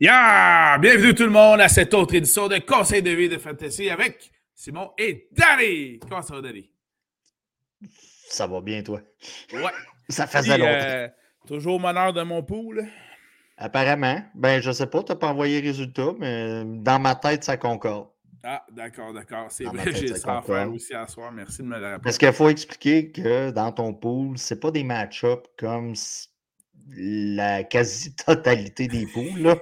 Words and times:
Yeah! 0.00 0.78
Bienvenue 0.80 1.14
tout 1.14 1.24
le 1.24 1.30
monde 1.30 1.60
à 1.60 1.68
cette 1.68 1.92
autre 1.94 2.14
édition 2.14 2.46
de 2.48 2.58
Conseil 2.58 3.02
de 3.02 3.10
vie 3.10 3.28
de 3.28 3.36
Fantasy 3.38 3.90
avec 3.90 4.30
Simon 4.54 4.92
et 4.98 5.28
Danny. 5.32 5.98
Comment 5.98 6.22
ça 6.22 6.34
va, 6.36 6.42
Danny? 6.42 6.70
Ça 8.28 8.46
va 8.46 8.60
bien, 8.60 8.82
toi? 8.82 9.00
Ouais. 9.52 9.62
Ça 10.10 10.26
faisait 10.26 10.56
longtemps. 10.56 10.70
Euh, 10.72 11.08
toujours 11.46 11.78
meneur 11.78 12.12
de 12.14 12.22
mon 12.22 12.42
pool. 12.42 12.86
Apparemment. 13.58 14.22
Ben, 14.34 14.62
je 14.62 14.70
sais 14.70 14.86
pas, 14.86 15.02
tu 15.02 15.12
n'as 15.12 15.16
pas 15.16 15.28
envoyé 15.28 15.60
les 15.60 15.68
résultats, 15.68 16.12
mais 16.18 16.62
dans 16.64 16.98
ma 16.98 17.14
tête, 17.14 17.44
ça 17.44 17.58
concorde. 17.58 18.08
Ah, 18.42 18.64
d'accord, 18.70 19.12
d'accord. 19.12 19.48
C'est 19.50 19.64
vrai, 19.64 19.92
j'ai 19.92 20.14
ça 20.14 20.38
à 20.38 20.42
faire 20.42 20.72
aussi 20.72 20.94
à 20.94 21.06
soir. 21.06 21.30
Merci 21.32 21.58
de 21.58 21.66
me 21.66 21.78
le 21.78 21.84
rappeler. 21.84 22.02
Parce 22.04 22.16
qu'il 22.16 22.32
faut 22.32 22.48
expliquer 22.48 23.10
que 23.10 23.50
dans 23.50 23.70
ton 23.72 23.92
pool, 23.92 24.38
c'est 24.38 24.60
pas 24.60 24.70
des 24.70 24.84
match-ups 24.84 25.42
comme 25.58 25.90
s- 25.90 26.30
la 26.96 27.64
quasi-totalité 27.64 28.88
des 28.88 29.06
pools. 29.06 29.40
Là. 29.42 29.56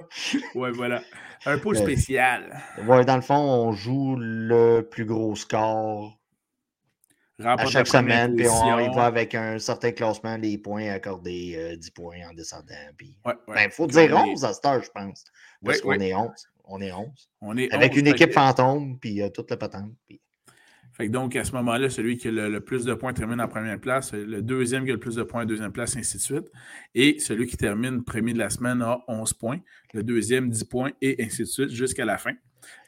Ouais, 0.55 0.71
voilà. 0.71 1.01
Un 1.45 1.57
pool 1.59 1.75
Euh, 1.77 1.81
spécial. 1.81 2.59
Ouais, 2.87 3.05
dans 3.05 3.15
le 3.15 3.21
fond, 3.21 3.35
on 3.35 3.71
joue 3.73 4.15
le 4.17 4.81
plus 4.81 5.05
gros 5.05 5.35
score 5.35 6.17
à 7.43 7.65
chaque 7.67 7.87
semaine, 7.87 8.35
puis 8.35 8.47
on 8.49 8.79
y 8.79 8.95
va 8.95 9.05
avec 9.05 9.35
un 9.35 9.59
certain 9.59 9.91
classement, 9.91 10.37
les 10.37 10.57
points 10.57 10.89
accordés, 10.89 11.53
euh, 11.55 11.75
10 11.75 11.91
points 11.91 12.17
en 12.27 12.33
descendant. 12.33 12.73
Puis... 12.97 13.15
Ouais, 13.25 13.33
ouais. 13.47 13.55
Ben, 13.55 13.61
il 13.65 13.71
faut 13.71 13.85
dire 13.85 14.11
on 14.15 14.25
est- 14.25 14.31
11 14.31 14.45
à 14.45 14.53
cette 14.53 14.65
heure, 14.65 14.83
je 14.83 14.89
pense. 14.89 15.23
Parce 15.63 15.81
qu'on 15.81 15.93
est 15.93 16.13
11. 16.15 16.31
On 16.69 16.81
est 16.81 16.91
11. 16.91 17.29
On 17.41 17.55
est 17.57 17.71
Avec 17.71 17.91
11, 17.91 17.99
une 17.99 18.07
équipe 18.07 18.33
fantôme, 18.33 18.97
puis 18.99 19.21
euh, 19.21 19.29
toute 19.29 19.51
la 19.51 19.57
patente. 19.57 19.91
puis- 20.07 20.19
Fait 20.97 21.05
que 21.07 21.11
donc, 21.11 21.35
à 21.35 21.43
ce 21.43 21.51
moment-là, 21.51 21.91
celui 21.91 22.17
qui 22.17 22.27
a 22.27 22.31
le, 22.31 22.49
le 22.49 22.59
plus 22.59 22.83
de 22.83 22.93
points 22.95 23.13
termine 23.13 23.39
en 23.39 23.47
première 23.47 23.79
place, 23.79 24.13
le 24.13 24.41
deuxième 24.41 24.83
qui 24.83 24.89
a 24.89 24.93
le 24.93 24.99
plus 24.99 25.15
de 25.15 25.21
points 25.23 25.43
en 25.43 25.45
deuxième 25.45 25.71
place, 25.71 25.95
et 25.95 25.99
ainsi 25.99 26.17
de 26.17 26.21
suite. 26.23 26.51
Et 26.95 27.19
celui 27.19 27.45
qui 27.45 27.55
termine 27.55 28.03
premier 28.03 28.33
de 28.33 28.39
la 28.39 28.49
semaine 28.49 28.81
a 28.81 28.99
11 29.07 29.33
points, 29.33 29.59
le 29.93 30.01
deuxième 30.01 30.49
10 30.49 30.63
points, 30.63 30.91
et 31.03 31.23
ainsi 31.23 31.43
de 31.43 31.47
suite 31.47 31.69
jusqu'à 31.69 32.03
la 32.03 32.17
fin. 32.17 32.33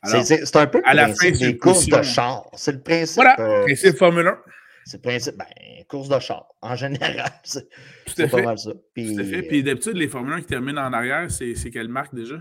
C'est 0.03 0.55
un 0.55 0.67
peu 0.67 0.79
le 0.79 0.89
à 0.89 0.93
la 0.95 1.03
principe 1.05 1.29
fin, 1.33 1.35
c'est 1.39 1.51
des 1.51 1.57
courses 1.57 1.85
de 1.87 2.01
char. 2.01 2.49
C'est 2.55 2.71
le 2.71 2.81
principe. 2.81 3.15
voilà, 3.15 3.39
euh, 3.39 3.63
principe 3.65 3.95
Formule 3.95 4.27
1. 4.27 4.37
c'est 4.85 4.97
le 4.97 5.01
principe. 5.03 5.37
Ben, 5.37 5.45
course 5.87 6.09
de 6.09 6.19
char. 6.19 6.47
En 6.61 6.75
général, 6.75 7.29
c'est 7.43 7.67
Tout 7.69 7.69
à 7.69 8.13
c'est 8.15 8.27
pas 8.29 8.37
fait. 8.37 8.43
mal 8.43 8.57
ça. 8.57 8.71
Puis, 8.93 9.15
Tout 9.15 9.21
à 9.21 9.23
fait. 9.23 9.41
Puis 9.43 9.63
d'habitude, 9.63 9.95
les 9.95 10.07
Formule 10.07 10.33
1 10.33 10.41
qui 10.41 10.47
terminent 10.47 10.81
en 10.83 10.93
arrière, 10.93 11.29
c'est 11.29 11.53
c'est 11.55 11.69
quelle 11.69 11.89
marque 11.89 12.13
déjà? 12.15 12.35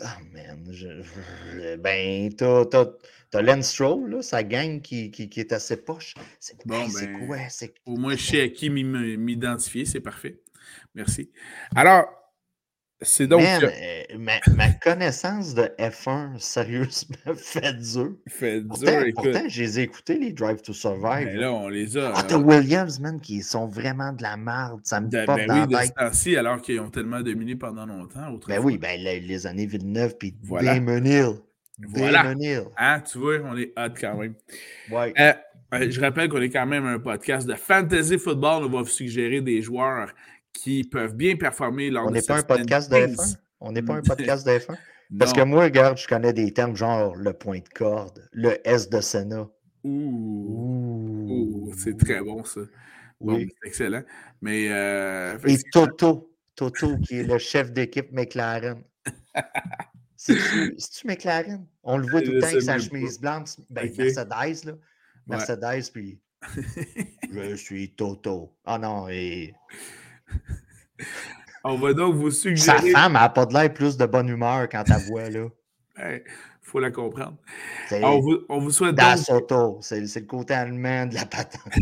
Ah, 0.00 0.18
man. 0.32 0.66
je- 0.70 1.76
ben, 1.76 2.32
t'as 2.34 2.64
t'as- 2.66 2.92
t'as 3.30 3.42
Lance 3.42 3.70
Stroll, 3.70 4.10
là, 4.10 4.22
sa 4.22 4.42
gang 4.42 4.80
qui, 4.80 5.10
qui, 5.10 5.28
qui 5.28 5.40
est 5.40 5.52
assez 5.52 5.76
poche. 5.76 6.14
C'est 6.40 6.56
Bon, 6.66 6.74
hey, 6.82 6.90
c'est 6.90 7.06
ben, 7.06 7.26
quoi? 7.26 7.38
C'est 7.48 7.74
Au 7.86 7.96
moins, 7.96 8.16
je 8.16 8.22
sais 8.24 8.40
à 8.42 8.48
qui 8.48 8.70
m'identifier, 8.70 9.84
c'est 9.84 10.00
parfait. 10.00 10.40
Merci. 10.94 11.30
Alors, 11.74 12.06
c'est 13.02 13.26
donc. 13.26 13.42
Man, 13.42 13.62
euh, 13.64 14.18
ma, 14.18 14.32
ma 14.56 14.70
connaissance 14.72 15.54
de 15.54 15.70
F1, 15.78 16.38
sérieusement, 16.38 17.16
fait 17.36 17.72
dur. 17.74 18.12
fait 18.28 18.60
dur, 18.60 18.68
Pourtant, 18.70 19.00
écoute. 19.04 19.24
pourtant, 19.32 19.48
je 19.48 19.62
les 19.62 19.78
ai 19.80 19.82
écoutés, 19.84 20.18
les 20.18 20.32
Drive 20.32 20.62
to 20.62 20.72
Survive. 20.72 21.26
Ben 21.26 21.36
là. 21.38 21.52
on 21.52 21.68
les 21.68 21.96
a. 21.96 22.12
Ah, 22.16 22.22
t'as 22.26 22.36
euh, 22.38 22.42
Williams, 22.42 22.98
man, 23.00 23.20
qui 23.20 23.42
sont 23.42 23.66
vraiment 23.66 24.12
de 24.12 24.22
la 24.22 24.36
merde. 24.36 24.80
Ça 24.84 25.00
me 25.00 25.08
de- 25.08 25.24
pop 25.24 25.36
ben 25.36 25.46
dans 25.46 25.54
oui, 25.66 25.72
la 25.96 26.10
tête. 26.10 26.36
alors 26.36 26.60
qu'ils 26.60 26.80
ont 26.80 26.90
tellement 26.90 27.20
dominé 27.20 27.54
pendant 27.56 27.86
longtemps. 27.86 28.38
Ben 28.48 28.60
oui, 28.62 28.78
ben 28.78 29.00
les, 29.00 29.20
les 29.20 29.46
années 29.46 29.66
Villeneuve 29.66 30.16
puis 30.18 30.34
Voilà. 30.42 30.74
Damon 30.74 31.04
Hill. 31.04 31.34
Voilà. 31.90 32.24
Damon 32.24 32.40
Hill. 32.40 32.62
Hein, 32.76 33.00
tu 33.00 33.18
vois, 33.18 33.36
on 33.44 33.56
est 33.56 33.72
hot 33.76 33.94
quand 34.00 34.16
même. 34.16 34.34
Ouais. 34.90 35.12
Euh, 35.18 35.32
euh, 35.74 35.90
je 35.90 36.00
rappelle 36.00 36.28
qu'on 36.28 36.40
est 36.40 36.48
quand 36.50 36.66
même 36.66 36.86
un 36.86 36.98
podcast 36.98 37.46
de 37.46 37.54
fantasy 37.54 38.18
football. 38.18 38.64
On 38.64 38.68
va 38.70 38.78
vous 38.82 38.86
suggérer 38.86 39.40
des 39.42 39.60
joueurs 39.62 40.08
qui 40.52 40.84
peuvent 40.84 41.14
bien 41.14 41.36
performer 41.36 41.90
lors 41.90 42.06
On 42.06 42.10
de 42.10 42.14
n'est 42.14 42.22
pas 42.22 42.38
un 42.38 42.42
podcast 42.42 42.90
de 42.90 42.96
15. 42.96 43.16
F1. 43.16 43.36
On 43.60 43.72
n'est 43.72 43.82
pas 43.82 43.94
un 43.94 44.02
podcast 44.02 44.46
de 44.46 44.52
F1. 44.52 44.76
Parce 45.18 45.32
que 45.32 45.40
moi, 45.42 45.64
regarde, 45.64 45.96
je 45.96 46.06
connais 46.06 46.32
des 46.32 46.52
termes 46.52 46.76
genre 46.76 47.16
le 47.16 47.32
point 47.32 47.60
de 47.60 47.68
corde, 47.74 48.28
le 48.32 48.56
S 48.68 48.90
de 48.90 49.00
Senna. 49.00 49.48
Ouh, 49.84 51.26
Ouh. 51.28 51.72
c'est 51.76 51.96
très 51.96 52.20
bon 52.20 52.44
ça. 52.44 52.60
Bon, 53.20 53.34
Oui. 53.36 53.48
c'est 53.62 53.68
excellent. 53.68 54.02
Mais 54.42 54.68
euh, 54.70 55.38
Et 55.46 55.58
Toto. 55.72 56.32
Toto, 56.54 56.98
qui 56.98 57.20
est 57.20 57.22
le 57.22 57.38
chef 57.38 57.72
d'équipe 57.72 58.10
McLaren. 58.12 58.82
C'est-tu 60.16 61.06
McLaren? 61.06 61.64
On 61.84 61.96
le 61.98 62.08
voit 62.10 62.20
tout 62.20 62.32
le 62.32 62.40
temps 62.40 62.48
avec 62.48 62.62
sa 62.62 62.78
chemise 62.78 63.20
blanche. 63.20 63.50
Ben. 63.70 63.88
Mercedes, 63.96 64.64
là. 64.64 64.72
Mercedes, 65.28 65.90
puis 65.92 66.20
je 67.32 67.54
suis 67.54 67.94
Toto. 67.94 68.52
Ah 68.64 68.78
non, 68.78 69.08
et 69.08 69.54
on 71.64 71.76
va 71.76 71.92
donc 71.92 72.14
vous 72.14 72.30
sa 72.30 72.40
suggérer. 72.40 72.90
femme 72.90 73.12
n'a 73.14 73.28
pas 73.28 73.46
de 73.46 73.54
l'air 73.54 73.72
plus 73.72 73.96
de 73.96 74.06
bonne 74.06 74.28
humeur 74.28 74.68
quand 74.68 74.84
elle 74.88 75.02
voit, 75.08 75.28
là. 75.30 75.46
Il 75.98 76.22
faut 76.62 76.80
la 76.80 76.90
comprendre. 76.90 77.36
On 77.90 78.20
vous, 78.20 78.38
on 78.48 78.58
vous 78.58 78.70
souhaite 78.70 78.94
Das 78.94 79.26
donc, 79.48 79.78
c'est 79.82 80.00
le 80.00 80.26
côté 80.26 80.54
allemand 80.54 81.06
de 81.06 81.14
la 81.14 81.24
patente. 81.24 81.72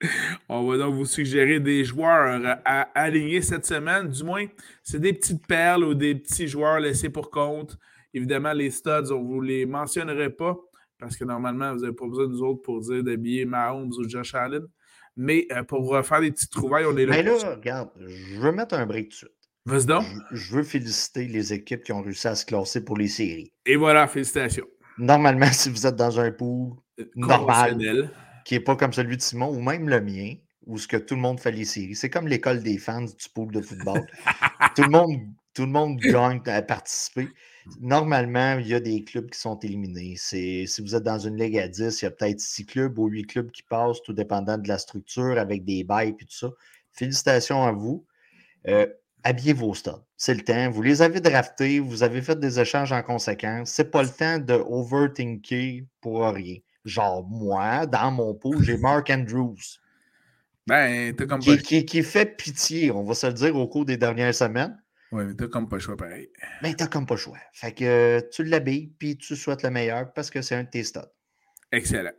on 0.48 0.66
va 0.66 0.78
donc 0.78 0.94
vous 0.94 1.06
suggérer 1.06 1.60
des 1.60 1.84
joueurs 1.84 2.58
à 2.64 2.80
aligner 2.94 3.42
cette 3.42 3.66
semaine. 3.66 4.08
Du 4.08 4.24
moins, 4.24 4.46
c'est 4.82 5.00
des 5.00 5.12
petites 5.12 5.46
perles 5.46 5.84
ou 5.84 5.94
des 5.94 6.14
petits 6.14 6.48
joueurs 6.48 6.80
laissés 6.80 7.10
pour 7.10 7.30
compte. 7.30 7.76
Évidemment, 8.12 8.52
les 8.52 8.70
studs, 8.70 9.12
on 9.12 9.22
ne 9.22 9.26
vous 9.26 9.40
les 9.40 9.66
mentionnerait 9.66 10.30
pas 10.30 10.56
parce 11.00 11.16
que 11.16 11.24
normalement, 11.24 11.72
vous 11.74 11.80
n'avez 11.80 11.94
pas 11.94 12.06
besoin 12.06 12.26
de 12.26 12.32
nous 12.32 12.42
autres 12.42 12.62
pour 12.62 12.80
dire 12.80 13.02
d'habiller 13.02 13.46
Mahomes 13.46 13.92
ou 13.98 14.08
Josh 14.08 14.34
Allen. 14.34 14.66
Mais 15.22 15.46
euh, 15.52 15.62
pour 15.64 15.94
euh, 15.94 16.02
faire 16.02 16.22
des 16.22 16.32
petites 16.32 16.50
trouvailles, 16.50 16.86
on 16.86 16.96
est 16.96 17.04
là. 17.04 17.16
Mais 17.22 17.24
pour 17.24 17.42
là, 17.42 17.54
regarde, 17.56 17.90
je 18.00 18.40
veux 18.40 18.52
mettre 18.52 18.74
un 18.74 18.86
break 18.86 19.10
tout 19.10 19.10
de 19.10 19.14
suite. 19.16 19.30
Vas-y 19.66 19.84
donc. 19.84 20.06
Je, 20.30 20.36
je 20.36 20.56
veux 20.56 20.62
féliciter 20.62 21.26
les 21.26 21.52
équipes 21.52 21.82
qui 21.82 21.92
ont 21.92 22.00
réussi 22.00 22.26
à 22.26 22.34
se 22.34 22.46
classer 22.46 22.82
pour 22.82 22.96
les 22.96 23.08
séries. 23.08 23.52
Et 23.66 23.76
voilà, 23.76 24.06
félicitations. 24.06 24.66
Normalement, 24.96 25.46
si 25.52 25.68
vous 25.68 25.86
êtes 25.86 25.96
dans 25.96 26.18
un 26.18 26.30
pool 26.32 26.72
Normal. 27.16 27.72
Conventionnel. 27.74 28.10
qui 28.46 28.54
n'est 28.54 28.60
pas 28.60 28.76
comme 28.76 28.94
celui 28.94 29.18
de 29.18 29.22
Simon 29.22 29.50
ou 29.50 29.60
même 29.60 29.90
le 29.90 30.00
mien, 30.00 30.36
où 30.64 30.78
ce 30.78 30.88
que 30.88 30.96
tout 30.96 31.16
le 31.16 31.20
monde 31.20 31.38
fait 31.38 31.52
les 31.52 31.66
séries, 31.66 31.96
c'est 31.96 32.08
comme 32.08 32.26
l'école 32.26 32.62
des 32.62 32.78
fans 32.78 33.02
du 33.02 33.28
pool 33.34 33.52
de 33.52 33.60
football. 33.60 34.06
tout, 34.74 34.84
le 34.84 34.88
monde, 34.88 35.20
tout 35.52 35.66
le 35.66 35.72
monde 35.72 35.98
gagne 35.98 36.40
à 36.46 36.62
participer. 36.62 37.28
Normalement, 37.80 38.58
il 38.58 38.66
y 38.68 38.74
a 38.74 38.80
des 38.80 39.04
clubs 39.04 39.28
qui 39.30 39.38
sont 39.38 39.58
éliminés. 39.58 40.14
Si 40.16 40.66
vous 40.80 40.94
êtes 40.94 41.02
dans 41.02 41.18
une 41.18 41.36
ligue 41.36 41.58
à 41.58 41.68
10, 41.68 42.00
il 42.00 42.04
y 42.04 42.08
a 42.08 42.10
peut-être 42.10 42.40
6 42.40 42.66
clubs 42.66 42.98
ou 42.98 43.06
8 43.06 43.24
clubs 43.24 43.50
qui 43.50 43.62
passent, 43.62 44.02
tout 44.02 44.12
dépendant 44.12 44.58
de 44.58 44.68
la 44.68 44.78
structure, 44.78 45.38
avec 45.38 45.64
des 45.64 45.84
bails 45.84 46.10
et 46.10 46.24
tout 46.24 46.26
ça. 46.30 46.50
Félicitations 46.92 47.62
à 47.64 47.72
vous. 47.72 48.04
Euh, 48.66 48.86
habillez 49.22 49.52
vos 49.52 49.74
stades. 49.74 50.02
C'est 50.16 50.34
le 50.34 50.42
temps. 50.42 50.70
Vous 50.70 50.82
les 50.82 51.02
avez 51.02 51.20
draftés, 51.20 51.80
vous 51.80 52.02
avez 52.02 52.22
fait 52.22 52.38
des 52.38 52.58
échanges 52.60 52.92
en 52.92 53.02
conséquence. 53.02 53.70
C'est 53.70 53.90
pas 53.90 54.02
le 54.02 54.08
temps 54.08 54.38
de 54.38 54.54
overthinker 54.54 55.82
pour 56.00 56.26
rien. 56.26 56.56
Genre, 56.84 57.26
moi, 57.28 57.86
dans 57.86 58.10
mon 58.10 58.34
pool, 58.34 58.62
j'ai 58.62 58.78
Mark 58.78 59.10
Andrews, 59.10 59.56
Ben, 60.66 61.14
comme 61.26 61.40
qui- 61.58 61.84
qui 61.84 62.02
fait 62.02 62.36
pitié, 62.36 62.90
on 62.90 63.02
va 63.04 63.14
se 63.14 63.26
le 63.26 63.34
dire, 63.34 63.56
au 63.56 63.68
cours 63.68 63.84
des 63.84 63.96
dernières 63.98 64.34
semaines. 64.34 64.79
Ouais, 65.12 65.24
mais 65.24 65.34
t'as 65.34 65.48
comme 65.48 65.68
pas 65.68 65.76
le 65.76 65.82
choix 65.82 65.96
pareil. 65.96 66.28
Mais 66.62 66.74
t'as 66.74 66.86
comme 66.86 67.06
pas 67.06 67.14
le 67.14 67.20
choix. 67.20 67.38
Fait 67.52 67.72
que 67.72 67.84
euh, 67.84 68.20
tu 68.32 68.44
l'habilles, 68.44 68.92
puis 68.98 69.16
tu 69.16 69.34
souhaites 69.34 69.62
le 69.62 69.70
meilleur 69.70 70.12
parce 70.12 70.30
que 70.30 70.40
c'est 70.40 70.54
un 70.54 70.62
de 70.62 70.68
tes 70.70 70.84
studs. 70.84 71.00
Excellent. 71.72 72.12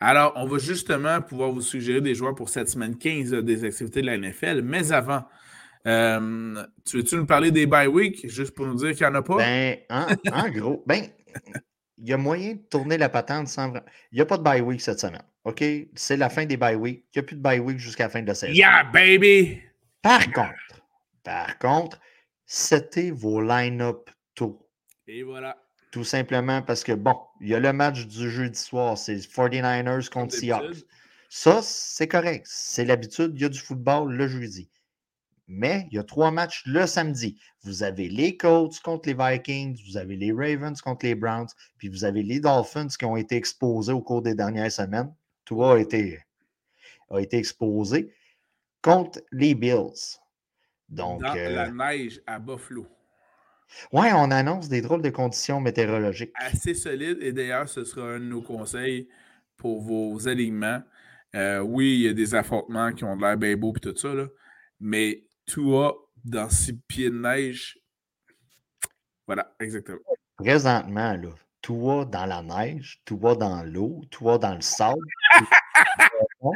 Alors, 0.00 0.32
on 0.36 0.46
va 0.46 0.58
justement 0.58 1.20
pouvoir 1.20 1.50
vous 1.50 1.60
suggérer 1.60 2.00
des 2.00 2.14
joueurs 2.14 2.34
pour 2.34 2.48
cette 2.48 2.68
semaine 2.68 2.96
15 2.96 3.34
euh, 3.34 3.42
des 3.42 3.64
activités 3.64 4.02
de 4.02 4.06
la 4.06 4.18
NFL. 4.18 4.62
Mais 4.62 4.92
avant, 4.92 5.24
euh, 5.86 6.62
tu 6.86 6.98
veux-tu 6.98 7.16
nous 7.16 7.26
parler 7.26 7.50
des 7.50 7.66
bye 7.66 7.86
week, 7.86 8.28
juste 8.28 8.54
pour 8.54 8.66
nous 8.66 8.74
dire 8.74 8.92
qu'il 8.94 9.06
n'y 9.06 9.12
en 9.12 9.14
a 9.16 9.22
pas? 9.22 9.36
Ben, 9.36 9.76
en, 9.88 10.06
en 10.32 10.48
gros, 10.50 10.82
ben, 10.86 11.04
il 11.98 12.08
y 12.08 12.12
a 12.12 12.16
moyen 12.16 12.54
de 12.54 12.60
tourner 12.70 12.98
la 12.98 13.08
patente 13.08 13.48
sans 13.48 13.72
Il 14.12 14.16
n'y 14.16 14.20
a 14.20 14.26
pas 14.26 14.38
de 14.38 14.42
bye 14.42 14.60
week 14.60 14.80
cette 14.80 15.00
semaine. 15.00 15.22
OK? 15.44 15.62
C'est 15.94 16.16
la 16.16 16.28
fin 16.28 16.44
des 16.46 16.56
bye 16.56 16.74
week. 16.76 17.04
Il 17.14 17.18
n'y 17.18 17.20
a 17.20 17.22
plus 17.26 17.36
de 17.36 17.42
bye 17.42 17.58
week 17.58 17.78
jusqu'à 17.78 18.04
la 18.04 18.10
fin 18.10 18.22
de 18.22 18.26
la 18.26 18.34
saison. 18.34 18.52
yeah, 18.52 18.84
baby! 18.84 19.60
Par 20.02 20.24
contre, 20.32 20.82
par 21.22 21.58
contre, 21.58 22.00
c'était 22.52 23.12
vos 23.12 23.40
line-up 23.40 24.10
tôt. 24.34 24.68
Et 25.06 25.22
voilà. 25.22 25.56
Tout 25.92 26.02
simplement 26.02 26.62
parce 26.62 26.82
que, 26.82 26.90
bon, 26.90 27.14
il 27.40 27.48
y 27.48 27.54
a 27.54 27.60
le 27.60 27.72
match 27.72 28.08
du 28.08 28.28
jeudi 28.28 28.58
soir, 28.58 28.98
c'est 28.98 29.18
49ers 29.18 30.08
Comme 30.08 30.22
contre 30.22 30.34
Seahawks. 30.34 30.84
Ça, 31.28 31.60
c'est 31.62 32.08
correct. 32.08 32.48
C'est 32.50 32.84
l'habitude. 32.84 33.34
Il 33.36 33.42
y 33.42 33.44
a 33.44 33.48
du 33.48 33.60
football 33.60 34.12
le 34.12 34.26
jeudi. 34.26 34.68
Mais 35.46 35.86
il 35.92 35.94
y 35.94 35.98
a 36.00 36.02
trois 36.02 36.32
matchs 36.32 36.64
le 36.66 36.88
samedi. 36.88 37.38
Vous 37.62 37.84
avez 37.84 38.08
les 38.08 38.36
Colts 38.36 38.80
contre 38.80 39.08
les 39.08 39.14
Vikings, 39.14 39.80
vous 39.86 39.96
avez 39.96 40.16
les 40.16 40.32
Ravens 40.32 40.80
contre 40.80 41.06
les 41.06 41.14
Browns, 41.14 41.50
puis 41.78 41.88
vous 41.88 42.04
avez 42.04 42.24
les 42.24 42.40
Dolphins 42.40 42.88
qui 42.88 43.04
ont 43.04 43.16
été 43.16 43.36
exposés 43.36 43.92
au 43.92 44.02
cours 44.02 44.22
des 44.22 44.34
dernières 44.34 44.72
semaines. 44.72 45.14
Tout 45.44 45.62
a 45.62 45.78
été, 45.78 46.18
a 47.10 47.20
été 47.20 47.36
exposé 47.36 48.12
contre 48.82 49.20
les 49.30 49.54
Bills. 49.54 50.19
Donc, 50.90 51.22
Dans 51.22 51.36
euh, 51.36 51.50
la 51.50 51.70
neige 51.70 52.20
à 52.26 52.38
Buffalo. 52.38 52.86
ouais, 53.92 54.10
on 54.12 54.30
annonce 54.30 54.68
des 54.68 54.80
drôles 54.80 55.02
de 55.02 55.10
conditions 55.10 55.60
météorologiques. 55.60 56.32
Assez 56.34 56.74
solide. 56.74 57.18
Et 57.20 57.32
d'ailleurs, 57.32 57.68
ce 57.68 57.84
sera 57.84 58.14
un 58.14 58.18
de 58.18 58.24
nos 58.24 58.42
conseils 58.42 59.08
pour 59.56 59.80
vos 59.80 60.26
alignements. 60.26 60.82
Euh, 61.36 61.60
oui, 61.60 61.94
il 61.94 62.00
y 62.00 62.08
a 62.08 62.12
des 62.12 62.34
affrontements 62.34 62.92
qui 62.92 63.04
ont 63.04 63.16
de 63.16 63.22
l'air 63.22 63.36
bien 63.36 63.56
beaux 63.56 63.72
et 63.76 63.80
tout 63.80 63.96
ça, 63.96 64.12
là, 64.12 64.26
mais 64.80 65.22
toi, 65.46 65.96
dans 66.24 66.50
six 66.50 66.76
pieds 66.88 67.10
de 67.10 67.18
neige, 67.18 67.78
Voilà, 69.26 69.54
exactement. 69.60 70.00
Présentement, 70.36 71.12
là, 71.12 71.28
toi 71.62 72.04
dans 72.04 72.26
la 72.26 72.42
neige, 72.42 73.00
toi 73.04 73.36
dans 73.36 73.62
l'eau, 73.62 74.02
toi 74.10 74.38
dans 74.38 74.54
le 74.54 74.60
sable. 74.60 75.06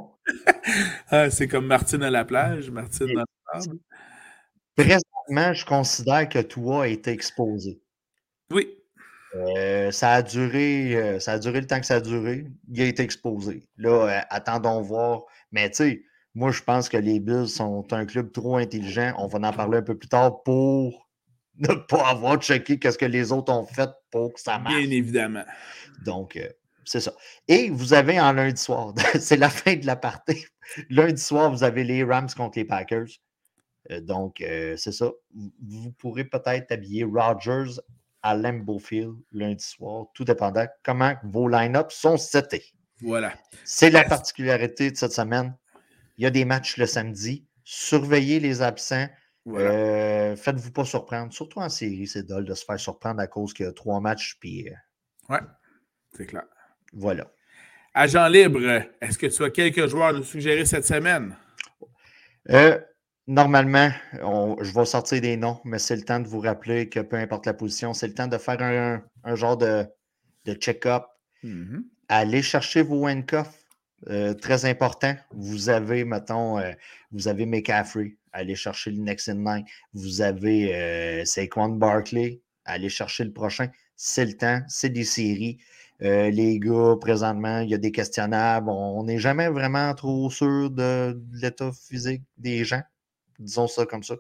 ah, 1.11 1.31
c'est 1.31 1.47
comme 1.47 1.67
Martine 1.67 2.03
à 2.03 2.11
la 2.11 2.25
plage, 2.25 2.71
Martine 2.71 3.15
dans 3.15 3.25
le 3.55 3.61
sable. 3.61 3.79
Présentement, 4.77 5.53
je 5.53 5.65
considère 5.65 6.29
que 6.29 6.41
toi 6.41 6.85
a 6.85 6.87
été 6.89 7.11
exposé. 7.11 7.81
Oui. 8.51 8.69
Euh, 9.35 9.91
ça, 9.91 10.13
a 10.13 10.23
duré, 10.23 10.95
euh, 10.95 11.21
ça 11.21 11.33
a 11.33 11.39
duré 11.39 11.61
le 11.61 11.67
temps 11.67 11.81
que 11.81 11.87
ça 11.87 11.97
a 11.97 12.01
duré. 12.01 12.47
Il 12.71 12.81
a 12.81 12.87
été 12.87 13.03
exposé. 13.03 13.69
Là, 13.77 13.91
euh, 13.91 14.21
attendons 14.31 14.81
voir. 14.81 15.23
Mais 15.53 15.71
tu 15.71 15.77
sais, 15.77 16.03
moi, 16.35 16.51
je 16.51 16.63
pense 16.63 16.89
que 16.89 16.97
les 16.97 17.21
Bills 17.21 17.49
sont 17.49 17.93
un 17.93 18.07
club 18.07 18.33
trop 18.33 18.57
intelligent. 18.57 19.13
On 19.19 19.27
va 19.27 19.39
en 19.49 19.53
parler 19.53 19.79
un 19.79 19.83
peu 19.83 19.97
plus 19.97 20.09
tard 20.09 20.43
pour 20.43 21.09
ne 21.59 21.75
pas 21.75 22.09
avoir 22.09 22.37
checké 22.41 22.79
qu'est-ce 22.79 22.99
que 22.99 23.07
les 23.07 23.33
autres 23.33 23.53
ont 23.53 23.67
fait 23.67 23.91
pour 24.11 24.33
que 24.35 24.41
ça 24.41 24.59
marche. 24.59 24.75
Bien 24.75 24.91
évidemment. 24.91 25.45
Donc, 26.05 26.39
c'est 26.85 27.01
ça. 27.01 27.13
Et 27.49 27.71
vous 27.71 27.95
avez 27.95 28.21
en 28.21 28.33
lundi 28.33 28.61
soir, 28.61 28.93
c'est 29.21 29.37
la 29.37 29.49
fin 29.49 29.77
de 29.77 29.87
la 29.87 29.97
partie. 29.97 30.45
Lundi 30.91 31.21
soir, 31.21 31.51
vous 31.51 31.63
avez 31.63 31.85
les 31.85 32.03
Rams 32.05 32.29
contre 32.37 32.59
les 32.59 32.65
Packers. 32.65 33.07
Donc, 33.91 34.37
c'est 34.39 34.93
ça. 34.93 35.11
Vous 35.35 35.93
pourrez 35.93 36.25
peut-être 36.25 36.73
habiller 36.73 37.05
Rodgers 37.05 37.81
à 38.23 38.35
Lambeau 38.35 38.79
Field 38.79 39.17
lundi 39.33 39.63
soir, 39.63 40.07
tout 40.15 40.25
dépendant 40.25 40.67
comment 40.83 41.15
vos 41.25 41.47
line-ups 41.47 41.95
sont 41.95 42.17
setés. 42.17 42.73
Voilà. 43.03 43.35
C'est 43.65 43.91
la 43.91 44.05
particularité 44.05 44.91
de 44.91 44.97
cette 44.97 45.13
semaine. 45.13 45.55
Il 46.17 46.25
y 46.25 46.27
a 46.27 46.31
des 46.31 46.45
matchs 46.45 46.79
le 46.79 46.87
samedi. 46.87 47.47
Surveillez 47.65 48.41
les 48.41 48.63
absents. 48.63 49.09
Euh, 49.49 50.37
faites-vous 50.37 50.71
pas 50.71 50.87
surprendre. 50.87 51.33
Surtout 51.33 51.59
en 51.59 51.69
série, 51.69 52.07
c'est 52.07 52.23
dole 52.23 52.47
de 52.47 52.55
se 52.55 52.65
faire 52.65 52.81
surprendre 52.81 53.21
à 53.21 53.27
cause 53.27 53.53
qu'il 53.53 53.67
y 53.67 53.69
a 53.69 53.73
trois 53.73 54.01
matchs. 54.01 54.39
Puis, 54.41 54.69
euh, 54.71 55.35
ouais, 55.35 55.41
c'est 56.17 56.27
clair. 56.27 56.45
Voilà. 56.93 57.31
Agent 57.93 58.27
libre, 58.29 58.61
est-ce 59.01 59.19
que 59.19 59.27
tu 59.27 59.45
as 59.45 59.51
quelques 59.51 59.87
joueurs 59.87 60.09
à 60.09 60.13
nous 60.13 60.25
suggérer 60.25 60.65
cette 60.65 60.87
semaine? 60.87 61.37
Euh, 62.51 62.81
Normalement, 63.27 63.91
je 64.13 64.73
vais 64.75 64.85
sortir 64.85 65.21
des 65.21 65.37
noms, 65.37 65.59
mais 65.65 65.79
c'est 65.79 65.97
le 65.97 66.03
temps 66.03 66.21
de 66.21 66.29
vous 66.29 66.41
rappeler 66.41 66.89
que 66.89 67.01
peu 67.01 67.17
importe 67.17 67.47
la 67.47 67.55
position, 67.55 67.95
c'est 67.95 68.07
le 68.07 68.15
temps 68.15 68.27
de 68.27 68.37
faire 68.37 68.61
un, 68.61 69.35
genre 69.35 69.57
de, 69.57 69.87
check-up. 70.61 71.05
Mm-hmm. 71.43 71.83
Allez 72.09 72.43
chercher 72.43 72.83
vos 72.83 73.09
handcuffs. 73.09 73.65
Euh, 74.11 74.35
très 74.35 74.67
important. 74.67 75.15
Vous 75.33 75.71
avez, 75.71 76.05
mettons, 76.05 76.59
euh, 76.59 76.73
vous 77.13 77.29
avez 77.29 77.47
McCaffrey. 77.47 78.17
Allez 78.33 78.55
chercher 78.55 78.91
le 78.91 78.99
next 78.99 79.29
in 79.29 79.43
line. 79.45 79.65
Vous 79.95 80.21
avez 80.21 80.75
euh, 80.75 81.25
Saquon 81.25 81.71
Barkley. 81.71 82.43
Allez 82.65 82.89
chercher 82.89 83.25
le 83.25 83.33
prochain. 83.33 83.69
C'est 83.97 84.27
le 84.27 84.35
temps. 84.35 84.61
C'est 84.69 84.91
des 84.91 85.05
séries. 85.05 85.59
les 86.01 86.59
gars, 86.59 86.97
présentement, 87.01 87.61
il 87.61 87.71
y 87.71 87.75
a 87.75 87.79
des 87.79 87.93
questionnables. 87.93 88.69
On 88.69 89.05
n'est 89.05 89.19
jamais 89.19 89.49
vraiment 89.49 89.95
trop 89.95 90.29
sûr 90.31 90.71
de 90.71 91.19
l'état 91.33 91.71
physique 91.73 92.23
des 92.37 92.65
gens. 92.65 92.83
Disons 93.39 93.67
ça 93.67 93.87
comme 93.87 94.03
ça. 94.03 94.17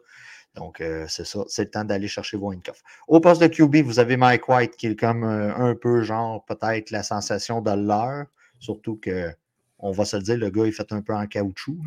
Donc, 0.55 0.81
euh, 0.81 1.07
c'est 1.09 1.27
ça. 1.27 1.41
C'est 1.49 1.65
le 1.65 1.71
temps 1.71 1.85
d'aller 1.85 2.09
chercher 2.09 2.37
vos 2.37 2.53
handcuffs. 2.53 2.83
Au 3.09 3.21
poste 3.21 3.43
de 3.43 3.49
QB, 3.49 3.77
vous 3.85 3.99
avez 3.99 4.17
Mike 4.17 4.49
White 4.49 4.77
qui 4.77 4.89
est 4.89 4.97
comme 4.99 5.25
euh, 5.25 5.55
un 5.55 5.75
peu 5.75 6.03
genre 6.03 6.45
peut-être 6.45 6.91
la 6.91 7.03
sensation 7.03 7.61
de 7.61 7.73
l'heure. 7.73 8.27
Surtout 8.61 8.97
que, 8.97 9.31
on 9.79 9.91
va 9.91 10.05
se 10.05 10.17
le 10.17 10.23
dire, 10.23 10.37
le 10.37 10.51
gars 10.51 10.65
est 10.65 10.73
fait 10.73 10.93
un 10.93 11.03
peu 11.03 11.15
en 11.15 11.27
caoutchouc. 11.27 11.79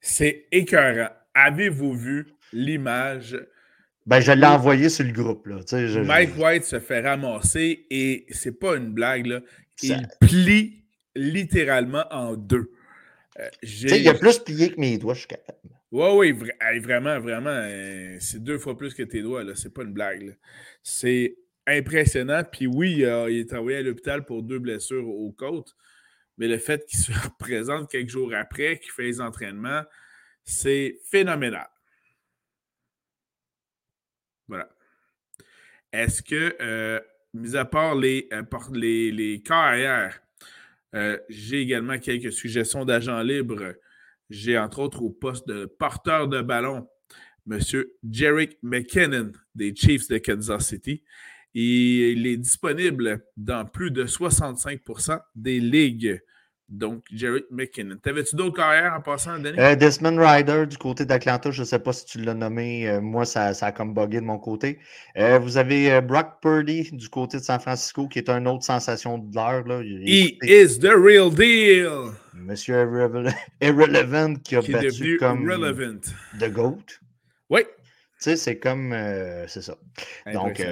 C'est 0.00 0.46
écœurant. 0.52 1.10
Avez-vous 1.34 1.94
vu 1.94 2.28
l'image? 2.52 3.36
Ben, 4.06 4.20
je 4.20 4.32
l'ai 4.32 4.46
envoyé 4.46 4.88
sur 4.88 5.04
le 5.04 5.12
groupe. 5.12 5.46
Là. 5.46 5.56
Mike 6.04 6.36
White 6.38 6.64
se 6.64 6.78
fait 6.78 7.00
ramasser 7.00 7.86
et 7.90 8.26
c'est 8.30 8.58
pas 8.58 8.76
une 8.76 8.92
blague. 8.92 9.26
Là. 9.26 9.40
Il 9.82 10.06
plie 10.20 10.84
littéralement 11.16 12.04
en 12.10 12.34
deux. 12.34 12.70
Euh, 13.40 13.48
il 13.62 14.08
a 14.08 14.14
plus 14.14 14.38
plié 14.38 14.72
que 14.72 14.80
mes 14.80 14.98
doigts, 14.98 15.14
je 15.14 15.20
suis 15.20 15.28
capable. 15.28 15.58
Oui, 15.94 16.32
oui, 16.32 16.50
vraiment, 16.80 17.20
vraiment. 17.20 17.50
Euh, 17.50 18.16
c'est 18.18 18.42
deux 18.42 18.58
fois 18.58 18.76
plus 18.76 18.94
que 18.94 19.04
tes 19.04 19.22
doigts, 19.22 19.44
là. 19.44 19.54
C'est 19.54 19.72
pas 19.72 19.84
une 19.84 19.92
blague. 19.92 20.36
C'est 20.82 21.36
impressionnant. 21.68 22.42
Puis 22.42 22.66
oui, 22.66 22.94
il, 22.94 23.02
est 23.04 23.52
envoyé 23.54 23.78
à 23.78 23.82
l'hôpital 23.82 24.24
pour 24.24 24.42
deux 24.42 24.58
blessures 24.58 25.06
aux 25.08 25.30
côtes. 25.30 25.76
Mais 26.36 26.48
le 26.48 26.58
fait 26.58 26.84
qu'il 26.86 26.98
se 27.00 27.12
représente 27.12 27.88
quelques 27.88 28.08
jours 28.10 28.34
après, 28.34 28.80
qu'il 28.80 28.90
fait 28.90 29.04
les 29.04 29.20
entraînements, 29.20 29.82
c'est 30.42 30.98
phénoménal. 31.04 31.68
Voilà. 34.48 34.68
Est-ce 35.92 36.22
que, 36.24 36.56
euh, 36.60 37.00
mis 37.34 37.54
à 37.54 37.64
part 37.64 37.94
les, 37.94 38.28
euh, 38.32 38.42
les, 38.72 39.12
les 39.12 39.44
j'ai 41.28 41.60
également 41.60 41.98
quelques 42.00 42.32
suggestions 42.32 42.84
d'agents 42.84 43.22
libres 43.22 43.74
j'ai 44.30 44.58
entre 44.58 44.78
autres 44.80 45.02
au 45.02 45.10
poste 45.10 45.46
de 45.48 45.66
porteur 45.66 46.28
de 46.28 46.40
ballon 46.40 46.88
M. 47.50 47.58
Jerick 48.10 48.58
McKinnon 48.62 49.32
des 49.54 49.74
Chiefs 49.74 50.08
de 50.08 50.18
Kansas 50.18 50.68
City. 50.68 51.02
Il 51.52 52.26
est 52.26 52.36
disponible 52.36 53.24
dans 53.36 53.64
plus 53.64 53.90
de 53.90 54.06
65% 54.06 55.20
des 55.36 55.60
ligues. 55.60 56.20
Donc, 56.68 57.04
Jerick 57.12 57.44
McKinnon. 57.50 57.96
T'avais-tu 58.02 58.36
d'autres 58.36 58.56
carrières 58.56 58.94
en 58.94 59.00
passant, 59.00 59.38
Denis? 59.38 59.58
Euh, 59.58 59.76
Desmond 59.76 60.16
Ryder 60.16 60.66
du 60.66 60.78
côté 60.78 61.04
d'Atlanta, 61.04 61.50
je 61.50 61.60
ne 61.60 61.66
sais 61.66 61.78
pas 61.78 61.92
si 61.92 62.06
tu 62.06 62.18
l'as 62.22 62.32
nommé. 62.32 62.88
Euh, 62.88 63.00
moi, 63.02 63.26
ça, 63.26 63.52
ça, 63.52 63.66
a 63.66 63.72
comme 63.72 63.92
bugué 63.92 64.20
de 64.20 64.24
mon 64.24 64.38
côté. 64.38 64.78
Euh, 65.18 65.38
vous 65.38 65.58
avez 65.58 66.00
Brock 66.00 66.40
Purdy 66.40 66.90
du 66.92 67.08
côté 67.10 67.36
de 67.36 67.42
San 67.42 67.60
Francisco, 67.60 68.08
qui 68.08 68.18
est 68.18 68.30
une 68.30 68.48
autre 68.48 68.64
sensation 68.64 69.18
de 69.18 69.34
l'heure. 69.34 69.82
He 69.82 70.38
is 70.42 70.78
the 70.78 70.94
real 70.96 71.30
deal! 71.30 72.12
Monsieur 72.32 72.88
Irrelevant 73.60 74.34
qui 74.36 74.56
a 74.56 74.62
battu 74.62 75.18
comme 75.18 75.48
relevant. 75.48 76.00
The 76.40 76.50
GOAT. 76.50 76.82
Oui. 77.50 77.60
Tu 77.64 77.70
sais, 78.18 78.36
c'est 78.36 78.58
comme. 78.58 78.92
C'est 79.48 79.62
ça. 79.62 79.76
Donc, 80.32 80.66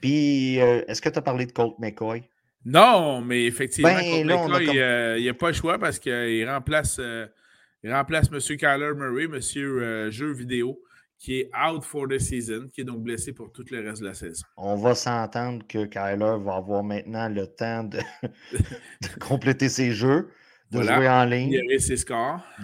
puis, 0.00 0.56
est-ce 0.56 1.02
que 1.02 1.08
tu 1.08 1.18
as 1.18 1.22
parlé 1.22 1.46
de 1.46 1.52
Colt 1.52 1.74
McCoy? 1.80 2.22
Non, 2.66 3.20
mais 3.20 3.46
effectivement, 3.46 3.94
ben, 3.94 4.02
il 4.02 5.22
n'y 5.22 5.28
a 5.28 5.34
pas 5.34 5.48
le 5.48 5.54
choix 5.54 5.78
parce 5.78 6.00
qu'il 6.00 6.48
remplace, 6.48 7.00
il 7.82 7.94
remplace 7.94 8.28
M. 8.32 8.40
Kyler 8.40 8.92
Murray, 8.96 9.24
M. 9.24 10.10
Jeu 10.10 10.32
vidéo, 10.32 10.78
qui 11.18 11.40
est 11.40 11.50
out 11.56 11.84
for 11.84 12.08
the 12.08 12.18
season, 12.18 12.68
qui 12.72 12.80
est 12.80 12.84
donc 12.84 13.02
blessé 13.02 13.32
pour 13.32 13.52
tout 13.52 13.64
le 13.70 13.88
reste 13.88 14.02
de 14.02 14.08
la 14.08 14.14
saison. 14.14 14.44
On 14.56 14.76
va 14.76 14.96
s'entendre 14.96 15.64
que 15.66 15.86
Kyler 15.86 16.42
va 16.44 16.56
avoir 16.56 16.82
maintenant 16.82 17.28
le 17.28 17.46
temps 17.46 17.84
de 17.84 18.00
compléter 19.20 19.68
ses 19.68 19.92
jeux 19.92 20.28
de 20.70 20.82
jouer 20.82 21.08
en 21.08 21.24
ligne, 21.24 21.52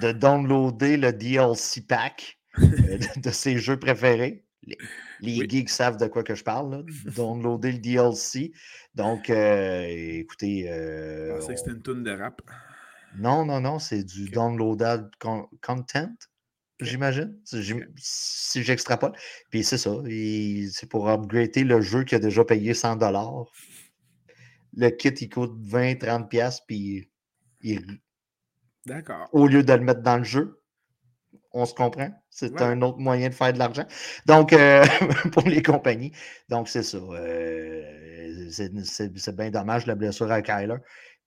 de 0.00 0.12
downloader 0.12 0.96
le 0.96 1.12
DLC 1.12 1.82
pack 1.86 2.38
euh, 2.58 2.98
de, 3.16 3.30
ses 3.30 3.58
jeux 3.58 3.78
préférés. 3.78 4.44
Les, 4.64 4.76
geeks 5.22 5.70
savent 5.70 5.96
de 5.96 6.06
quoi 6.06 6.22
que 6.22 6.34
je 6.34 6.44
parle, 6.44 6.70
là. 6.70 6.82
downloader 7.16 7.72
le 7.72 7.78
DLC. 7.78 8.52
Donc, 8.94 9.30
euh, 9.30 9.86
écoutez. 9.88 10.70
Euh, 10.70 11.40
je 11.40 11.46
que 11.46 11.56
c'était 11.56 11.70
une 11.70 11.82
tonne 11.82 12.02
de 12.02 12.10
rap. 12.10 12.42
Non, 13.18 13.44
non, 13.44 13.60
non, 13.60 13.78
c'est 13.78 14.04
du 14.04 14.30
downloadable 14.30 15.10
content, 15.60 16.10
j'imagine, 16.80 17.38
si 17.44 18.62
j'extrapole. 18.62 19.12
Puis 19.50 19.64
c'est 19.64 19.76
ça, 19.76 19.90
c'est 20.06 20.88
pour 20.88 21.10
upgrader 21.10 21.64
le 21.64 21.82
jeu 21.82 22.04
qui 22.04 22.14
a 22.14 22.18
déjà 22.18 22.44
payé 22.44 22.72
100 22.72 22.98
Le 24.74 24.88
kit, 24.88 25.08
il 25.08 25.28
coûte 25.28 25.52
20-30$, 25.62 26.60
puis 26.66 27.10
D'accord. 28.86 29.28
Au 29.32 29.46
lieu 29.46 29.62
de 29.62 29.72
le 29.72 29.80
mettre 29.80 30.02
dans 30.02 30.16
le 30.18 30.24
jeu. 30.24 30.61
On 31.54 31.66
se 31.66 31.74
comprend? 31.74 32.10
C'est 32.30 32.60
un 32.62 32.80
autre 32.82 32.98
moyen 32.98 33.28
de 33.28 33.34
faire 33.34 33.52
de 33.52 33.58
l'argent. 33.58 33.84
Donc, 34.26 34.52
euh, 34.52 34.84
pour 35.32 35.46
les 35.48 35.62
compagnies. 35.62 36.12
Donc, 36.48 36.68
c'est 36.68 36.82
ça. 36.82 36.98
Euh, 36.98 37.82
c'est 38.50 39.36
bien 39.36 39.50
dommage 39.50 39.86
la 39.86 39.94
blessure 39.94 40.30
à 40.30 40.42
Kyler. 40.42 40.76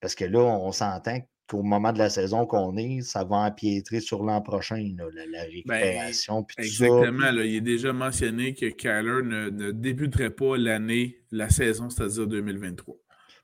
Parce 0.00 0.14
que 0.14 0.24
là, 0.24 0.40
on 0.40 0.72
s'entend 0.72 1.20
qu'au 1.48 1.62
moment 1.62 1.92
de 1.92 1.98
la 1.98 2.10
saison 2.10 2.44
qu'on 2.44 2.76
est, 2.76 3.02
ça 3.02 3.24
va 3.24 3.36
empiétrer 3.36 4.00
sur 4.00 4.24
l'an 4.24 4.40
prochain, 4.40 4.94
la, 4.98 5.26
ben, 5.26 5.46
récupération. 5.48 6.44
exactement. 6.58 7.30
il 7.30 7.56
est 7.56 7.60
déjà 7.60 7.92
mentionné 7.92 8.54
que 8.54 8.66
Kyler 8.66 9.22
ne, 9.22 9.50
ne 9.50 9.70
débuterait 9.70 10.30
pas 10.30 10.56
l'année, 10.56 11.20
la 11.30 11.48
saison, 11.48 11.88
c'est-à-dire 11.88 12.26
2023. 12.26 12.96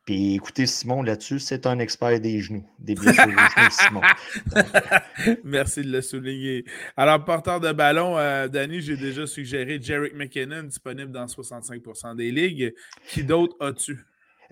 Puis 0.04 0.34
écoutez, 0.34 0.66
Simon, 0.66 1.02
là-dessus, 1.02 1.38
c'est 1.38 1.64
un 1.64 1.78
expert 1.78 2.18
des 2.18 2.40
genoux, 2.40 2.64
des 2.80 2.96
blessures 2.96 3.22
genoux, 3.22 3.70
Simon. 3.70 4.00
Merci 5.44 5.82
de 5.82 5.92
le 5.92 6.02
souligner. 6.02 6.64
Alors, 6.96 7.24
porteur 7.24 7.60
de 7.60 7.70
ballon, 7.70 8.18
euh, 8.18 8.48
Danny, 8.48 8.80
j'ai 8.80 8.96
déjà 8.96 9.28
suggéré 9.28 9.80
Jarek 9.80 10.14
McKinnon, 10.14 10.64
disponible 10.64 11.12
dans 11.12 11.26
65% 11.26 12.16
des 12.16 12.32
ligues. 12.32 12.74
Qui 13.06 13.22
d'autre 13.22 13.54
as-tu? 13.60 14.04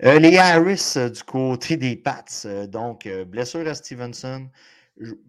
Euh, 0.03 0.19
les 0.19 0.37
Harris 0.37 0.93
euh, 0.95 1.09
du 1.09 1.23
côté 1.23 1.75
des 1.75 1.97
Pats. 1.97 2.23
donc, 2.69 3.09
blessure 3.27 3.67
à 3.67 3.73
Stevenson. 3.73 4.47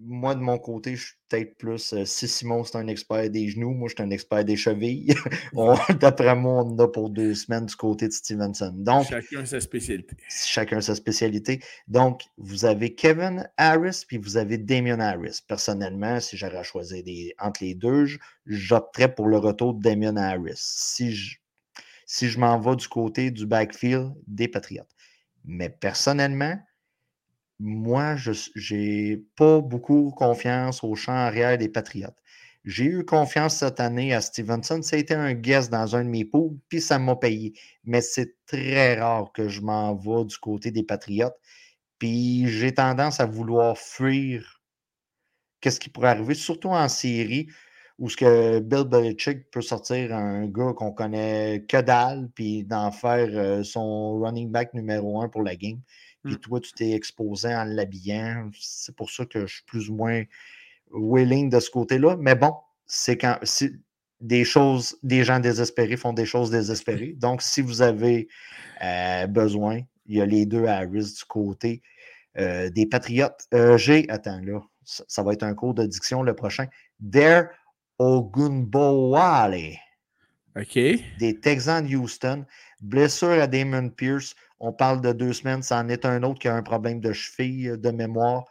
Moi, 0.01 0.35
de 0.35 0.41
mon 0.41 0.59
côté, 0.59 0.97
je 0.97 1.07
suis 1.07 1.15
peut-être 1.29 1.57
plus. 1.57 1.93
Euh, 1.93 2.05
si 2.05 2.29
Simon, 2.29 2.65
c'est 2.65 2.77
un 2.77 2.87
expert 2.89 3.29
des 3.31 3.49
genoux, 3.49 3.73
moi, 3.73 3.89
je 3.89 3.95
suis 3.95 4.03
un 4.03 4.11
expert 4.11 4.45
des 4.45 4.57
chevilles. 4.57 5.15
D'après 6.01 6.37
moi, 6.37 6.65
on 6.65 6.79
a 6.79 6.89
pour 6.89 7.11
deux 7.11 7.35
semaines 7.35 7.67
du 7.67 7.77
côté 7.77 8.09
de 8.09 8.13
Stevenson. 8.13 8.73
Donc, 8.75 9.09
chacun 9.09 9.45
sa 9.45 9.61
spécialité. 9.61 10.17
Chacun 10.29 10.81
sa 10.81 10.95
spécialité. 10.95 11.61
Donc, 11.89 12.23
vous 12.37 12.65
avez 12.65 12.95
Kevin 12.95 13.49
Harris, 13.57 14.05
puis 14.07 14.19
vous 14.19 14.37
avez 14.37 14.59
Damien 14.59 15.01
Harris. 15.01 15.41
Personnellement, 15.47 16.21
si 16.21 16.37
j'aurais 16.37 16.59
à 16.59 16.63
choisir 16.63 17.03
des, 17.03 17.35
entre 17.39 17.65
les 17.65 17.75
deux, 17.75 18.07
j'opterais 18.47 19.15
pour 19.15 19.27
le 19.27 19.39
retour 19.39 19.75
de 19.75 19.83
Damien 19.83 20.17
Harris. 20.17 20.53
Si 20.57 21.13
je, 21.13 21.39
si 22.07 22.29
je 22.29 22.39
m'en 22.39 22.59
vais 22.59 22.77
du 22.77 22.89
côté 22.89 23.31
du 23.31 23.47
backfield 23.47 24.13
des 24.27 24.49
Patriotes. 24.49 24.91
Mais 25.45 25.71
personnellement, 25.71 26.59
moi, 27.63 28.17
je 28.17 28.75
n'ai 28.75 29.19
pas 29.37 29.61
beaucoup 29.61 30.11
confiance 30.11 30.83
au 30.83 30.97
champ 30.97 31.13
arrière 31.13 31.57
des 31.59 31.69
Patriotes. 31.69 32.19
J'ai 32.65 32.85
eu 32.87 33.05
confiance 33.05 33.57
cette 33.57 33.79
année 33.79 34.13
à 34.13 34.21
Stevenson. 34.21 34.83
Ça 34.83 34.97
a 34.97 34.99
été 34.99 35.15
un 35.15 35.33
guest 35.33 35.71
dans 35.71 35.95
un 35.95 36.05
de 36.05 36.09
mes 36.09 36.25
poules, 36.25 36.59
puis 36.69 36.81
ça 36.81 36.99
m'a 36.99 37.15
payé. 37.17 37.55
Mais 37.85 38.01
c'est 38.01 38.35
très 38.47 38.99
rare 39.01 39.33
que 39.33 39.49
je 39.49 39.61
m'en 39.61 39.95
vais 39.95 40.25
du 40.25 40.37
côté 40.39 40.73
des 40.73 40.83
Patriotes. 40.83 41.37
Puis 41.99 42.49
j'ai 42.49 42.75
tendance 42.75 43.21
à 43.21 43.27
vouloir 43.27 43.79
fuir 43.79 44.61
qu'est-ce 45.61 45.79
qui 45.79 45.89
pourrait 45.89 46.11
arriver, 46.11 46.35
surtout 46.35 46.71
en 46.71 46.89
série, 46.89 47.47
où 47.99 48.09
ce 48.11 48.17
que 48.17 48.59
Bill 48.61 48.85
Belichick 48.85 49.51
peut 49.53 49.63
sortir 49.63 50.15
un 50.15 50.47
gars 50.49 50.73
qu'on 50.77 50.93
connaît 50.93 51.65
que 51.69 51.81
dalle, 51.81 52.29
puis 52.35 52.65
d'en 52.65 52.91
faire 52.91 53.29
euh, 53.33 53.63
son 53.63 54.19
running 54.21 54.51
back 54.51 54.75
numéro 54.75 55.23
un 55.23 55.29
pour 55.29 55.43
la 55.43 55.55
game 55.55 55.81
puis 56.23 56.35
mmh. 56.35 56.39
toi, 56.39 56.61
tu 56.61 56.73
t'es 56.73 56.93
exposé 56.93 57.55
en 57.55 57.65
l'habillant. 57.65 58.51
C'est 58.59 58.95
pour 58.95 59.11
ça 59.11 59.25
que 59.27 59.47
je 59.47 59.55
suis 59.55 59.65
plus 59.65 59.91
ou 59.91 59.95
moins 59.95 60.23
willing 60.93 61.51
de 61.51 61.61
ce 61.61 61.71
côté-là. 61.71 62.17
Mais 62.19 62.35
bon, 62.35 62.55
c'est 62.87 63.17
quand 63.17 63.39
des 64.21 64.45
choses, 64.45 64.97
des 65.03 65.25
gens 65.25 65.41
désespérés 65.41 65.97
font 65.97 66.13
des 66.13 66.27
choses 66.27 66.51
désespérées. 66.51 67.15
Donc, 67.19 67.43
si 67.43 67.61
vous 67.61 67.83
avez 67.83 68.29
euh, 68.83 69.27
besoin, 69.27 69.81
il 70.07 70.17
y 70.17 70.21
a 70.21 70.27
les 70.27 70.47
deux 70.47 70.67
Harris 70.67 71.15
du 71.19 71.25
côté 71.27 71.83
euh, 72.39 72.71
des 72.71 72.87
Patriotes. 72.87 73.47
Euh, 73.53 73.77
j'ai, 73.77 74.09
attends 74.09 74.41
là, 74.41 74.61
ça, 74.85 75.23
va 75.23 75.33
être 75.33 75.43
un 75.43 75.55
cours 75.55 75.75
d'addiction 75.75 76.23
le 76.23 76.35
prochain. 76.35 76.67
Dare 77.01 77.47
Ogunbowale. 77.99 79.79
OK. 80.57 80.75
Des 81.19 81.39
Texans 81.41 81.87
de 81.87 81.97
Houston. 81.97 82.45
Blessure 82.81 83.41
à 83.41 83.47
Damon 83.47 83.91
Pierce. 83.91 84.35
On 84.65 84.73
parle 84.73 85.01
de 85.01 85.11
deux 85.13 85.33
semaines, 85.33 85.61
c'en 85.65 85.89
est 85.89 86.05
un 86.05 86.23
autre 86.23 86.39
qui 86.39 86.47
a 86.47 86.55
un 86.55 86.63
problème 86.63 87.01
de 87.01 87.13
cheville, 87.13 87.71
euh, 87.71 87.77
de 87.77 87.91
mémoire. 87.91 88.45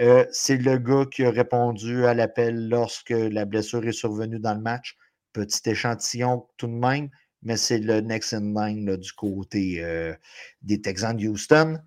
Euh, 0.00 0.24
c'est 0.32 0.56
le 0.56 0.78
gars 0.78 1.04
qui 1.10 1.24
a 1.26 1.30
répondu 1.30 2.06
à 2.06 2.14
l'appel 2.14 2.70
lorsque 2.70 3.10
la 3.10 3.44
blessure 3.44 3.86
est 3.86 3.92
survenue 3.92 4.38
dans 4.38 4.54
le 4.54 4.62
match. 4.62 4.96
Petit 5.34 5.68
échantillon 5.68 6.46
tout 6.56 6.68
de 6.68 6.72
même, 6.72 7.10
mais 7.42 7.58
c'est 7.58 7.78
le 7.78 8.00
next 8.00 8.32
in 8.32 8.54
line 8.54 8.96
du 8.96 9.12
côté 9.12 9.84
euh, 9.84 10.14
des 10.62 10.80
Texans 10.80 11.14
de 11.14 11.28
Houston. 11.28 11.78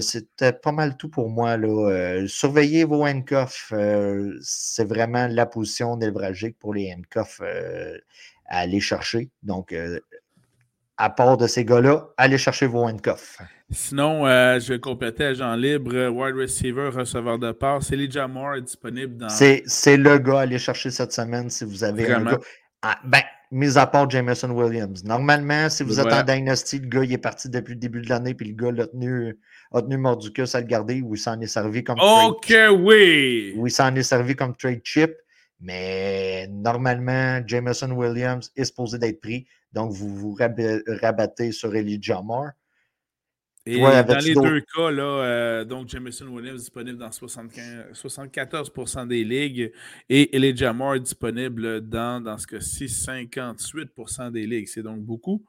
C'était 0.00 0.52
pas 0.52 0.70
mal 0.70 0.96
tout 0.98 1.08
pour 1.08 1.30
moi. 1.30 1.56
Surveillez 2.28 2.84
vos 2.84 3.06
handcuffs. 3.06 3.72
c'est 4.42 4.84
vraiment 4.84 5.26
la 5.28 5.46
position 5.46 5.96
névralgique 5.96 6.58
pour 6.58 6.74
les 6.74 6.92
handcuffs 6.92 7.40
à 7.40 8.58
aller 8.58 8.80
chercher. 8.80 9.30
Donc, 9.42 9.74
à 10.96 11.10
part 11.10 11.36
de 11.36 11.46
ces 11.46 11.64
gars-là, 11.64 12.08
allez 12.16 12.38
chercher 12.38 12.66
vos 12.66 12.84
handcuffs. 12.84 13.38
Sinon, 13.70 14.26
euh, 14.26 14.60
je 14.60 14.74
vais 14.74 14.80
compléter 14.80 15.24
agent 15.24 15.54
libre, 15.56 16.08
wide 16.08 16.36
receiver, 16.36 16.90
receveur 16.92 17.38
de 17.38 17.52
passe. 17.52 17.86
C'est 17.86 17.94
Elijah 17.94 18.28
Moore 18.28 18.60
disponible 18.60 19.16
dans. 19.16 19.28
C'est 19.28 19.96
le 19.96 20.18
gars 20.18 20.40
à 20.40 20.42
aller 20.42 20.58
chercher 20.58 20.90
cette 20.90 21.12
semaine 21.12 21.48
si 21.48 21.64
vous 21.64 21.82
avez 21.82 22.12
un 22.12 22.22
gars. 22.22 22.38
Ah, 22.82 22.98
ben, 23.04 23.22
mis 23.52 23.78
à 23.78 23.86
part 23.86 24.10
Jameson 24.10 24.50
Williams. 24.50 25.04
Normalement, 25.04 25.68
si 25.68 25.84
vous 25.84 26.00
êtes 26.00 26.12
en 26.12 26.22
Dynasty, 26.22 26.80
le 26.80 26.88
gars 26.88 27.04
il 27.04 27.12
est 27.12 27.18
parti 27.18 27.48
depuis 27.48 27.74
le 27.74 27.80
début 27.80 28.00
de 28.00 28.08
l'année, 28.08 28.34
puis 28.34 28.48
le 28.48 28.54
gars 28.54 28.72
l'a 28.72 28.86
tenu, 28.86 29.38
a 29.72 29.82
tenu 29.82 29.96
Mordicus 29.98 30.54
à 30.54 30.60
le 30.60 30.66
garder, 30.66 31.00
ou 31.00 31.14
il 31.14 31.18
s'en 31.18 31.40
est 31.40 31.46
servi 31.46 31.84
comme 31.84 31.98
Ok, 32.00 32.52
oui! 32.72 33.54
Ou 33.56 33.66
il 33.66 33.70
s'en 33.70 33.94
est 33.94 34.02
servi 34.02 34.34
comme 34.34 34.56
trade 34.56 34.80
chip. 34.82 35.12
Mais 35.62 36.48
normalement, 36.48 37.40
Jameson 37.46 37.92
Williams 37.92 38.50
est 38.56 38.64
supposé 38.64 38.98
d'être 38.98 39.20
pris. 39.20 39.46
Donc, 39.72 39.92
vous 39.92 40.14
vous 40.14 40.36
rabattez 41.00 41.52
sur 41.52 41.74
Elijah 41.74 42.20
Moore. 42.20 42.50
Et 43.64 43.78
dans 43.80 44.18
les 44.18 44.34
deux 44.34 44.60
cas, 44.60 44.90
là, 44.90 45.04
euh, 45.04 45.64
donc 45.64 45.88
Jameson 45.88 46.26
Williams 46.26 46.58
disponible 46.58 46.98
dans 46.98 47.12
75, 47.12 47.92
74% 47.92 49.06
des 49.06 49.22
ligues 49.22 49.72
et 50.08 50.36
Elijah 50.36 50.72
Moore 50.72 50.98
disponible 50.98 51.80
dans, 51.80 52.20
dans 52.20 52.36
ce 52.38 52.48
cas-ci, 52.48 52.86
58% 52.86 54.32
des 54.32 54.48
ligues. 54.48 54.66
C'est 54.66 54.82
donc 54.82 55.00
beaucoup. 55.02 55.44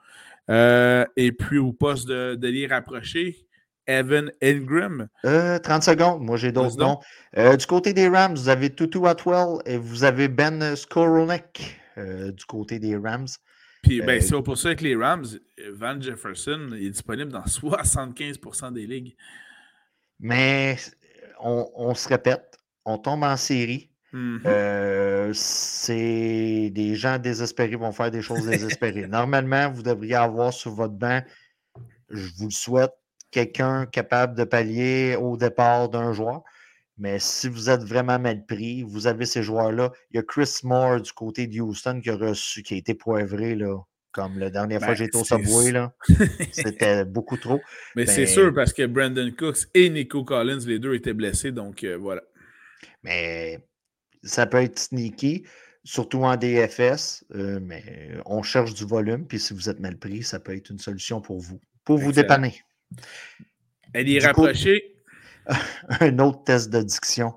Euh, 0.51 1.05
et 1.15 1.31
puis 1.31 1.57
au 1.57 1.73
poste 1.73 2.07
de, 2.07 2.35
de 2.35 2.69
rapproché, 2.69 3.47
Evan 3.87 4.31
Ingram. 4.41 5.07
30 5.23 5.31
euh, 5.33 5.81
secondes, 5.81 6.21
moi 6.21 6.37
j'ai 6.37 6.51
d'autres 6.51 6.77
noms. 6.77 6.99
du 7.57 7.65
côté 7.65 7.93
des 7.93 8.07
Rams, 8.07 8.35
vous 8.35 8.49
avez 8.49 8.69
Tutu 8.73 9.05
Atwell 9.05 9.59
et 9.65 9.77
vous 9.77 10.03
avez 10.03 10.27
Ben 10.27 10.75
Skoronek 10.75 11.79
du 11.97 12.45
côté 12.45 12.79
des 12.79 12.97
Rams. 12.97 13.27
Puis 13.83 14.01
ben, 14.01 14.17
euh, 14.17 14.21
c'est 14.21 14.41
pour 14.41 14.57
ça 14.57 14.73
que 14.73 14.83
les 14.83 14.95
Rams, 14.95 15.25
Van 15.73 15.99
Jefferson 15.99 16.71
est 16.73 16.89
disponible 16.89 17.31
dans 17.31 17.41
75% 17.43 18.73
des 18.73 18.87
ligues. 18.87 19.15
Mais 20.19 20.77
on, 21.39 21.93
se 21.93 22.07
répète, 22.07 22.57
on 22.85 22.97
tombe 22.97 23.23
en 23.23 23.35
série. 23.35 23.91
Mm-hmm. 24.13 24.41
Euh, 24.45 25.31
c'est 25.33 26.69
des 26.69 26.95
gens 26.95 27.17
désespérés 27.17 27.75
vont 27.75 27.91
faire 27.91 28.09
des 28.09 28.21
choses 28.21 28.45
désespérées. 28.45 29.07
Normalement, 29.07 29.69
vous 29.69 29.83
devriez 29.83 30.15
avoir 30.15 30.53
sur 30.53 30.71
votre 30.71 30.93
banc, 30.93 31.21
je 32.09 32.29
vous 32.37 32.45
le 32.45 32.51
souhaite, 32.51 32.93
quelqu'un 33.33 33.85
capable 33.87 34.37
de 34.37 34.43
pallier 34.43 35.17
au 35.19 35.35
départ 35.35 35.89
d'un 35.89 36.13
joueur. 36.13 36.43
Mais 36.97 37.17
si 37.19 37.49
vous 37.49 37.69
êtes 37.69 37.83
vraiment 37.83 38.19
mal 38.19 38.45
pris, 38.45 38.83
vous 38.83 39.07
avez 39.07 39.25
ces 39.25 39.41
joueurs-là. 39.41 39.91
Il 40.11 40.17
y 40.17 40.19
a 40.19 40.23
Chris 40.23 40.59
Moore 40.63 41.01
du 41.01 41.11
côté 41.11 41.47
de 41.47 41.59
Houston 41.59 41.99
qui 42.01 42.11
a 42.11 42.15
reçu, 42.15 42.61
qui 42.61 42.75
a 42.75 42.77
été 42.77 42.93
poivré, 42.93 43.55
là, 43.55 43.75
comme 44.11 44.37
la 44.37 44.51
dernière 44.51 44.79
fois 44.79 44.93
que 44.93 44.99
ben, 44.99 45.05
j'étais 45.05 45.17
au 45.17 45.23
Subway. 45.23 45.71
Là. 45.71 45.93
C'était 46.51 47.03
beaucoup 47.03 47.37
trop. 47.37 47.59
Mais 47.95 48.05
c'est 48.05 48.25
ben 48.25 48.27
sûr 48.27 48.53
parce 48.53 48.71
que 48.71 48.85
Brandon 48.85 49.31
Cooks 49.35 49.67
et 49.73 49.89
Nico 49.89 50.23
Collins, 50.23 50.59
les 50.67 50.77
deux 50.77 50.93
étaient 50.93 51.15
blessés, 51.15 51.51
donc 51.51 51.83
euh, 51.83 51.97
voilà. 51.97 52.21
Mais 53.01 53.65
ça 54.21 54.45
peut 54.45 54.61
être 54.61 54.77
sneaky, 54.77 55.45
surtout 55.83 56.23
en 56.23 56.37
DFS, 56.37 57.25
euh, 57.33 57.59
mais 57.59 58.11
on 58.27 58.43
cherche 58.43 58.75
du 58.75 58.85
volume, 58.85 59.25
puis 59.25 59.39
si 59.39 59.55
vous 59.55 59.67
êtes 59.67 59.79
mal 59.79 59.97
pris, 59.97 60.21
ça 60.21 60.39
peut 60.39 60.55
être 60.55 60.69
une 60.69 60.79
solution 60.79 61.21
pour 61.21 61.39
vous, 61.39 61.59
pour 61.83 61.97
vous 61.97 62.11
dépanner. 62.11 62.61
Elle 63.93 64.09
est 64.09 64.25
rapprochée 64.25 64.95
un 65.99 66.19
autre 66.19 66.43
test 66.43 66.69
d'addiction. 66.69 67.33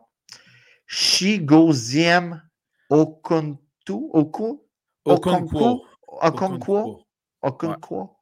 Chigoziem 0.86 2.40
Okuntu, 2.88 4.10
Oku, 4.12 4.62
Okonkwo, 5.04 5.84
Okonkwo, 6.06 7.06
Okonkwo, 7.42 8.18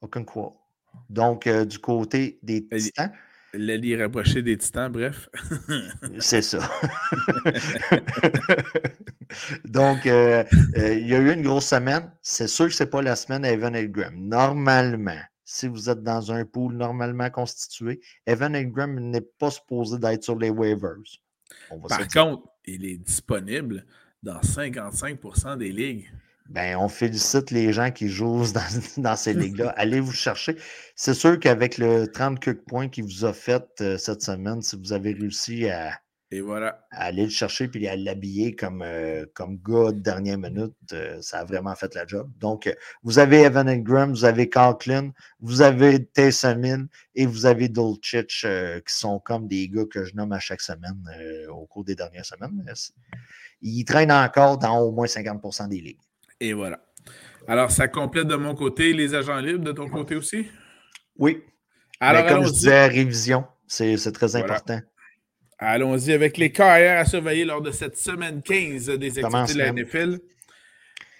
Okonkwo. 0.00 0.52
Donc, 1.08 1.46
euh, 1.46 1.64
du 1.64 1.78
côté 1.78 2.38
des 2.42 2.66
titans. 2.66 3.10
L'allié 3.54 4.02
rapproché 4.02 4.42
des 4.42 4.56
titans, 4.56 4.90
bref. 4.90 5.28
C'est 6.18 6.42
ça. 6.42 6.58
Donc, 9.64 10.06
euh, 10.06 10.44
euh, 10.76 10.94
il 10.94 11.06
y 11.06 11.14
a 11.14 11.18
eu 11.18 11.32
une 11.32 11.42
grosse 11.42 11.66
semaine. 11.66 12.10
C'est 12.22 12.48
sûr 12.48 12.66
que 12.66 12.72
ce 12.72 12.84
n'est 12.84 12.90
pas 12.90 13.02
la 13.02 13.14
semaine 13.14 13.44
à 13.44 13.50
Evan 13.50 13.74
Graham. 13.86 14.16
Normalement, 14.16 15.20
si 15.52 15.68
vous 15.68 15.90
êtes 15.90 16.02
dans 16.02 16.32
un 16.32 16.46
pool 16.46 16.74
normalement 16.74 17.28
constitué. 17.28 18.00
Evan 18.26 18.56
Ingram 18.56 18.98
n'est 18.98 19.20
pas 19.20 19.50
supposé 19.50 19.98
d'être 19.98 20.24
sur 20.24 20.38
les 20.38 20.48
waivers. 20.48 20.96
Par 21.88 22.08
contre, 22.08 22.48
il 22.64 22.86
est 22.86 22.96
disponible 22.96 23.84
dans 24.22 24.40
55% 24.40 25.58
des 25.58 25.70
ligues. 25.70 26.10
Ben, 26.48 26.76
on 26.76 26.88
félicite 26.88 27.50
les 27.50 27.72
gens 27.72 27.90
qui 27.90 28.08
jouent 28.08 28.44
dans, 28.96 29.16
ces 29.16 29.34
ligues-là. 29.34 29.74
Allez 29.76 30.00
vous 30.00 30.12
chercher. 30.12 30.56
C'est 30.96 31.14
sûr 31.14 31.38
qu'avec 31.38 31.76
le 31.76 32.06
30 32.06 32.52
points 32.66 32.88
qu'il 32.88 33.04
vous 33.04 33.26
a 33.26 33.34
fait 33.34 33.64
euh, 33.82 33.98
cette 33.98 34.22
semaine, 34.22 34.62
si 34.62 34.76
vous 34.76 34.94
avez 34.94 35.12
réussi 35.12 35.68
à, 35.68 35.98
et 36.32 36.40
voilà. 36.40 36.86
aller 36.90 37.24
le 37.24 37.30
chercher 37.30 37.68
puis 37.68 37.86
à 37.88 37.94
l'habiller 37.94 38.56
comme, 38.56 38.80
euh, 38.80 39.26
comme 39.34 39.58
gars 39.58 39.92
de 39.92 40.00
dernière 40.00 40.38
minute, 40.38 40.72
euh, 40.94 41.20
ça 41.20 41.40
a 41.40 41.44
vraiment 41.44 41.74
fait 41.74 41.94
la 41.94 42.06
job. 42.06 42.30
Donc, 42.40 42.66
euh, 42.66 42.72
vous 43.02 43.18
avez 43.18 43.42
Evan 43.42 43.68
Ingram, 43.68 44.10
vous 44.10 44.24
avez 44.24 44.48
Conklin, 44.48 45.10
vous 45.40 45.60
avez 45.60 46.06
Taysom 46.06 46.88
et 47.14 47.26
vous 47.26 47.44
avez 47.44 47.68
Dolchich 47.68 48.46
qui 48.86 48.94
sont 48.94 49.18
comme 49.18 49.46
des 49.46 49.68
gars 49.68 49.84
que 49.84 50.04
je 50.04 50.14
nomme 50.14 50.32
à 50.32 50.38
chaque 50.38 50.62
semaine 50.62 51.04
au 51.50 51.66
cours 51.66 51.84
des 51.84 51.94
dernières 51.94 52.24
semaines. 52.24 52.64
Ils 53.60 53.84
traînent 53.84 54.10
encore 54.10 54.56
dans 54.56 54.78
au 54.78 54.90
moins 54.90 55.06
50 55.06 55.68
des 55.68 55.82
ligues. 55.82 56.00
Et 56.40 56.54
voilà. 56.54 56.80
Alors, 57.46 57.70
ça 57.70 57.88
complète 57.88 58.26
de 58.26 58.36
mon 58.36 58.54
côté 58.54 58.94
les 58.94 59.14
agents 59.14 59.38
libres, 59.38 59.64
de 59.64 59.72
ton 59.72 59.90
côté 59.90 60.16
aussi? 60.16 60.46
Oui. 61.18 61.42
Alors, 62.00 62.26
comme 62.26 62.46
je 62.46 62.52
disais, 62.52 62.86
révision, 62.86 63.44
c'est 63.66 64.12
très 64.12 64.34
important. 64.34 64.80
Allons-y 65.64 66.12
avec 66.12 66.38
les 66.38 66.50
carrières 66.50 66.98
à 66.98 67.04
surveiller 67.04 67.44
lors 67.44 67.62
de 67.62 67.70
cette 67.70 67.96
semaine 67.96 68.42
15 68.42 68.86
des 68.98 69.18
activités 69.20 69.54
de 69.54 69.58
la 69.58 69.72
NFL. 69.72 70.18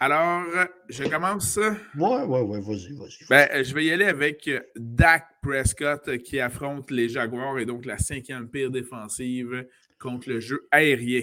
Alors, 0.01 0.43
je 0.89 1.05
commence. 1.05 1.57
Ouais, 1.97 2.23
ouais, 2.25 2.41
ouais, 2.41 2.61
vas-y, 2.61 2.93
vas-y. 2.97 3.25
Ben, 3.31 3.63
je 3.63 3.73
vais 3.73 3.85
y 3.85 3.93
aller 3.93 4.07
avec 4.07 4.51
Dak 4.75 5.27
Prescott 5.41 6.19
qui 6.25 6.41
affronte 6.41 6.91
les 6.91 7.09
Jaguars 7.09 7.61
et 7.61 7.67
donc 7.67 7.85
la 7.85 7.99
cinquième 7.99 8.49
pire 8.49 8.73
défensive 8.73 9.65
contre 10.01 10.29
le 10.29 10.41
jeu 10.41 10.67
aérien. 10.73 11.23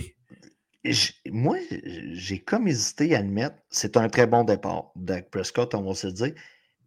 Moi, 1.26 1.58
j'ai 2.14 2.40
comme 2.40 2.70
hésité 2.70 3.14
à 3.16 3.20
admettre, 3.20 3.58
c'est 3.70 3.98
un 3.98 4.08
très 4.08 4.28
bon 4.28 4.46
départ, 4.46 4.94
Dak 4.96 5.30
Prescott, 5.30 5.76
on 5.76 5.82
va 5.82 5.94
se 5.94 6.08
dire, 6.08 6.32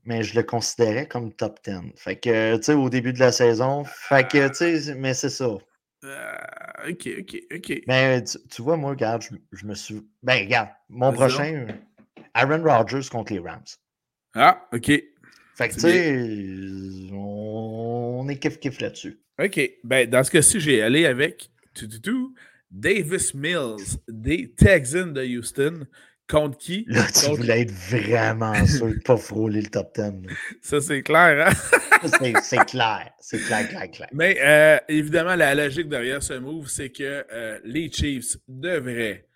mais 0.06 0.22
je 0.22 0.34
le 0.34 0.44
considérais 0.44 1.06
comme 1.06 1.30
top 1.34 1.58
10. 1.62 1.92
Fait 1.96 2.16
que, 2.16 2.56
tu 2.56 2.62
sais, 2.62 2.72
au 2.72 2.88
début 2.88 3.12
de 3.12 3.20
la 3.20 3.32
saison, 3.32 3.84
fait 3.84 4.26
que, 4.26 4.48
tu 4.48 4.80
sais, 4.80 4.94
mais 4.94 5.12
c'est 5.12 5.28
ça. 5.28 5.58
Euh, 6.04 6.90
ok, 6.90 7.08
ok, 7.20 7.36
ok. 7.54 7.82
Mais 7.86 8.24
tu, 8.50 8.62
vois, 8.62 8.76
moi, 8.76 8.90
regarde, 8.90 9.22
je, 9.52 9.66
me 9.66 9.74
suis. 9.74 10.02
Ben, 10.22 10.44
regarde, 10.44 10.70
mon 10.88 11.12
prochain, 11.12 11.66
Aaron 12.34 12.62
Rodgers 12.62 13.08
contre 13.10 13.32
les 13.32 13.38
Rams. 13.38 13.64
Ah, 14.34 14.66
ok. 14.72 14.86
Fait 15.54 15.68
que, 15.68 15.74
tu 15.74 15.80
sais, 15.80 17.12
on, 17.12 18.26
est 18.28 18.42
kiff-kiff 18.42 18.80
là-dessus. 18.80 19.20
Ok. 19.38 19.60
Ben, 19.84 20.08
dans 20.08 20.24
ce 20.24 20.30
cas-ci, 20.30 20.60
j'ai 20.60 20.82
allé 20.82 21.06
avec 21.06 21.50
tout, 21.74 21.86
tout, 21.86 22.00
tout, 22.00 22.34
Davis 22.70 23.34
Mills 23.34 23.98
des 24.08 24.52
Texans 24.54 25.12
de 25.12 25.22
Houston 25.24 25.86
Contre 26.32 26.56
qui? 26.56 26.86
Là, 26.88 27.04
tu 27.12 27.36
voulais 27.36 27.60
être 27.60 27.70
vraiment 27.70 28.54
sûr 28.66 28.86
de 28.86 28.94
ne 28.94 29.00
pas 29.00 29.18
frôler 29.18 29.60
le 29.60 29.68
top 29.68 29.92
10. 29.94 30.34
Ça, 30.62 30.80
c'est 30.80 31.02
clair, 31.02 31.46
hein? 31.46 32.08
c'est 32.42 32.64
clair. 32.64 33.10
C'est 33.20 33.38
clair, 33.38 33.68
clair, 33.68 33.90
clair. 33.90 34.08
Mais 34.14 34.38
euh, 34.40 34.78
évidemment, 34.88 35.34
la 35.34 35.54
logique 35.54 35.90
derrière 35.90 36.22
ce 36.22 36.32
move, 36.32 36.68
c'est 36.68 36.88
que 36.88 37.26
euh, 37.30 37.58
les 37.64 37.92
Chiefs 37.92 38.38
devraient 38.48 39.26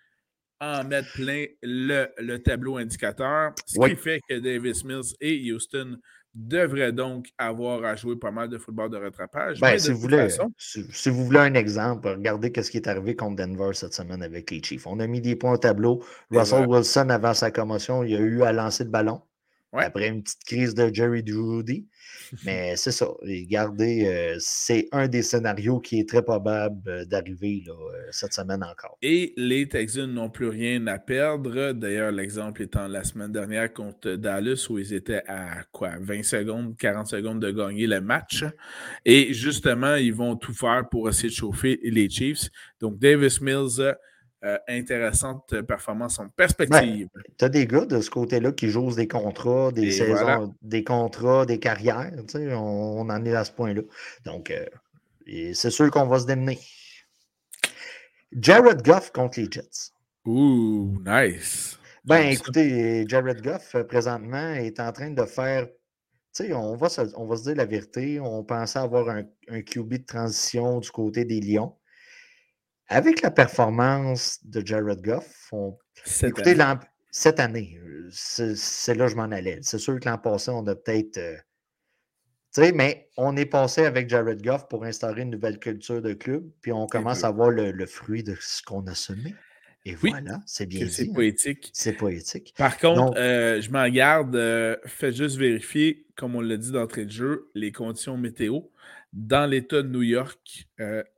en 0.58 0.84
mettre 0.84 1.12
plein 1.12 1.44
le, 1.62 2.06
le 2.16 2.38
tableau 2.38 2.78
indicateur, 2.78 3.52
ce 3.66 3.78
qui 3.78 3.96
fait 3.96 4.20
que 4.26 4.38
Davis 4.38 4.82
Mills 4.82 5.14
et 5.20 5.52
Houston 5.52 5.98
devrait 6.36 6.92
donc 6.92 7.28
avoir 7.38 7.82
à 7.84 7.96
jouer 7.96 8.16
pas 8.16 8.30
mal 8.30 8.48
de 8.48 8.58
football 8.58 8.90
de 8.90 8.98
rattrapage. 8.98 9.58
Ben, 9.58 9.78
si, 9.78 9.90
vous 9.90 9.98
voulez, 9.98 10.28
si, 10.58 11.08
vous 11.08 11.24
voulez 11.24 11.38
un 11.38 11.54
exemple, 11.54 12.08
regardez 12.08 12.52
ce 12.62 12.70
qui 12.70 12.76
est 12.76 12.86
arrivé 12.86 13.16
contre 13.16 13.36
Denver 13.36 13.70
cette 13.72 13.94
semaine 13.94 14.22
avec 14.22 14.50
les 14.50 14.62
Chiefs. 14.62 14.86
On 14.86 15.00
a 15.00 15.06
mis 15.06 15.22
des 15.22 15.34
points 15.34 15.52
au 15.52 15.56
tableau. 15.56 16.04
Russell 16.30 16.66
Wilson, 16.66 17.08
avant 17.08 17.32
sa 17.32 17.50
commotion, 17.50 18.04
il 18.04 18.14
a 18.14 18.20
eu 18.20 18.42
à 18.42 18.52
lancer 18.52 18.84
le 18.84 18.90
ballon. 18.90 19.22
Après 19.84 20.08
une 20.08 20.22
petite 20.22 20.44
crise 20.44 20.74
de 20.74 20.92
Jerry 20.92 21.22
Drudy. 21.22 21.86
Mais 22.44 22.74
c'est 22.76 22.92
ça. 22.92 23.06
Regardez, 23.22 24.06
euh, 24.06 24.36
c'est 24.38 24.88
un 24.92 25.08
des 25.08 25.22
scénarios 25.22 25.80
qui 25.80 26.00
est 26.00 26.08
très 26.08 26.22
probable 26.22 26.88
euh, 26.88 27.04
d'arriver 27.04 27.64
euh, 27.68 27.72
cette 28.10 28.32
semaine 28.32 28.62
encore. 28.62 28.96
Et 29.02 29.32
les 29.36 29.68
Texans 29.68 30.10
n'ont 30.10 30.30
plus 30.30 30.48
rien 30.48 30.86
à 30.86 30.98
perdre. 30.98 31.72
D'ailleurs, 31.72 32.12
l'exemple 32.12 32.62
étant 32.62 32.88
la 32.88 33.04
semaine 33.04 33.32
dernière 33.32 33.72
contre 33.72 34.14
Dallas 34.14 34.66
où 34.70 34.78
ils 34.78 34.92
étaient 34.92 35.22
à 35.26 35.62
quoi 35.72 35.92
20 36.00 36.22
secondes, 36.22 36.76
40 36.76 37.06
secondes 37.06 37.40
de 37.40 37.50
gagner 37.50 37.86
le 37.86 38.00
match. 38.00 38.44
Et 39.04 39.32
justement, 39.32 39.94
ils 39.94 40.14
vont 40.14 40.36
tout 40.36 40.54
faire 40.54 40.88
pour 40.90 41.08
essayer 41.08 41.28
de 41.28 41.34
chauffer 41.34 41.78
les 41.82 42.08
Chiefs. 42.08 42.48
Donc, 42.80 42.98
Davis 42.98 43.40
Mills 43.40 43.94
euh, 44.44 44.58
intéressante 44.68 45.62
performance 45.62 46.18
en 46.18 46.28
perspective. 46.28 47.08
tu 47.38 47.44
as 47.44 47.48
des 47.48 47.66
gars 47.66 47.86
de 47.86 48.02
ce 48.02 48.10
côté-là 48.10 48.52
qui 48.52 48.68
jouent 48.68 48.94
des 48.94 49.08
contrats, 49.08 49.72
des 49.72 49.90
saisons, 49.90 50.54
des 50.60 50.84
contrats, 50.84 51.46
des 51.46 51.58
carrières. 51.58 52.12
On, 52.34 53.00
on, 53.00 53.08
en 53.08 53.24
est 53.24 53.34
à 53.34 53.44
ce 53.44 53.52
point-là. 53.52 53.80
Donc, 54.26 54.50
euh, 54.50 54.66
c'est 55.54 55.70
sûr 55.70 55.90
qu'on 55.90 56.06
va 56.06 56.18
se 56.18 56.26
démener. 56.26 56.58
Jared 58.30 58.82
Goff 58.82 59.10
contre 59.10 59.40
les 59.40 59.50
Jets. 59.50 59.92
Ouh, 60.26 60.98
nice. 61.04 61.78
Ben, 62.04 62.26
écoutez, 62.26 63.06
Jared 63.08 63.40
Goff, 63.42 63.74
euh, 63.74 63.84
présentement, 63.84 64.52
est 64.52 64.78
en 64.80 64.92
train 64.92 65.10
de 65.10 65.24
faire. 65.24 65.66
Tu 66.34 66.44
sais, 66.44 66.52
on 66.52 66.76
va, 66.76 66.90
se, 66.90 67.00
on 67.16 67.26
va 67.26 67.36
se 67.36 67.44
dire 67.44 67.56
la 67.56 67.64
vérité. 67.64 68.20
On 68.20 68.44
pensait 68.44 68.78
avoir 68.80 69.08
un, 69.08 69.24
un 69.48 69.62
QB 69.62 69.94
de 69.94 70.04
transition 70.04 70.78
du 70.78 70.90
côté 70.90 71.24
des 71.24 71.40
Lions. 71.40 71.74
Avec 72.88 73.22
la 73.22 73.30
performance 73.30 74.38
de 74.44 74.64
Jared 74.64 75.02
Goff, 75.02 75.52
écoutez, 76.22 76.56
cette 77.10 77.40
année, 77.40 77.80
euh, 77.82 78.08
c'est 78.10 78.94
là 78.94 79.06
que 79.06 79.12
je 79.12 79.16
m'en 79.16 79.22
allais. 79.22 79.58
C'est 79.62 79.78
sûr 79.78 79.98
que 79.98 80.08
l'an 80.08 80.18
passé, 80.18 80.50
on 80.50 80.66
a 80.66 80.76
peut-être. 80.76 81.18
Euh, 81.18 81.36
tu 82.54 82.62
sais, 82.62 82.72
mais 82.72 83.08
on 83.16 83.36
est 83.36 83.46
passé 83.46 83.86
avec 83.86 84.08
Jared 84.08 84.42
Goff 84.42 84.68
pour 84.68 84.84
instaurer 84.84 85.22
une 85.22 85.30
nouvelle 85.30 85.58
culture 85.58 86.00
de 86.00 86.12
club, 86.12 86.44
puis 86.60 86.72
on 86.72 86.86
commence 86.86 87.24
à 87.24 87.30
voir 87.30 87.50
le, 87.50 87.86
fruit 87.86 88.22
de 88.22 88.36
ce 88.38 88.62
qu'on 88.62 88.86
a 88.86 88.94
semé. 88.94 89.34
Et 89.84 89.94
voilà, 89.94 90.40
c'est 90.46 90.66
bien 90.66 90.86
C'est 90.88 91.08
hein. 91.08 91.12
poétique. 91.14 91.70
C'est 91.72 91.92
poétique. 91.92 92.54
Par 92.56 92.76
contre, 92.78 93.18
euh, 93.18 93.60
je 93.60 93.70
m'en 93.70 93.88
garde, 93.88 94.36
faites 94.84 95.14
juste 95.14 95.36
vérifier, 95.36 96.06
comme 96.16 96.36
on 96.36 96.40
l'a 96.40 96.56
dit 96.56 96.70
d'entrée 96.70 97.06
de 97.06 97.10
jeu, 97.10 97.50
les 97.54 97.72
conditions 97.72 98.16
météo. 98.16 98.60
Dans 99.12 99.46
l'État 99.46 99.82
de 99.82 99.88
New 99.88 100.02
York, 100.02 100.68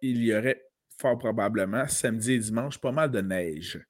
il 0.03 0.23
y 0.23 0.35
aurait 0.35 0.68
fort 0.99 1.19
probablement, 1.19 1.87
samedi 1.89 2.33
et 2.33 2.39
dimanche, 2.39 2.79
pas 2.79 2.93
mal 2.93 3.11
de 3.11 3.21
neige. 3.21 3.81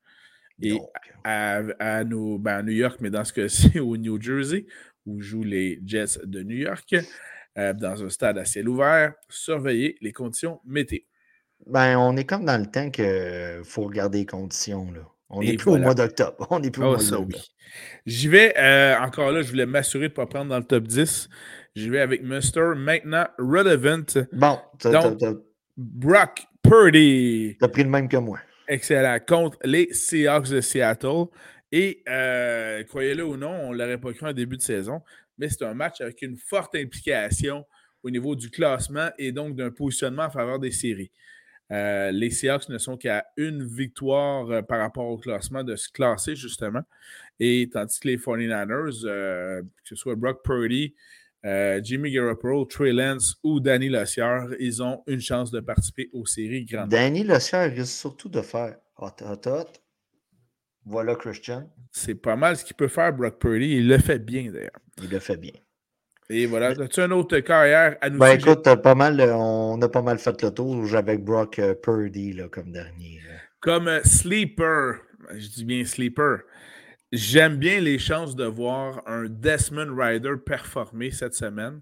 Et 0.61 0.79
à, 1.25 1.63
ben, 1.63 1.75
à, 1.79 2.05
New 2.05 2.73
York, 2.73 2.99
mais 3.01 3.11
dans 3.11 3.25
ce 3.25 3.33
cas-ci, 3.33 3.79
au 3.81 3.97
New 3.97 4.21
Jersey, 4.21 4.67
où 5.07 5.21
jouent 5.21 5.45
les 5.45 5.81
Jets 5.85 6.19
de 6.25 6.43
New 6.43 6.57
York, 6.57 6.95
euh, 7.57 7.73
dans 7.73 8.05
un 8.05 8.09
stade 8.09 8.39
à 8.39 8.45
ciel 8.45 8.69
ouvert, 8.69 9.15
surveiller 9.29 9.97
les 10.01 10.13
conditions 10.13 10.61
météo. 10.65 11.01
Ben, 11.67 11.99
on 11.99 12.17
est 12.17 12.25
comme 12.25 12.45
dans 12.45 12.59
le 12.59 12.67
temps 12.67 12.91
qu'il 12.91 13.63
faut 13.65 13.83
regarder 13.83 14.19
les 14.19 14.27
conditions. 14.27 14.91
Là. 14.93 15.01
On 15.31 15.43
n'est 15.43 15.57
plus 15.57 15.71
au 15.71 15.77
mois 15.77 15.95
d'octobre. 15.95 16.47
On 16.51 16.63
est 16.63 16.71
plus 16.71 16.83
au 16.83 16.87
oh, 16.87 16.89
mois 16.91 16.99
d'octobre. 16.99 17.37
J'y 18.07 18.29
vais, 18.29 18.55
euh, 18.57 18.97
encore 18.99 19.31
là, 19.31 19.43
je 19.43 19.51
voulais 19.51 19.67
m'assurer 19.67 20.09
de 20.09 20.13
ne 20.13 20.17
pas 20.17 20.27
prendre 20.27 20.49
dans 20.49 20.59
le 20.59 20.65
top 20.65 20.85
10. 20.85 21.29
J'y 21.75 21.91
vais 21.91 22.01
avec 22.01 22.23
Mr. 22.23 22.75
Maintenant 22.77 23.27
Relevant. 23.39 24.25
Bon, 24.33 24.59
Donc, 24.85 25.19
Brock 25.77 26.47
Purdy. 26.69 27.57
T'as 27.59 27.69
pris 27.69 27.83
le 27.83 27.89
même 27.89 28.09
que 28.09 28.19
moi. 28.19 28.41
Excellent. 28.69 29.19
Contre 29.27 29.57
les 29.65 29.93
Seahawks 29.95 30.51
de 30.51 30.61
Seattle. 30.61 31.25
Et 31.73 32.03
euh, 32.09 32.85
croyez-le 32.85 33.25
ou 33.25 33.37
non, 33.37 33.51
on 33.51 33.73
ne 33.73 33.79
l'aurait 33.79 33.99
pas 33.99 34.13
cru 34.13 34.27
en 34.27 34.33
début 34.33 34.57
de 34.57 34.63
saison, 34.63 35.03
mais 35.39 35.49
c'est 35.49 35.65
un 35.65 35.75
match 35.75 36.01
avec 36.01 36.23
une 36.23 36.37
forte 36.37 36.75
implication 36.75 37.65
au 38.03 38.11
niveau 38.11 38.35
du 38.35 38.51
classement 38.51 39.11
et 39.19 39.33
donc 39.33 39.55
d'un 39.55 39.71
positionnement 39.71 40.25
en 40.25 40.31
faveur 40.31 40.59
des 40.59 40.71
séries. 40.71 41.11
Euh, 41.71 42.11
les 42.11 42.31
Seahawks 42.31 42.69
ne 42.71 42.79
sont 42.79 42.97
qu'à 42.97 43.27
une 43.37 43.67
victoire 43.67 44.51
euh, 44.51 44.63
par 44.63 44.79
rapport 44.79 45.07
au 45.07 45.19
classement 45.19 45.63
de 45.63 45.77
se 45.77 45.91
classer, 45.91 46.37
justement. 46.37 46.83
Et 47.41 47.69
tandis 47.71 48.01
que 48.01 48.09
les 48.09 48.17
49ers, 48.17 49.03
que 49.03 49.89
ce 49.89 49.95
soit 49.95 50.17
Brock 50.17 50.43
Purdy, 50.43 50.95
euh, 51.45 51.81
Jimmy 51.83 52.11
Garoppolo, 52.13 52.65
Trey 52.65 52.93
Lance 52.93 53.37
ou 53.45 53.61
Danny 53.61 53.89
Lossier, 53.89 54.39
ils 54.59 54.83
ont 54.83 55.03
une 55.07 55.21
chance 55.21 55.51
de 55.51 55.61
participer 55.61 56.11
aux 56.13 56.27
séries 56.27 56.65
grandes. 56.65 56.91
Danny 56.91 57.23
Lossier 57.25 57.59
risque 57.67 57.93
surtout 57.93 58.29
de 58.29 58.43
faire 58.43 58.77
hot, 58.97 59.13
hot, 59.23 59.49
hot. 59.49 59.73
Voilà 60.85 61.15
Christian. 61.15 61.71
C'est 61.93 62.15
pas 62.15 62.37
mal 62.37 62.57
ce 62.57 62.65
qu'il 62.65 62.75
peut 62.75 62.89
faire, 62.89 63.13
Brock 63.13 63.39
Purdy. 63.39 63.77
Il 63.77 63.89
le 63.89 63.99
fait 63.99 64.19
bien, 64.19 64.51
d'ailleurs. 64.51 64.81
Il 65.03 65.11
le 65.11 65.19
fait 65.19 65.37
bien. 65.37 65.53
Et 66.31 66.47
voilà. 66.47 66.69
As-tu 66.69 67.01
un 67.01 67.11
autre 67.11 67.39
carrière 67.41 67.97
à 68.01 68.11
nous 68.11 68.19
Ben 68.19 68.39
écoute, 68.39 68.65
pas 68.83 68.95
mal, 68.95 69.21
on 69.21 69.81
a 69.81 69.89
pas 69.89 70.03
mal 70.03 70.19
fait 70.19 70.43
le 70.43 70.51
tour 70.51 70.95
avec 70.95 71.25
Brock 71.25 71.59
euh, 71.59 71.75
Purdy 71.75 72.33
là, 72.33 72.49
comme 72.49 72.73
dernier. 72.73 73.21
Comme 73.61 73.89
euh, 73.89 74.01
sleeper. 74.03 75.01
Je 75.35 75.49
dis 75.49 75.65
bien 75.65 75.85
sleeper. 75.85 76.41
J'aime 77.11 77.57
bien 77.57 77.81
les 77.81 77.99
chances 77.99 78.37
de 78.37 78.45
voir 78.45 79.03
un 79.07 79.25
Desmond 79.29 79.97
Rider 79.97 80.35
performer 80.45 81.11
cette 81.11 81.35
semaine 81.35 81.81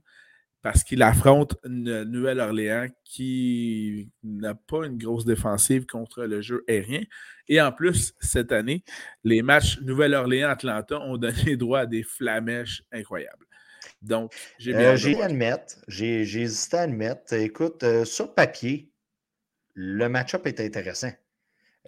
parce 0.62 0.84
qu'il 0.84 1.02
affronte 1.02 1.56
une 1.64 2.04
Nouvelle-Orléans 2.04 2.86
qui 3.04 4.10
n'a 4.22 4.54
pas 4.54 4.86
une 4.86 4.98
grosse 4.98 5.24
défensive 5.24 5.86
contre 5.86 6.24
le 6.24 6.40
jeu 6.40 6.64
aérien. 6.68 7.02
Et 7.48 7.60
en 7.60 7.72
plus, 7.72 8.14
cette 8.20 8.52
année, 8.52 8.84
les 9.24 9.42
matchs 9.42 9.80
Nouvelle-Orléans-Atlanta 9.80 11.00
ont 11.00 11.16
donné 11.18 11.56
droit 11.56 11.80
à 11.80 11.86
des 11.86 12.02
flamèches 12.02 12.82
incroyables. 12.92 13.46
Donc, 14.02 14.32
j'ai 14.58 14.72
bien 14.72 14.92
euh, 14.92 14.96
J'ai 14.96 15.20
admettre, 15.20 15.76
j'ai 15.88 16.22
hésité 16.22 16.76
à 16.76 16.80
admettre. 16.82 17.32
Écoute, 17.32 17.82
euh, 17.82 18.04
sur 18.04 18.34
papier, 18.34 18.90
le 19.74 20.08
match-up 20.08 20.46
est 20.46 20.60
intéressant. 20.60 21.12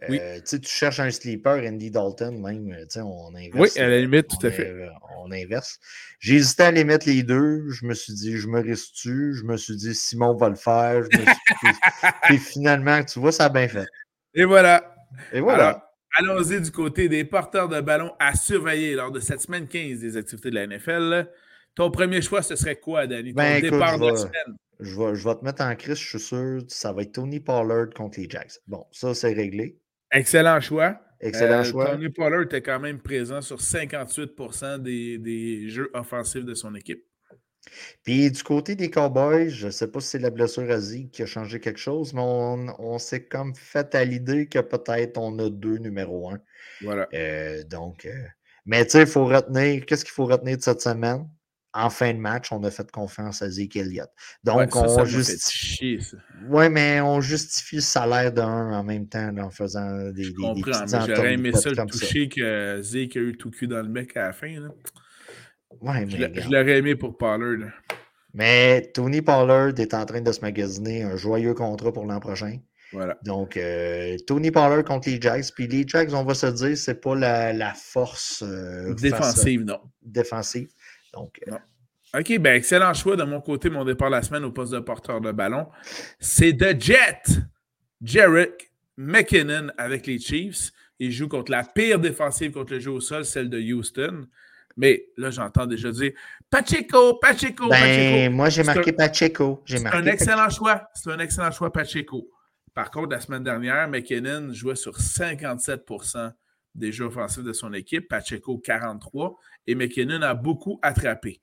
Euh, 0.09 0.41
tu 0.47 0.59
cherches 0.63 1.01
un 1.01 1.11
sleeper, 1.11 1.65
Andy 1.65 1.91
Dalton, 1.91 2.41
même, 2.41 2.77
on 2.97 3.35
inverse. 3.35 3.75
Oui, 3.75 3.81
à 3.81 3.89
la 3.89 4.01
limite, 4.01 4.29
tout 4.29 4.47
à 4.47 4.51
fait. 4.51 4.73
On 5.19 5.31
inverse. 5.33 5.79
J'ai 6.21 6.37
hésité 6.37 6.63
à 6.65 6.71
les 6.71 6.85
mettre 6.85 7.07
les 7.07 7.23
deux. 7.23 7.69
Je 7.71 7.87
me 7.87 7.95
suis 7.95 8.13
dit, 8.13 8.37
je 8.37 8.47
me 8.49 8.61
reste-tu? 8.61 9.35
Je 9.35 9.45
me 9.45 9.57
suis 9.57 9.77
dit, 9.77 9.95
Simon 9.95 10.35
va 10.35 10.49
le 10.49 10.55
faire. 10.57 11.05
Puis 12.25 12.39
finalement, 12.39 13.03
tu 13.05 13.19
vois, 13.19 13.33
ça 13.33 13.47
a 13.47 13.49
bien 13.49 13.69
fait. 13.69 13.87
Et 14.35 14.45
voilà. 14.45 14.95
Et 15.33 15.41
voilà. 15.41 15.91
Allons-y 16.17 16.61
du 16.61 16.71
côté 16.71 17.09
des 17.09 17.25
porteurs 17.25 17.69
de 17.69 17.81
ballon 17.81 18.13
à 18.19 18.35
surveiller 18.35 18.95
lors 18.95 19.13
de 19.13 19.21
cette 19.21 19.41
semaine 19.41 19.69
15 19.69 20.01
des 20.01 20.17
activités 20.17 20.51
de 20.51 20.55
la 20.55 20.67
NFL. 20.67 21.29
Ton 21.75 21.91
premier 21.91 22.23
choix, 22.23 22.43
ce 22.43 22.57
serait 22.57 22.77
quoi, 22.77 23.07
Danny? 23.07 23.33
Ton 23.33 23.37
ben, 23.37 23.63
départ 23.63 23.99
de 23.99 24.07
la 24.07 24.17
semaine? 24.17 24.57
Je 24.81 24.97
vais, 24.97 25.15
je 25.15 25.29
vais 25.29 25.35
te 25.35 25.45
mettre 25.45 25.63
en 25.63 25.75
crise, 25.75 25.99
je 25.99 26.09
suis 26.09 26.21
sûr. 26.21 26.63
Ça 26.69 26.93
va 26.93 27.03
être 27.03 27.13
Tony 27.13 27.41
Pollard 27.41 27.91
contre 27.95 28.21
les 28.21 28.29
Jags. 28.29 28.51
Bon, 28.67 28.87
ça, 28.93 29.15
c'est 29.15 29.33
réglé. 29.33 29.79
Excellent 30.13 30.61
choix. 30.61 31.01
Excellent 31.21 31.65
choix. 31.65 31.91
Tony 31.91 32.09
Pollard 32.11 32.43
était 32.43 32.63
quand 32.63 32.79
même 32.79 33.01
présent 33.01 33.41
sur 33.41 33.61
58 33.61 34.81
des, 34.81 35.19
des 35.19 35.69
jeux 35.69 35.91
offensifs 35.95 36.45
de 36.45 36.55
son 36.55 36.75
équipe. 36.75 37.05
Puis 38.03 38.31
du 38.31 38.43
côté 38.43 38.75
des 38.77 38.91
Cowboys, 38.91 39.51
je 39.51 39.67
ne 39.67 39.71
sais 39.71 39.91
pas 39.91 40.01
si 40.01 40.09
c'est 40.09 40.19
la 40.19 40.31
blessure 40.31 40.71
à 40.71 40.81
Zeke 40.81 41.11
qui 41.11 41.23
a 41.23 41.27
changé 41.27 41.61
quelque 41.61 41.79
chose, 41.79 42.15
mais 42.15 42.23
on, 42.23 42.99
s'est 42.99 43.27
comme 43.27 43.55
fait 43.55 43.95
à 43.95 44.05
l'idée 44.05 44.47
que 44.47 44.61
peut-être 44.61 45.19
on 45.19 45.39
a 45.39 45.51
deux 45.51 45.79
numéro 45.79 46.31
un. 46.31 46.39
Voilà. 46.83 47.09
Euh, 47.15 47.63
donc, 47.65 48.07
euh, 48.07 48.27
mais 48.65 48.85
tu 48.85 48.93
sais, 48.93 49.01
il 49.01 49.07
faut 49.07 49.27
retenir, 49.27 49.85
qu'est-ce 49.87 50.05
qu'il 50.05 50.13
faut 50.13 50.27
retenir 50.27 50.57
de 50.57 50.63
cette 50.63 50.81
semaine? 50.81 51.29
En 51.75 51.91
fin 51.91 52.15
de 52.15 52.19
match, 52.19 52.51
on 52.51 52.63
a 52.65 52.71
fait 52.71 52.91
confiance 52.91 53.43
à 53.43 53.51
Zeke 53.51 53.77
Elliott. 53.77 54.09
Donc, 54.43 54.75
on 54.75 55.05
justifie. 55.05 55.99
Oui, 56.49 56.69
mais 56.71 57.01
on 57.01 57.21
justifie 57.21 57.77
le 57.77 57.83
salaire 57.83 58.33
d'un 58.33 58.73
en 58.73 58.83
même 58.83 59.07
temps 59.07 59.31
en 59.39 59.51
faisant 59.51 60.11
des. 60.11 60.25
Je 60.25 60.33
comprends, 60.33 60.87
mais 60.91 61.15
j'aurais 61.15 61.35
aimé 61.35 61.53
ça 61.53 61.71
le 61.71 61.87
toucher 61.87 62.29
que 62.29 62.81
Zeke 62.83 63.17
a 63.17 63.21
eu 63.21 63.37
tout 63.37 63.51
cul 63.51 63.67
dans 63.67 63.83
le 63.83 63.89
mec 63.89 64.17
à 64.17 64.29
la 64.29 64.33
fin. 64.33 64.61
Là. 64.61 64.69
Ouais, 65.81 66.07
mais 66.07 66.33
je 66.41 66.51
l'aurais 66.51 66.79
aimé 66.79 66.95
pour 66.97 67.17
Pollard. 67.17 67.71
Mais 68.35 68.91
Tony 68.95 69.23
Pollard 69.23 69.79
est 69.79 69.95
en 69.95 70.05
train 70.05 70.21
de 70.21 70.33
se 70.33 70.41
magasiner 70.41 71.03
un 71.03 71.17
joyeux 71.17 71.55
contrat 71.55 71.93
pour 71.93 72.07
l'an 72.07 72.21
prochain. 72.21 72.59
Voilà. 72.93 73.19
Donc, 73.25 73.57
euh, 73.57 74.17
Tony 74.27 74.51
Pollard 74.51 74.85
contre 74.85 75.09
les 75.09 75.21
Jags. 75.21 75.45
Puis 75.55 75.67
les 75.67 75.87
Jags, 75.87 76.13
on 76.15 76.25
va 76.25 76.35
se 76.35 76.47
dire, 76.47 76.77
c'est 76.77 77.01
pas 77.01 77.15
la, 77.15 77.75
force 77.75 78.43
euh, 78.47 78.95
défensive, 78.95 79.65
non. 79.65 79.81
Défensive. 80.03 80.69
Donc, 81.13 81.41
euh, 81.49 81.57
OK, 82.19 82.39
ben 82.39 82.55
excellent 82.55 82.95
choix 82.95 83.17
de 83.17 83.25
mon 83.25 83.41
côté, 83.41 83.69
mon 83.69 83.85
départ 83.85 84.11
la 84.11 84.23
semaine 84.23 84.45
au 84.45 84.53
poste 84.53 84.73
de 84.73 84.79
porteur 84.79 85.21
de 85.21 85.31
ballon. 85.31 85.69
C'est 86.19 86.57
The 86.57 86.81
Jet, 86.81 87.41
Jarek 88.03 88.73
McKinnon 88.97 89.69
avec 89.77 90.07
les 90.07 90.19
Chiefs. 90.19 90.73
Il 90.99 91.13
joue 91.13 91.29
contre 91.29 91.53
la 91.53 91.65
pire 91.65 91.99
défensive 91.99 92.53
contre 92.53 92.73
le 92.73 92.81
jeu 92.81 92.91
au 92.91 93.01
sol, 93.01 93.25
celle 93.25 93.51
de 93.51 93.61
Houston. 93.61 94.27
Mais 94.77 95.07
là, 95.17 95.31
j'entends 95.31 95.67
déjà 95.67 95.91
dire 95.91 96.13
Pacheco, 96.51 97.15
Pacheco, 97.15 97.69
ben, 97.69 97.81
Pacheco. 97.81 98.31
Moi, 98.35 98.49
j'ai 98.49 98.63
marqué 98.63 98.93
Pacheco. 98.93 99.63
C'est 99.67 99.87
un 99.87 100.07
excellent 100.07 100.49
choix. 100.49 100.89
C'est 100.95 101.11
un 101.11 101.19
excellent 101.19 101.51
choix, 101.51 101.73
Pacheco. 101.73 102.31
Par 102.75 102.91
contre, 102.91 103.11
la 103.11 103.21
semaine 103.21 103.43
dernière, 103.43 103.89
McKinnon 103.89 104.53
jouait 104.53 104.77
sur 104.77 104.99
57 104.99 105.85
des 106.75 106.93
jeux 106.93 107.07
offensifs 107.07 107.43
de 107.43 107.53
son 107.53 107.73
équipe, 107.73 108.09
Pacheco 108.09 108.59
43, 108.59 109.37
et 109.67 109.75
McKinnon 109.75 110.23
a 110.23 110.35
beaucoup 110.35 110.79
attrapé. 110.83 111.41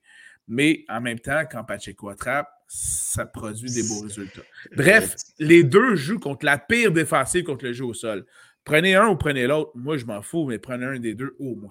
Mais 0.48 0.86
en 0.90 1.02
même 1.02 1.20
temps, 1.20 1.44
quand 1.50 1.64
Pacheco 1.64 2.10
attrape, 2.10 2.50
ça 2.68 3.26
produit 3.26 3.72
des 3.72 3.84
beaux 3.84 4.02
résultats. 4.02 4.42
Bref, 4.76 5.16
les 5.40 5.64
deux 5.64 5.96
jouent 5.96 6.20
contre 6.20 6.46
la 6.46 6.58
pire 6.58 6.92
défensive 6.92 7.44
contre 7.44 7.66
le 7.66 7.74
jeu 7.74 7.86
au 7.86 7.94
sol. 7.94 8.26
Prenez 8.64 8.96
un 8.96 9.08
ou 9.08 9.16
prenez 9.16 9.48
l'autre. 9.48 9.72
Moi, 9.76 9.98
je 9.98 10.06
m'en 10.06 10.22
fous, 10.22 10.46
mais 10.46 10.60
prenez 10.60 10.86
un 10.86 11.00
des 11.00 11.14
deux 11.14 11.36
au 11.40 11.56
moins. 11.56 11.70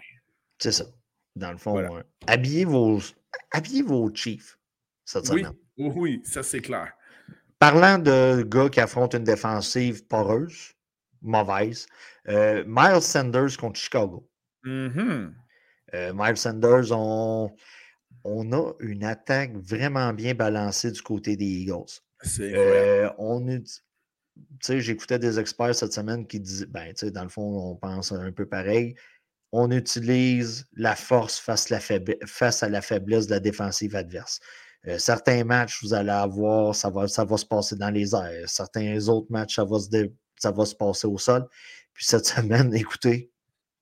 C'est 0.58 0.72
ça. 0.72 0.86
Dans 1.34 1.50
le 1.50 1.58
fond, 1.58 1.84
habillez, 2.28 2.64
vos, 2.64 3.00
habillez 3.50 3.82
vos 3.82 4.08
Chiefs 4.14 4.56
cette 5.04 5.28
oui, 5.30 5.44
Oui, 5.76 6.22
ça 6.24 6.42
c'est 6.42 6.60
clair. 6.60 6.92
Parlant 7.58 7.98
de 7.98 8.42
gars 8.42 8.68
qui 8.68 8.80
affrontent 8.80 9.18
une 9.18 9.24
défensive 9.24 10.06
poreuse, 10.06 10.74
mauvaise, 11.22 11.86
euh, 12.28 12.64
Miles 12.66 13.02
Sanders 13.02 13.56
contre 13.58 13.78
Chicago. 13.78 14.28
Mm-hmm. 14.64 15.32
Euh, 15.94 16.12
Miles 16.14 16.36
Sanders, 16.36 16.90
on, 16.90 17.50
on, 18.24 18.52
a 18.52 18.72
une 18.80 19.04
attaque 19.04 19.54
vraiment 19.56 20.12
bien 20.12 20.34
balancée 20.34 20.90
du 20.90 21.02
côté 21.02 21.36
des 21.36 21.44
Eagles. 21.44 22.00
C'est 22.22 22.54
euh, 22.54 23.10
on 23.18 23.46
J'écoutais 24.68 25.18
des 25.18 25.38
experts 25.38 25.76
cette 25.76 25.92
semaine 25.92 26.26
qui 26.26 26.40
disaient, 26.40 26.66
ben, 26.66 26.92
dans 27.12 27.22
le 27.22 27.28
fond, 27.28 27.70
on 27.70 27.76
pense 27.76 28.10
un 28.10 28.32
peu 28.32 28.46
pareil 28.46 28.96
on 29.56 29.70
utilise 29.70 30.66
la 30.74 30.96
force 30.96 31.38
face, 31.38 31.70
à 31.70 32.68
la 32.68 32.82
faiblesse 32.82 33.26
de 33.28 33.30
la 33.30 33.40
défensive 33.40 33.94
adverse. 33.94 34.40
Euh, 34.88 34.98
certains 34.98 35.44
matchs, 35.44 35.78
vous 35.80 35.94
allez 35.94 36.10
avoir, 36.10 36.74
ça 36.74 36.90
va, 36.90 37.06
ça 37.06 37.24
va 37.24 37.36
se 37.36 37.46
passer 37.46 37.76
dans 37.76 37.90
les 37.90 38.16
airs. 38.16 38.48
Certains 38.48 39.06
autres 39.06 39.30
matchs, 39.30 39.54
ça 39.54 39.64
va, 39.64 39.78
se 39.78 40.10
ça 40.40 40.50
va 40.50 40.66
se 40.66 40.74
passer 40.74 41.06
au 41.06 41.18
sol. 41.18 41.46
Puis 41.94 42.04
cette 42.04 42.26
semaine, 42.26 42.74
écoutez, 42.74 43.30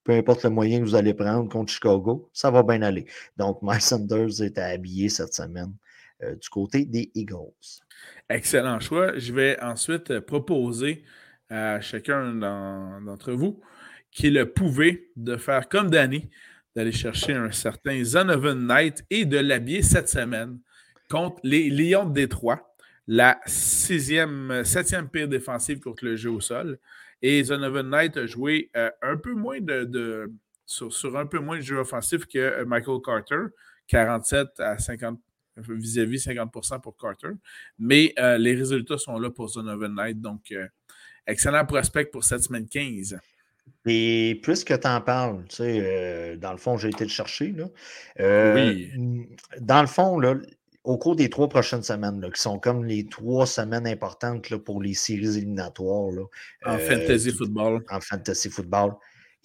peu 0.03 0.13
importe 0.13 0.43
le 0.43 0.49
moyen 0.49 0.79
que 0.79 0.85
vous 0.85 0.95
allez 0.95 1.13
prendre 1.13 1.49
contre 1.49 1.71
Chicago, 1.71 2.29
ça 2.33 2.51
va 2.51 2.63
bien 2.63 2.81
aller. 2.81 3.05
Donc, 3.37 3.61
Mike 3.61 3.81
Sanders 3.81 4.41
est 4.41 4.57
habillé 4.57 5.09
cette 5.09 5.33
semaine 5.33 5.73
euh, 6.23 6.35
du 6.35 6.49
côté 6.49 6.85
des 6.85 7.11
Eagles. 7.15 7.81
Excellent 8.29 8.79
choix. 8.79 9.17
Je 9.17 9.33
vais 9.33 9.59
ensuite 9.61 10.19
proposer 10.21 11.03
à 11.49 11.81
chacun 11.81 12.33
d'entre 13.01 13.33
vous 13.33 13.61
qui 14.11 14.29
le 14.29 14.51
pouvait 14.51 15.09
de 15.15 15.37
faire 15.37 15.67
comme 15.67 15.89
Danny, 15.89 16.29
d'aller 16.75 16.91
chercher 16.91 17.33
un 17.33 17.51
certain 17.51 18.03
Zonovan 18.03 18.67
Knight 18.67 19.03
et 19.09 19.25
de 19.25 19.37
l'habiller 19.37 19.81
cette 19.81 20.09
semaine 20.09 20.59
contre 21.09 21.39
les 21.43 21.69
Lions 21.69 22.05
de 22.05 22.13
Détroit, 22.13 22.75
la 23.07 23.39
sixième, 23.45 24.63
septième 24.63 25.09
pire 25.09 25.27
défensive 25.27 25.79
contre 25.79 26.05
le 26.05 26.15
jeu 26.15 26.31
au 26.31 26.41
sol. 26.41 26.79
Et 27.23 27.43
Zonovan 27.43 27.89
Knight 27.89 28.17
a 28.17 28.27
joué 28.27 28.69
euh, 28.75 28.91
un 29.01 29.17
peu 29.17 29.33
moins 29.33 29.59
de, 29.59 30.31
sur, 30.65 31.17
un 31.17 31.25
peu 31.25 31.39
moins 31.39 31.55
de 31.57 31.61
jeu 31.61 31.77
offensif 31.77 32.27
que 32.27 32.37
euh, 32.37 32.65
Michael 32.65 32.99
Carter, 33.03 33.45
47 33.87 34.59
à 34.59 34.77
50 34.77 35.19
vis-à-vis 35.57 36.27
50% 36.27 36.81
pour 36.81 36.97
Carter. 36.97 37.29
Mais 37.79 38.13
euh, 38.19 38.37
les 38.37 38.53
résultats 38.53 38.97
sont 38.97 39.17
là 39.17 39.31
pour 39.31 39.47
Zonovan 39.47 39.95
Knight. 39.95 40.19
Donc, 40.19 40.53
excellent 41.25 41.65
prospect 41.65 42.05
pour 42.05 42.23
cette 42.23 42.41
semaine 42.41 42.67
15. 42.67 43.17
Et 43.85 44.39
puisque 44.41 44.79
tu 44.79 44.87
en 44.87 45.01
parles, 45.01 45.43
tu 45.49 45.57
sais, 45.57 45.79
euh, 45.81 46.37
dans 46.37 46.51
le 46.51 46.57
fond, 46.57 46.77
j'ai 46.77 46.89
été 46.89 47.03
le 47.03 47.09
chercher. 47.09 47.51
Là. 47.51 48.53
Oui. 48.55 48.91
Dans 49.59 49.81
le 49.81 49.87
fond, 49.87 50.19
là, 50.19 50.35
au 50.83 50.97
cours 50.97 51.15
des 51.15 51.29
trois 51.29 51.47
prochaines 51.47 51.83
semaines, 51.83 52.19
là, 52.19 52.29
qui 52.29 52.41
sont 52.41 52.59
comme 52.59 52.85
les 52.85 53.07
trois 53.07 53.47
semaines 53.47 53.87
importantes 53.87 54.49
là, 54.49 54.59
pour 54.59 54.81
les 54.81 54.93
séries 54.93 55.37
éliminatoires. 55.37 56.11
Là, 56.11 56.23
en 56.65 56.75
euh, 56.75 56.77
fantasy 56.77 57.31
football. 57.31 57.83
En 57.89 57.99
fantasy 58.01 58.49
football. 58.49 58.93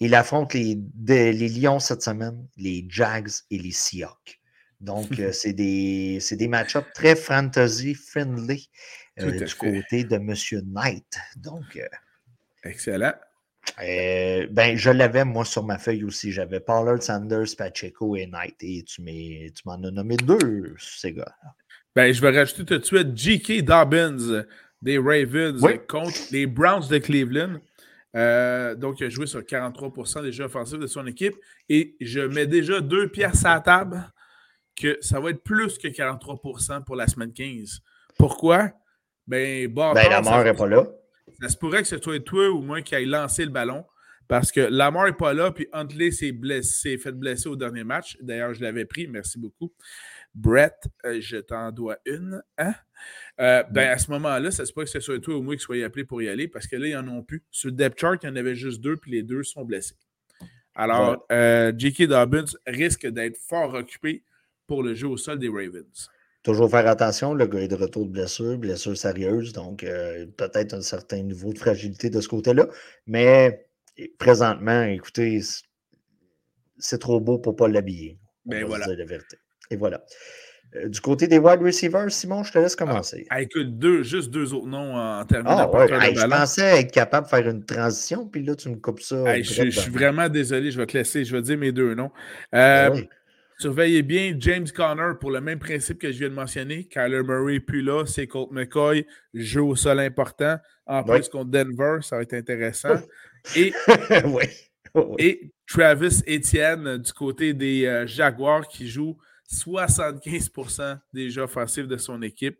Il 0.01 0.15
affronte 0.15 0.53
les, 0.53 0.79
les 1.07 1.49
Lions 1.49 1.79
cette 1.79 2.01
semaine, 2.01 2.47
les 2.57 2.85
Jags 2.87 3.31
et 3.51 3.57
les 3.57 3.71
Seahawks. 3.71 4.39
Donc, 4.79 5.07
c'est 5.33 5.53
des, 5.53 6.19
des 6.31 6.47
match-ups 6.47 6.87
très 6.93 7.15
fantasy 7.15 7.93
friendly 7.95 8.69
du 9.17 9.55
côté 9.55 10.05
de 10.05 10.15
M. 10.15 10.33
Knight. 10.65 11.17
Donc, 11.37 11.79
Excellent. 12.63 13.13
Euh, 13.81 14.47
ben, 14.51 14.75
je 14.75 14.89
l'avais, 14.89 15.23
moi, 15.25 15.45
sur 15.45 15.63
ma 15.63 15.77
feuille 15.77 16.03
aussi. 16.03 16.31
J'avais 16.31 16.59
Pollard, 16.59 17.01
Sanders, 17.01 17.55
Pacheco 17.57 18.15
et 18.15 18.27
Knight. 18.27 18.55
Et 18.61 18.83
tu 18.83 19.01
m'en 19.65 19.73
as 19.73 19.91
nommé 19.91 20.17
deux, 20.17 20.75
ces 20.77 21.13
gars. 21.13 21.35
Ben, 21.95 22.13
je 22.13 22.21
vais 22.21 22.31
rajouter 22.31 22.65
tout 22.65 22.77
de 22.77 22.85
suite 22.85 23.15
J.K. 23.15 23.63
Dobbins 23.63 24.45
des 24.81 24.97
Ravens 24.97 25.61
contre 25.87 26.17
les 26.31 26.45
Browns 26.45 26.87
de 26.89 26.97
Cleveland. 26.97 27.59
Euh, 28.15 28.75
donc, 28.75 28.99
il 28.99 29.05
a 29.05 29.09
joué 29.09 29.27
sur 29.27 29.45
43 29.45 30.23
des 30.23 30.31
jeux 30.31 30.45
offensifs 30.45 30.79
de 30.79 30.87
son 30.87 31.05
équipe. 31.07 31.35
Et 31.67 31.95
je 32.01 32.21
mets 32.21 32.47
déjà 32.47 32.81
deux 32.81 33.09
pièces 33.09 33.45
à 33.45 33.55
la 33.55 33.59
table 33.61 34.11
que 34.75 34.97
ça 35.01 35.19
va 35.19 35.31
être 35.31 35.43
plus 35.43 35.77
que 35.77 35.87
43% 35.87 36.83
pour 36.83 36.95
la 36.95 37.07
semaine 37.07 37.33
15. 37.33 37.81
Pourquoi? 38.17 38.71
Ben, 39.27 39.71
ben 39.71 39.93
la 40.09 40.21
mort 40.21 40.43
n'est 40.43 40.53
pas 40.53 40.67
là. 40.67 40.87
Ça 41.41 41.49
se 41.49 41.57
pourrait 41.57 41.81
que 41.81 41.87
ce 41.87 41.97
soit 41.97 42.19
toi 42.19 42.49
ou 42.49 42.61
moi 42.61 42.81
qui 42.81 42.95
aille 42.95 43.05
lancer 43.05 43.45
le 43.45 43.51
ballon 43.51 43.85
parce 44.29 44.51
que 44.51 44.61
Lamar 44.61 45.07
n'est 45.07 45.13
pas 45.13 45.33
là, 45.33 45.51
puis 45.51 45.67
Huntley 45.73 46.11
s'est 46.11 46.31
blessé, 46.31 46.99
fait 46.99 47.11
blesser 47.11 47.49
au 47.49 47.55
dernier 47.55 47.83
match. 47.83 48.15
D'ailleurs, 48.21 48.53
je 48.53 48.61
l'avais 48.61 48.85
pris, 48.85 49.07
merci 49.07 49.39
beaucoup. 49.39 49.73
Brett, 50.35 50.75
euh, 51.03 51.19
je 51.19 51.37
t'en 51.37 51.71
dois 51.71 51.97
une. 52.05 52.43
Hein? 52.59 52.75
Euh, 53.41 53.63
ben, 53.71 53.89
à 53.89 53.97
ce 53.97 54.11
moment-là, 54.11 54.51
ça 54.51 54.67
se 54.67 54.71
pourrait 54.71 54.85
que 54.85 54.91
ce 54.91 54.99
soit 54.99 55.19
toi 55.19 55.35
ou 55.35 55.41
moi 55.41 55.55
qui 55.55 55.63
soyez 55.63 55.83
appelé 55.83 56.05
pour 56.05 56.21
y 56.21 56.29
aller 56.29 56.47
parce 56.47 56.67
que 56.67 56.75
là, 56.75 56.85
il 56.85 56.89
n'y 56.89 56.95
en 56.95 57.19
a 57.19 57.23
plus. 57.23 57.43
Sur 57.49 57.69
le 57.69 57.75
depth 57.75 57.99
chart, 57.99 58.19
il 58.21 58.27
y 58.27 58.29
en 58.29 58.35
avait 58.35 58.53
juste 58.53 58.81
deux, 58.81 58.97
puis 58.97 59.09
les 59.09 59.23
deux 59.23 59.41
sont 59.41 59.65
blessés. 59.65 59.95
Alors, 60.75 61.25
euh, 61.31 61.73
J.K. 61.75 62.03
Dobbins 62.03 62.45
risque 62.67 63.07
d'être 63.07 63.37
fort 63.37 63.73
occupé 63.73 64.23
pour 64.67 64.83
le 64.83 64.93
jeu 64.93 65.07
au 65.07 65.17
sol 65.17 65.39
des 65.39 65.49
Ravens. 65.49 66.09
Toujours 66.49 66.71
faire 66.71 66.87
attention, 66.87 67.35
le 67.35 67.45
gars 67.45 67.59
est 67.59 67.67
de 67.67 67.75
retour 67.75 68.07
de 68.07 68.09
blessure, 68.09 68.57
blessure 68.57 68.97
sérieuse, 68.97 69.53
donc 69.53 69.83
euh, 69.83 70.25
peut-être 70.35 70.73
un 70.73 70.81
certain 70.81 71.21
niveau 71.21 71.53
de 71.53 71.59
fragilité 71.59 72.09
de 72.09 72.19
ce 72.21 72.27
côté-là. 72.27 72.65
Mais 73.05 73.67
présentement, 74.17 74.81
écoutez, 74.81 75.41
c'est 76.79 76.97
trop 76.97 77.19
beau 77.19 77.37
pour 77.37 77.53
ne 77.53 77.57
pas 77.59 77.67
l'habiller. 77.67 78.17
Ben 78.47 78.65
voilà. 78.65 78.87
la 78.87 79.05
vérité. 79.05 79.37
Et 79.69 79.75
voilà. 79.75 80.03
Euh, 80.75 80.89
du 80.89 80.99
côté 81.01 81.27
des 81.27 81.37
wide 81.37 81.61
receivers, 81.61 82.11
Simon, 82.11 82.41
je 82.41 82.51
te 82.51 82.57
laisse 82.57 82.75
commencer. 82.75 83.27
Ah, 83.29 83.43
écoute, 83.43 83.77
deux, 83.77 84.01
juste 84.01 84.31
deux 84.31 84.51
autres 84.55 84.69
noms 84.69 84.95
en 84.97 85.23
terminant. 85.25 85.71
Ah, 85.71 85.77
ouais. 85.77 86.15
je 86.15 86.25
pensais 86.25 86.79
être 86.79 86.91
capable 86.91 87.27
de 87.27 87.29
faire 87.29 87.47
une 87.47 87.63
transition, 87.63 88.25
puis 88.25 88.41
là, 88.43 88.55
tu 88.55 88.69
me 88.69 88.77
coupes 88.77 89.01
ça. 89.01 89.39
je, 89.39 89.69
suis 89.69 89.91
vraiment 89.91 90.29
désolé, 90.29 90.71
je 90.71 90.79
vais 90.79 90.87
te 90.87 90.97
laisser, 90.97 91.25
je 91.25 91.35
vais 91.35 91.43
dire 91.43 91.59
mes 91.59 91.71
deux 91.71 91.93
noms. 91.93 92.09
Ben 92.51 92.91
euh, 92.91 93.01
Surveillez 93.59 94.03
bien 94.03 94.35
James 94.39 94.67
Conner 94.73 95.11
pour 95.19 95.31
le 95.31 95.41
même 95.41 95.59
principe 95.59 95.99
que 95.99 96.09
je 96.13 96.19
viens 96.19 96.29
de 96.29 96.33
mentionner. 96.33 96.85
Kyler 96.85 97.23
Murray 97.23 97.59
plus 97.59 97.81
là, 97.81 98.05
c'est 98.05 98.25
Colt 98.25 98.51
McCoy, 98.51 99.05
jeu 99.33 99.61
au 99.61 99.75
sol 99.75 99.99
important. 99.99 100.57
En 100.85 101.03
plus 101.03 101.27
contre 101.27 101.51
Denver, 101.51 101.97
ça 102.01 102.15
va 102.15 102.21
être 102.21 102.35
intéressant. 102.35 102.95
Et, 103.57 103.73
et 105.17 105.51
Travis 105.67 106.23
Etienne 106.25 106.99
du 106.99 107.11
côté 107.11 107.53
des 107.53 107.85
euh, 107.85 108.07
Jaguars 108.07 108.65
qui 108.65 108.87
joue 108.87 109.17
75% 109.51 110.97
des 111.11 111.29
jeux 111.29 111.41
offensifs 111.41 111.87
de 111.87 111.97
son 111.97 112.21
équipe 112.21 112.59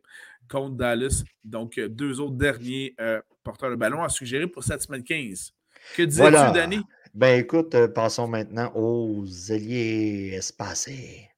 contre 0.50 0.76
Dallas. 0.76 1.24
Donc, 1.46 1.78
euh, 1.78 1.88
deux 1.88 2.20
autres 2.20 2.36
derniers 2.36 2.94
euh, 3.00 3.22
porteurs 3.44 3.70
de 3.70 3.76
ballon 3.76 4.04
à 4.04 4.10
suggérer 4.10 4.48
pour 4.48 4.66
cette 4.66 4.82
semaine 4.82 5.04
15. 5.04 5.54
Que 5.96 6.04
disais-tu, 6.04 6.54
Danny? 6.54 6.82
Ben 7.14 7.40
écoute, 7.40 7.74
euh, 7.76 7.88
passons 7.88 8.28
maintenant 8.28 8.72
aux 8.76 9.26
ailiers 9.50 10.32
espacés. 10.36 11.30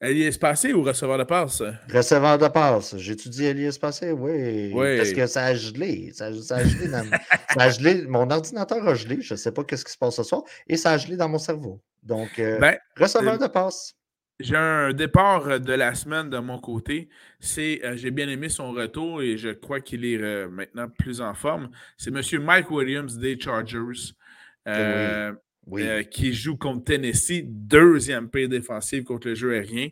Ailier 0.00 0.26
espacé 0.26 0.74
ou 0.74 0.82
receveur 0.82 1.16
de 1.16 1.24
passe? 1.24 1.62
Receveur 1.90 2.38
de 2.38 2.48
passe. 2.48 2.96
J'ai-tu 2.98 3.28
dit 3.28 3.44
ailier 3.46 3.66
espacé? 3.66 4.12
Oui. 4.12 4.72
oui. 4.74 4.96
Parce 4.98 5.12
que 5.12 5.26
ça 5.26 5.44
a 5.44 5.54
gelé. 5.54 6.12
Ça, 6.12 6.26
a 6.26 6.64
gelé, 6.64 6.88
dans... 6.88 7.04
ça 7.54 7.62
a 7.62 7.70
gelé. 7.70 8.06
Mon 8.06 8.28
ordinateur 8.30 8.86
a 8.86 8.94
gelé. 8.94 9.22
Je 9.22 9.34
ne 9.34 9.38
sais 9.38 9.52
pas 9.52 9.62
ce 9.70 9.84
qui 9.84 9.92
se 9.92 9.96
passe 9.96 10.16
ce 10.16 10.22
soir. 10.22 10.42
Et 10.66 10.76
ça 10.76 10.92
a 10.92 10.98
gelé 10.98 11.16
dans 11.16 11.28
mon 11.28 11.38
cerveau. 11.38 11.80
Donc, 12.02 12.28
ben, 12.36 12.76
receveur 12.96 13.38
de 13.38 13.46
passe. 13.46 13.94
J'ai 14.38 14.56
un 14.56 14.92
départ 14.92 15.60
de 15.60 15.72
la 15.72 15.94
semaine 15.94 16.28
de 16.28 16.38
mon 16.38 16.58
côté. 16.58 17.08
C'est, 17.40 17.80
j'ai 17.94 18.10
bien 18.10 18.28
aimé 18.28 18.50
son 18.50 18.72
retour 18.72 19.22
et 19.22 19.38
je 19.38 19.48
crois 19.48 19.80
qu'il 19.80 20.04
est 20.04 20.46
maintenant 20.48 20.88
plus 20.88 21.22
en 21.22 21.32
forme. 21.32 21.70
C'est 21.96 22.10
M. 22.10 22.42
Mike 22.44 22.70
Williams 22.70 23.16
des 23.16 23.40
Chargers. 23.40 24.12
Euh, 24.66 25.32
euh, 25.72 26.02
qui 26.04 26.32
joue 26.32 26.56
contre 26.56 26.84
Tennessee, 26.84 27.42
deuxième 27.44 28.28
paire 28.28 28.48
défensive 28.48 29.02
contre 29.02 29.28
le 29.28 29.34
jeu 29.34 29.52
aérien. 29.52 29.88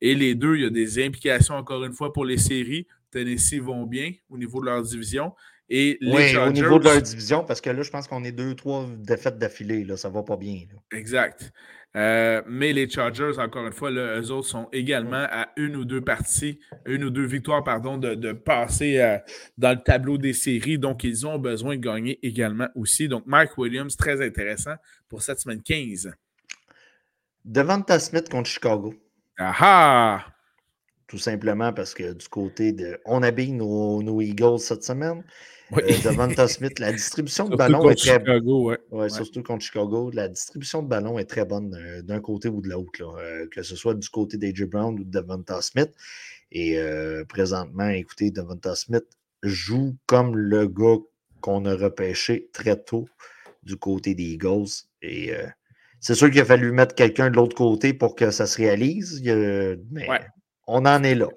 Et 0.00 0.14
les 0.14 0.34
deux, 0.34 0.56
il 0.56 0.62
y 0.62 0.66
a 0.66 0.70
des 0.70 1.04
implications 1.04 1.54
encore 1.54 1.84
une 1.84 1.92
fois 1.92 2.12
pour 2.12 2.24
les 2.24 2.38
séries. 2.38 2.86
Tennessee 3.10 3.58
vont 3.58 3.84
bien 3.84 4.12
au 4.28 4.38
niveau 4.38 4.60
de 4.60 4.66
leur 4.66 4.82
division. 4.82 5.32
Et 5.68 5.98
les 6.00 6.12
oui, 6.12 6.36
au 6.36 6.52
niveau 6.52 6.78
de 6.78 6.84
leur 6.84 7.02
division, 7.02 7.44
parce 7.44 7.60
que 7.60 7.70
là, 7.70 7.82
je 7.82 7.90
pense 7.90 8.06
qu'on 8.06 8.22
est 8.22 8.32
deux, 8.32 8.54
trois 8.54 8.86
défaites 8.98 9.38
d'affilée. 9.38 9.84
Là, 9.84 9.96
ça 9.96 10.08
va 10.08 10.22
pas 10.22 10.36
bien. 10.36 10.60
Exact. 10.92 11.52
Euh, 11.96 12.42
mais 12.46 12.74
les 12.74 12.88
Chargers, 12.90 13.38
encore 13.38 13.66
une 13.66 13.72
fois, 13.72 13.90
eux 13.90 14.30
autres 14.30 14.48
sont 14.48 14.68
également 14.70 15.26
à 15.30 15.48
une 15.56 15.76
ou 15.76 15.84
deux 15.86 16.02
parties, 16.02 16.60
une 16.84 17.04
ou 17.04 17.10
deux 17.10 17.24
victoires, 17.24 17.64
pardon, 17.64 17.96
de, 17.96 18.32
passer 18.32 19.00
euh, 19.00 19.16
dans 19.56 19.70
le 19.70 19.82
tableau 19.82 20.18
des 20.18 20.34
séries. 20.34 20.78
Donc, 20.78 21.04
ils 21.04 21.26
ont 21.26 21.38
besoin 21.38 21.76
de 21.76 21.80
gagner 21.80 22.18
également 22.22 22.68
aussi. 22.74 23.08
Donc, 23.08 23.24
Mike 23.26 23.56
Williams, 23.56 23.96
très 23.96 24.24
intéressant 24.24 24.74
pour 25.08 25.22
cette 25.22 25.40
semaine 25.40 25.62
15. 25.62 26.12
Devanta 27.46 27.98
Smith 27.98 28.28
contre 28.28 28.50
Chicago. 28.50 28.94
Ah 29.38 30.26
Tout 31.06 31.18
simplement 31.18 31.72
parce 31.72 31.94
que 31.94 32.12
du 32.12 32.28
côté 32.28 32.72
de. 32.72 33.00
On 33.06 33.22
habille 33.22 33.52
nos 33.52 34.20
Eagles 34.20 34.58
cette 34.58 34.82
semaine. 34.82 35.22
Oui. 35.72 35.82
Euh, 35.88 36.46
Smith, 36.46 36.78
la 36.78 36.92
distribution 36.92 37.48
de 37.48 37.56
ballon 37.56 37.90
est 37.90 37.96
très 37.96 38.18
bonne. 38.18 38.76
Ouais. 38.90 39.08
Surtout 39.08 39.42
contre 39.42 39.64
Chicago. 39.64 40.10
La 40.12 40.28
distribution 40.28 40.82
de 40.82 40.88
ballon 40.88 41.18
est 41.18 41.24
très 41.24 41.44
bonne 41.44 41.74
euh, 41.74 42.02
d'un 42.02 42.20
côté 42.20 42.48
ou 42.48 42.60
de 42.60 42.68
l'autre, 42.68 43.02
euh, 43.02 43.46
que 43.48 43.62
ce 43.62 43.74
soit 43.74 43.94
du 43.94 44.08
côté 44.08 44.36
d'AJ 44.36 44.64
Brown 44.64 44.94
ou 44.94 45.04
de 45.04 45.10
Devonta 45.10 45.60
Smith. 45.62 45.90
Et 46.52 46.78
présentement, 47.28 47.88
écoutez, 47.88 48.30
Devonta 48.30 48.76
Smith 48.76 49.04
joue 49.42 49.96
comme 50.06 50.36
le 50.36 50.68
gars 50.68 50.98
qu'on 51.40 51.64
a 51.66 51.74
repêché 51.74 52.48
très 52.52 52.76
tôt 52.76 53.08
du 53.64 53.76
côté 53.76 54.14
des 54.14 54.22
Eagles. 54.22 54.68
Et 55.02 55.32
c'est 55.98 56.14
sûr 56.14 56.30
qu'il 56.30 56.40
a 56.40 56.44
fallu 56.44 56.70
mettre 56.70 56.94
quelqu'un 56.94 57.30
de 57.30 57.36
l'autre 57.36 57.56
côté 57.56 57.92
pour 57.92 58.14
que 58.14 58.30
ça 58.30 58.46
se 58.46 58.58
réalise, 58.58 59.20
mais 59.90 60.06
on 60.68 60.86
en 60.86 61.02
est 61.02 61.16
là. 61.16 61.28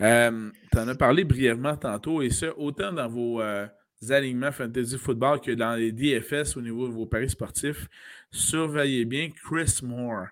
Euh, 0.00 0.50
tu 0.72 0.78
en 0.78 0.88
as 0.88 0.94
parlé 0.94 1.24
brièvement 1.24 1.76
tantôt, 1.76 2.22
et 2.22 2.30
ça, 2.30 2.56
autant 2.58 2.92
dans 2.92 3.08
vos 3.08 3.40
euh, 3.40 3.66
alignements 4.08 4.52
fantasy 4.52 4.96
football 4.96 5.40
que 5.40 5.50
dans 5.52 5.74
les 5.74 5.92
DFS 5.92 6.56
au 6.56 6.62
niveau 6.62 6.88
de 6.88 6.92
vos 6.92 7.06
paris 7.06 7.30
sportifs. 7.30 7.86
Surveillez 8.30 9.04
bien 9.04 9.30
Chris 9.30 9.80
Moore 9.82 10.26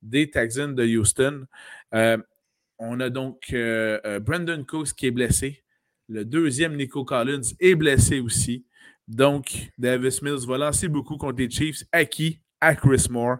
des 0.00 0.28
Texans 0.28 0.74
de 0.74 0.84
Houston. 0.84 1.46
Euh, 1.94 2.18
on 2.78 2.98
a 2.98 3.10
donc 3.10 3.54
Brandon 4.22 4.64
Cooks 4.64 4.94
qui 4.94 5.06
est 5.06 5.12
blessé. 5.12 5.62
Le 6.08 6.24
deuxième, 6.24 6.76
Nico 6.76 7.04
Collins, 7.04 7.54
est 7.60 7.76
blessé 7.76 8.18
aussi. 8.18 8.66
Donc, 9.06 9.70
Davis 9.78 10.20
Mills 10.20 10.46
va 10.46 10.58
lancer 10.58 10.88
beaucoup 10.88 11.16
contre 11.16 11.38
les 11.38 11.48
Chiefs. 11.50 11.84
À 11.92 12.04
qui? 12.04 12.40
À 12.60 12.74
Chris 12.74 13.06
Moore. 13.08 13.38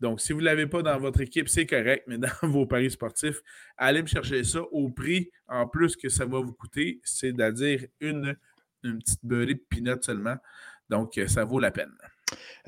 Donc, 0.00 0.20
si 0.20 0.32
vous 0.32 0.40
ne 0.40 0.44
l'avez 0.44 0.66
pas 0.66 0.82
dans 0.82 0.98
votre 0.98 1.20
équipe, 1.20 1.48
c'est 1.48 1.66
correct, 1.66 2.04
mais 2.06 2.18
dans 2.18 2.28
vos 2.42 2.66
paris 2.66 2.90
sportifs, 2.90 3.40
allez 3.76 4.02
me 4.02 4.06
chercher 4.06 4.44
ça 4.44 4.60
au 4.72 4.90
prix 4.90 5.30
en 5.48 5.66
plus 5.66 5.96
que 5.96 6.08
ça 6.08 6.24
va 6.24 6.40
vous 6.40 6.52
coûter, 6.52 7.00
c'est-à-dire 7.04 7.86
une, 8.00 8.36
une 8.82 8.98
petite 8.98 9.24
beurrée 9.24 9.54
de 9.54 9.64
peanut 9.68 10.02
seulement. 10.02 10.36
Donc, 10.90 11.16
euh, 11.18 11.26
ça 11.28 11.44
vaut 11.44 11.60
la 11.60 11.70
peine. 11.70 11.92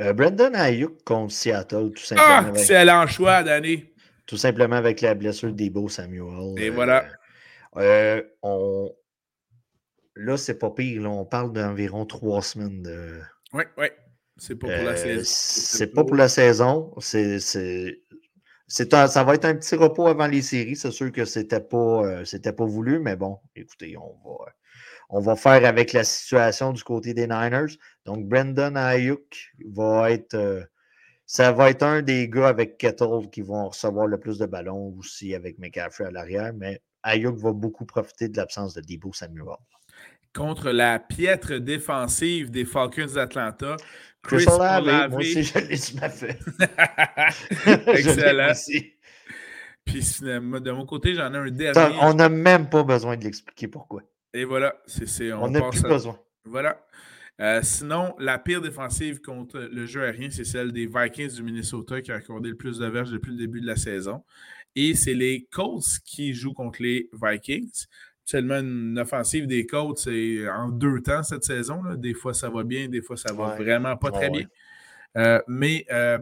Euh, 0.00 0.12
Brandon 0.12 0.52
Ayuk 0.54 1.02
contre 1.04 1.32
Seattle, 1.32 1.92
tout 1.94 2.02
simplement. 2.02 2.28
Ah, 2.28 2.50
excellent 2.54 3.06
choix, 3.06 3.42
Danny. 3.42 3.84
Tout 4.26 4.36
simplement 4.36 4.76
avec 4.76 5.00
la 5.00 5.14
blessure 5.14 5.52
d'Ebo 5.52 5.88
Samuel. 5.88 6.54
Et 6.58 6.70
voilà. 6.70 7.06
Euh, 7.76 8.22
on... 8.42 8.92
Là, 10.16 10.36
c'est 10.36 10.58
pas 10.58 10.70
pire. 10.70 11.10
On 11.10 11.24
parle 11.24 11.52
d'environ 11.52 12.06
trois 12.06 12.42
semaines 12.42 12.82
de. 12.82 13.20
Oui, 13.52 13.64
oui. 13.76 13.86
C'est 14.36 14.56
pas 14.56 14.66
pour 14.66 14.84
la 14.84 14.92
euh, 14.92 14.96
saison. 14.96 15.22
C'est 15.24 15.86
pas 15.88 16.04
pour 16.04 16.16
la 16.16 16.28
saison. 16.28 16.94
C'est, 17.00 17.38
ça 18.68 19.24
va 19.24 19.34
être 19.34 19.44
un 19.44 19.54
petit 19.54 19.76
repos 19.76 20.06
avant 20.06 20.26
les 20.26 20.42
séries. 20.42 20.76
C'est 20.76 20.90
sûr 20.90 21.10
que 21.12 21.24
c'était 21.24 21.60
pas, 21.60 22.04
euh, 22.04 22.24
c'était 22.24 22.52
pas 22.52 22.66
voulu, 22.66 22.98
mais 22.98 23.16
bon, 23.16 23.38
écoutez, 23.54 23.96
on 23.96 24.14
va, 24.24 24.44
on 25.08 25.20
va 25.20 25.36
faire 25.36 25.64
avec 25.64 25.92
la 25.92 26.04
situation 26.04 26.72
du 26.72 26.82
côté 26.82 27.14
des 27.14 27.26
Niners. 27.26 27.76
Donc, 28.04 28.26
Brendan 28.26 28.76
Ayuk 28.76 29.52
va 29.66 30.10
être. 30.10 30.34
Euh, 30.34 30.62
ça 31.28 31.50
va 31.50 31.70
être 31.70 31.82
un 31.82 32.02
des 32.02 32.28
gars 32.28 32.48
avec 32.48 32.78
Kettle 32.78 33.28
qui 33.32 33.40
vont 33.40 33.68
recevoir 33.70 34.06
le 34.06 34.20
plus 34.20 34.38
de 34.38 34.46
ballons 34.46 34.94
aussi 34.96 35.34
avec 35.34 35.58
McCaffrey 35.58 36.04
à 36.04 36.12
l'arrière, 36.12 36.52
mais 36.54 36.80
Ayuk 37.02 37.36
va 37.36 37.52
beaucoup 37.52 37.84
profiter 37.84 38.28
de 38.28 38.36
l'absence 38.36 38.74
de 38.74 38.80
Debo 38.80 39.12
Samuel. 39.12 39.56
Contre 40.32 40.70
la 40.70 41.00
piètre 41.00 41.54
défensive 41.54 42.50
des 42.50 42.64
Falcons 42.64 43.12
d'Atlanta, 43.14 43.76
Chris, 44.26 44.44
Olave, 44.48 45.10
moi 45.10 45.20
aussi, 45.20 45.42
je 45.42 45.58
l'ai 45.58 45.76
sur 45.76 46.00
ma 46.00 46.08
fait. 46.08 46.38
Excellent. 47.86 48.52
Puis 49.84 50.00
de 50.20 50.70
mon 50.70 50.84
côté, 50.84 51.14
j'en 51.14 51.32
ai 51.32 51.36
un 51.36 51.50
dernier. 51.50 51.96
On 52.02 52.14
n'a 52.14 52.28
même 52.28 52.68
pas 52.68 52.82
besoin 52.82 53.16
de 53.16 53.24
l'expliquer 53.24 53.68
pourquoi. 53.68 54.02
Et 54.34 54.44
voilà, 54.44 54.74
c'est 54.86 55.32
on 55.32 55.48
n'a 55.48 55.62
plus 55.70 55.82
besoin. 55.82 56.18
Voilà. 56.44 56.78
Euh, 57.40 57.60
sinon, 57.62 58.14
la 58.18 58.38
pire 58.38 58.62
défensive 58.62 59.20
contre 59.20 59.58
le 59.58 59.84
jeu 59.84 60.02
aérien, 60.02 60.30
c'est 60.30 60.44
celle 60.44 60.72
des 60.72 60.86
Vikings 60.86 61.34
du 61.34 61.42
Minnesota 61.42 62.00
qui 62.00 62.10
a 62.10 62.14
accordé 62.14 62.48
le 62.48 62.56
plus 62.56 62.78
de 62.78 62.86
verges 62.86 63.10
depuis 63.10 63.32
le 63.32 63.36
début 63.36 63.60
de 63.60 63.66
la 63.66 63.76
saison. 63.76 64.24
Et 64.74 64.94
c'est 64.94 65.14
les 65.14 65.46
Colts 65.50 66.00
qui 66.04 66.32
jouent 66.34 66.54
contre 66.54 66.82
les 66.82 67.10
Vikings 67.12 67.86
seulement 68.26 68.58
une 68.58 68.98
offensive 68.98 69.46
des 69.46 69.66
Côtes, 69.66 69.98
c'est 69.98 70.48
en 70.50 70.68
deux 70.68 71.00
temps 71.00 71.22
cette 71.22 71.44
saison. 71.44 71.80
Des 71.94 72.12
fois, 72.12 72.34
ça 72.34 72.50
va 72.50 72.64
bien, 72.64 72.88
des 72.88 73.00
fois, 73.00 73.16
ça 73.16 73.32
va 73.32 73.54
vraiment 73.54 73.96
pas 73.96 74.10
très 74.10 74.28
bien. 74.28 74.46
Euh, 75.16 75.40
mais 75.46 75.86
euh, 75.90 76.18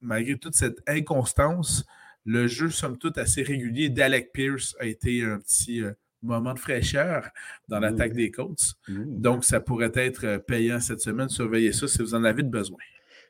malgré 0.00 0.36
toute 0.36 0.54
cette 0.54 0.78
inconstance, 0.86 1.84
le 2.26 2.46
jeu, 2.46 2.70
somme 2.70 2.98
toute, 2.98 3.18
assez 3.18 3.42
régulier 3.42 3.88
d'Alec 3.88 4.32
Pierce 4.32 4.76
a 4.78 4.84
été 4.84 5.24
un 5.24 5.38
petit 5.38 5.82
euh, 5.82 5.92
moment 6.22 6.52
de 6.52 6.58
fraîcheur 6.58 7.30
dans 7.68 7.80
l'attaque 7.80 8.12
des 8.12 8.30
Colts. 8.30 8.74
Donc, 8.88 9.44
ça 9.44 9.60
pourrait 9.60 9.92
être 9.94 10.36
payant 10.46 10.78
cette 10.78 11.00
semaine. 11.00 11.30
Surveillez 11.30 11.72
ça 11.72 11.88
si 11.88 11.98
vous 11.98 12.14
en 12.14 12.24
avez 12.24 12.42
besoin. 12.42 12.78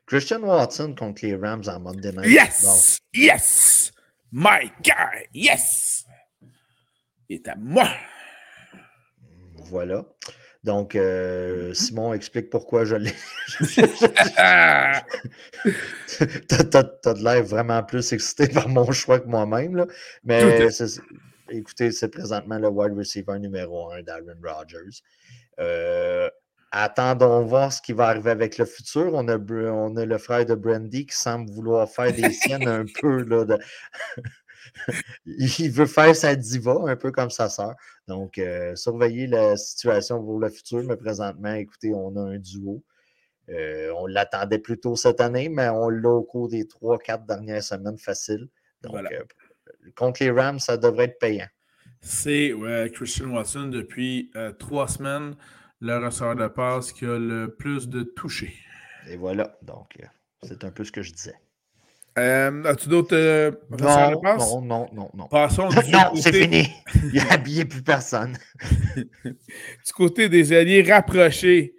Christian 0.05 0.41
Watson 0.41 0.93
contre 0.97 1.25
les 1.25 1.35
Rams 1.35 1.63
en 1.67 1.79
Monday 1.79 2.11
Night. 2.11 2.29
Yes! 2.29 2.99
Yes! 3.13 3.91
My 4.31 4.69
guy! 4.83 5.27
Yes! 5.33 6.04
Est 7.29 7.47
à 7.47 7.55
moi. 7.55 7.87
Voilà. 9.65 10.05
Donc, 10.63 10.95
euh, 10.95 11.73
Simon 11.73 12.13
explique 12.13 12.49
pourquoi 12.49 12.85
je 12.85 12.95
l'ai. 12.95 13.11
t'as, 16.47 17.13
de 17.13 17.23
l'air 17.23 17.43
vraiment 17.43 17.83
plus 17.83 18.13
excité 18.13 18.47
par 18.47 18.67
mon 18.67 18.91
choix 18.91 19.19
que 19.19 19.27
moi-même. 19.27 19.85
Mais 20.23 20.67
écoutez, 21.49 21.91
c'est 21.91 22.09
présentement 22.09 22.57
le 22.57 22.69
wide 22.69 22.97
receiver 22.97 23.37
numéro 23.39 23.91
un 23.91 24.01
d'Aaron 24.01 24.35
Rodgers. 24.43 25.01
Euh, 25.59 26.29
attendons 26.71 27.43
voir 27.43 27.71
ce 27.71 27.81
qui 27.81 27.93
va 27.93 28.07
arriver 28.07 28.31
avec 28.31 28.57
le 28.57 28.65
futur. 28.65 29.11
On 29.13 29.27
a, 29.27 29.37
on 29.37 29.95
a 29.95 30.05
le 30.05 30.17
frère 30.17 30.45
de 30.45 30.55
Brandy 30.55 31.05
qui 31.05 31.15
semble 31.15 31.49
vouloir 31.51 31.89
faire 31.89 32.11
des 32.11 32.31
siennes 32.31 32.67
un 32.67 32.85
peu 33.01 33.23
là, 33.23 33.45
de 33.45 33.57
il 35.25 35.71
veut 35.71 35.85
faire 35.85 36.15
sa 36.15 36.35
diva, 36.35 36.77
un 36.85 36.95
peu 36.95 37.11
comme 37.11 37.29
sa 37.29 37.49
sœur. 37.49 37.75
Donc, 38.07 38.37
euh, 38.37 38.75
surveillez 38.75 39.27
la 39.27 39.57
situation 39.57 40.23
pour 40.23 40.39
le 40.39 40.49
futur, 40.49 40.83
mais 40.83 40.97
présentement, 40.97 41.53
écoutez, 41.53 41.93
on 41.93 42.15
a 42.15 42.21
un 42.21 42.39
duo. 42.39 42.83
Euh, 43.49 43.91
on 43.95 44.07
l'attendait 44.07 44.59
plus 44.59 44.79
tôt 44.79 44.95
cette 44.95 45.21
année, 45.21 45.49
mais 45.49 45.69
on 45.69 45.89
l'a 45.89 46.09
au 46.09 46.23
cours 46.23 46.49
des 46.49 46.65
3-4 46.65 47.25
dernières 47.25 47.63
semaines 47.63 47.97
facile. 47.97 48.47
Donc, 48.81 48.95
euh, 48.95 49.23
contre 49.95 50.23
les 50.23 50.31
Rams, 50.31 50.59
ça 50.59 50.77
devrait 50.77 51.05
être 51.05 51.19
payant. 51.19 51.47
C'est 52.01 52.53
Christian 52.93 53.31
Watson 53.31 53.67
depuis 53.67 54.31
euh, 54.35 54.51
trois 54.51 54.87
semaines, 54.87 55.35
le 55.79 55.97
receveur 55.97 56.35
de 56.35 56.47
passe 56.47 56.91
qui 56.91 57.05
a 57.05 57.17
le 57.17 57.55
plus 57.55 57.87
de 57.87 58.03
touchés. 58.03 58.55
Et 59.07 59.17
voilà. 59.17 59.57
Donc, 59.61 59.97
c'est 60.43 60.63
un 60.63 60.71
peu 60.71 60.83
ce 60.83 60.91
que 60.91 61.01
je 61.01 61.11
disais. 61.13 61.35
As-tu 62.15 62.89
d'autres 62.89 63.15
non, 63.69 63.77
de 63.77 64.21
passe? 64.21 64.51
Non, 64.51 64.61
non, 64.61 64.89
non, 64.93 65.09
non. 65.13 65.27
Passons 65.27 65.67
du 65.83 65.91
Non, 65.91 66.15
c'est 66.15 66.33
fini. 66.33 66.67
Il 67.13 67.15
n'a 67.15 67.33
habillé 67.33 67.65
plus 67.65 67.81
personne. 67.81 68.37
du 68.95 69.93
côté 69.93 70.29
des 70.29 70.53
alliés 70.53 70.81
rapprochés, 70.81 71.75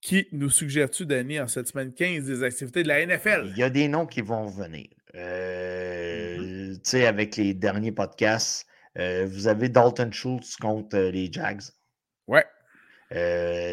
qui 0.00 0.28
nous 0.32 0.50
suggères-tu, 0.50 1.06
Danny, 1.06 1.40
en 1.40 1.48
cette 1.48 1.68
semaine 1.68 1.92
15 1.92 2.24
des 2.24 2.42
activités 2.42 2.82
de 2.82 2.88
la 2.88 3.04
NFL? 3.06 3.52
Il 3.52 3.58
y 3.58 3.62
a 3.62 3.70
des 3.70 3.88
noms 3.88 4.06
qui 4.06 4.20
vont 4.20 4.46
venir. 4.46 4.86
Euh, 5.14 6.36
mm-hmm. 6.36 6.74
Tu 6.74 6.80
sais, 6.82 7.06
avec 7.06 7.36
les 7.36 7.54
derniers 7.54 7.92
podcasts, 7.92 8.66
euh, 8.98 9.26
vous 9.28 9.48
avez 9.48 9.68
Dalton 9.68 10.12
Schultz 10.12 10.56
contre 10.56 10.96
euh, 10.96 11.10
les 11.10 11.32
Jags. 11.32 11.62
Ouais. 12.26 12.44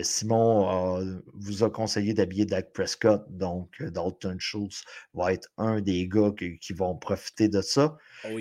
Simon 0.03 1.21
vous 1.33 1.63
a 1.63 1.69
conseillé 1.69 2.13
d'habiller 2.13 2.45
Dak 2.45 2.73
Prescott, 2.73 3.23
donc 3.29 3.81
Dalton 3.81 4.37
Schultz 4.39 4.83
va 5.13 5.33
être 5.33 5.49
un 5.57 5.81
des 5.81 6.07
gars 6.07 6.31
qui, 6.37 6.73
vont 6.73 6.95
profiter 6.95 7.47
de 7.47 7.61
ça. 7.61 7.97
Oh, 8.25 8.37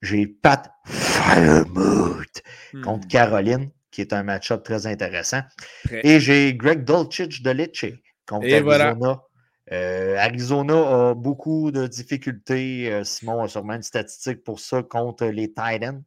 J'ai 0.00 0.26
Pat 0.26 0.70
Firemoot 0.86 2.42
contre 2.82 3.06
hmm. 3.06 3.08
Caroline 3.08 3.70
qui 3.92 4.00
est 4.00 4.12
un 4.12 4.24
match-up 4.24 4.64
très 4.64 4.86
intéressant. 4.88 5.42
Et 5.90 6.18
j'ai 6.18 6.54
Greg 6.54 6.82
Dolchich 6.82 7.42
de 7.42 7.50
Lecce 7.50 7.84
contre 8.26 8.52
Arizona. 8.52 9.22
Euh, 9.70 10.16
Arizona 10.18 11.10
a 11.10 11.14
beaucoup 11.14 11.70
de 11.70 11.86
difficultés. 11.86 12.92
Euh, 12.92 13.04
Simon 13.04 13.44
a 13.44 13.48
sûrement 13.48 13.74
une 13.74 13.82
statistique 13.82 14.42
pour 14.42 14.58
ça 14.58 14.82
contre 14.82 15.26
les 15.26 15.48
Titans. 15.48 16.02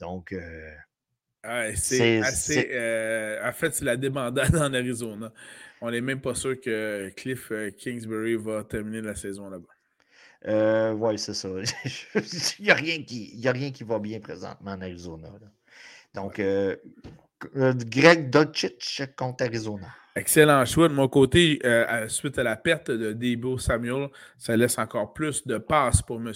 Donc, 0.00 0.32
euh, 0.32 0.70
c'est 1.74 2.20
assez. 2.20 3.38
en 3.44 3.52
fait, 3.52 3.74
c'est 3.74 3.84
la 3.84 3.96
débandade 3.96 4.54
en 4.56 4.72
Arizona. 4.72 5.32
On 5.80 5.90
n'est 5.90 6.00
même 6.00 6.20
pas 6.20 6.34
sûr 6.34 6.60
que 6.60 7.10
Cliff 7.16 7.52
Kingsbury 7.78 8.36
va 8.36 8.64
terminer 8.64 9.00
la 9.00 9.14
saison 9.14 9.48
là-bas. 9.48 10.94
oui, 10.94 11.18
c'est 11.18 11.34
ça. 11.34 11.48
Il 12.58 12.64
n'y 12.64 12.70
a, 12.70 12.74
rien 12.74 13.02
qui, 13.02 13.40
a 13.46 13.52
rien 13.52 13.70
qui 13.70 13.84
va 13.84 13.98
bien 13.98 14.20
présentement 14.20 14.72
en 14.72 14.80
Arizona. 14.80 15.28
Donc, 16.14 16.38
euh, 16.38 16.76
Greg 17.54 18.30
Dodgich 18.30 19.02
contre 19.16 19.44
Arizona. 19.44 19.88
Excellent 20.16 20.64
choix. 20.64 20.88
De 20.88 20.94
mon 20.94 21.08
côté, 21.08 21.60
euh, 21.64 22.08
suite 22.08 22.38
à 22.38 22.42
la 22.42 22.56
perte 22.56 22.90
de 22.90 23.12
Debo 23.12 23.58
Samuel, 23.58 24.08
ça 24.36 24.56
laisse 24.56 24.78
encore 24.78 25.12
plus 25.12 25.46
de 25.46 25.58
passes 25.58 26.02
pour 26.02 26.16
M. 26.16 26.32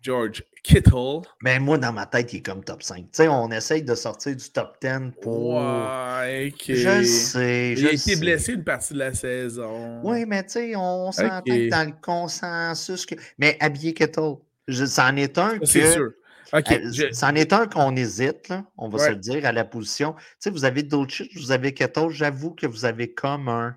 George 0.00 0.42
Kittle. 0.62 1.22
Mais 1.42 1.58
moi, 1.58 1.78
dans 1.78 1.92
ma 1.92 2.06
tête, 2.06 2.32
il 2.32 2.38
est 2.38 2.42
comme 2.42 2.64
top 2.64 2.82
5. 2.82 2.96
Tu 2.96 3.08
sais, 3.12 3.28
on 3.28 3.50
essaye 3.50 3.82
de 3.82 3.94
sortir 3.94 4.34
du 4.36 4.50
top 4.50 4.76
10 4.80 5.12
pour. 5.20 5.54
Ouais, 5.54 6.52
Je 6.68 7.02
sais. 7.04 7.74
Il 7.76 7.86
a 7.86 7.92
été 7.92 8.16
blessé 8.16 8.54
une 8.54 8.64
partie 8.64 8.94
de 8.94 8.98
la 8.98 9.14
saison. 9.14 10.00
Oui, 10.02 10.24
mais 10.26 10.42
tu 10.44 10.52
sais, 10.52 10.76
on 10.76 11.12
s'entend 11.12 11.42
dans 11.44 11.88
le 11.88 12.00
consensus 12.00 13.06
que. 13.06 13.14
Mais 13.38 13.56
habillé 13.60 13.94
Kittle, 13.94 14.36
c'en 14.68 15.16
est 15.16 15.38
un 15.38 15.58
que. 15.58 15.66
C'est 15.66 15.92
sûr. 15.92 16.12
Euh, 16.52 17.10
c'en 17.12 17.34
est 17.34 17.52
un 17.52 17.66
qu'on 17.66 17.94
hésite, 17.94 18.52
on 18.76 18.88
va 18.88 18.98
se 18.98 19.10
le 19.10 19.16
dire, 19.16 19.46
à 19.46 19.52
la 19.52 19.64
position. 19.64 20.14
Tu 20.14 20.24
sais, 20.40 20.50
vous 20.50 20.64
avez 20.64 20.82
Dolchich, 20.82 21.36
vous 21.36 21.52
avez 21.52 21.72
Keto. 21.72 22.10
J'avoue 22.10 22.50
que 22.50 22.66
vous 22.66 22.84
avez 22.84 23.12
comme 23.12 23.48
un. 23.48 23.76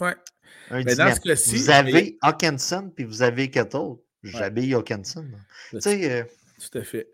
Ouais. 0.00 0.14
Un 0.70 0.82
Mais 0.84 0.94
dans 0.94 1.14
ce 1.14 1.20
cas-ci. 1.20 1.56
Vous 1.56 1.70
avez 1.70 2.18
Hawkinson, 2.20 2.92
puis 2.94 3.04
vous 3.04 3.22
avez 3.22 3.50
Keto. 3.50 4.04
J'habille 4.22 4.74
Hawkinson. 4.74 5.26
Tu 5.70 5.80
sais. 5.80 6.10
Euh, 6.20 6.24
Tout 6.70 6.78
à 6.78 6.82
fait. 6.82 7.08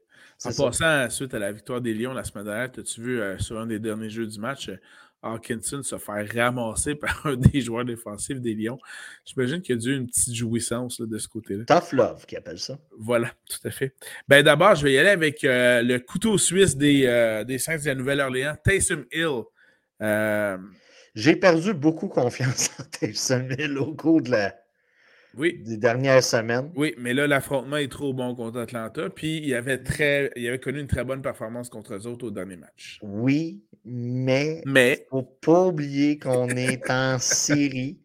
En 0.45 0.53
passant, 0.53 1.09
suite 1.11 1.33
à 1.35 1.39
la 1.39 1.51
victoire 1.53 1.81
des 1.81 1.95
Lions 1.95 2.13
la 2.13 2.25
semaine 2.25 2.45
dernière, 2.45 2.71
as-tu 2.77 3.01
vu 3.01 3.21
euh, 3.21 3.39
sur 3.39 3.59
un 3.59 3.67
des 3.67 3.79
derniers 3.79 4.11
jeux 4.11 4.27
du 4.27 4.39
match, 4.39 4.71
Hawkinson 5.23 5.83
se 5.83 5.97
faire 5.97 6.27
ramasser 6.35 6.95
par 6.97 7.25
un 7.27 7.37
des 7.37 7.61
joueurs 7.63 7.85
défensifs 7.87 8.41
des 8.41 8.55
Lions? 8.55 8.79
J'imagine 9.25 9.63
qu'il 9.63 9.75
y 9.77 9.79
a 9.79 9.81
dû 9.81 9.97
une 9.97 10.07
petite 10.07 10.35
jouissance 10.35 11.01
de 11.01 11.17
ce 11.19 11.27
côté-là. 11.29 11.65
Tough 11.65 11.93
love, 11.93 12.27
qui 12.27 12.37
appelle 12.37 12.59
ça. 12.59 12.79
Voilà, 12.99 13.33
tout 13.49 13.67
à 13.67 13.71
fait. 13.71 13.95
Ben, 14.29 14.43
D'abord, 14.43 14.75
je 14.75 14.85
vais 14.85 14.93
y 14.93 14.99
aller 14.99 15.09
avec 15.09 15.43
euh, 15.45 15.81
le 15.83 15.99
couteau 16.01 16.37
suisse 16.37 16.77
des, 16.77 17.07
euh, 17.07 17.45
des 17.45 17.59
Saints 17.59 17.79
de 17.79 17.87
la 17.87 17.95
Nouvelle-Orléans, 17.95 18.57
Taysom 18.63 19.07
Hill. 19.13 19.43
Euh, 20.03 20.59
J'ai 21.15 21.37
perdu 21.37 21.73
beaucoup 21.73 22.09
confiance 22.09 22.71
en 22.79 22.85
Taysom 22.85 23.49
Hill 23.59 23.79
au 23.79 23.95
cours 23.95 24.21
de 24.21 24.33
la, 24.33 24.55
oui. 25.37 25.63
des 25.65 25.77
dernières 25.77 26.23
semaines. 26.23 26.71
Oui, 26.77 26.95
mais 26.99 27.15
là, 27.15 27.27
l'affrontement 27.27 27.77
est 27.77 27.91
trop 27.91 28.13
bon 28.13 28.35
contre 28.35 28.59
Atlanta. 28.59 29.11
Puis 29.11 29.39
il 29.39 29.55
avait, 29.55 29.79
très, 29.79 30.31
il 30.37 30.47
avait 30.49 30.59
connu 30.59 30.81
une 30.81 30.87
très 30.87 31.05
bonne 31.05 31.23
performance 31.23 31.69
contre 31.69 31.95
eux 31.95 32.07
autres 32.07 32.27
au 32.27 32.31
dernier 32.31 32.57
match. 32.57 32.99
Oui, 33.03 33.63
mais 33.85 34.63
il 34.65 34.73
ne 34.73 34.95
faut 35.11 35.23
pas 35.23 35.67
oublier 35.67 36.19
qu'on 36.19 36.49
est 36.49 36.91
en 36.91 37.19
série 37.21 37.99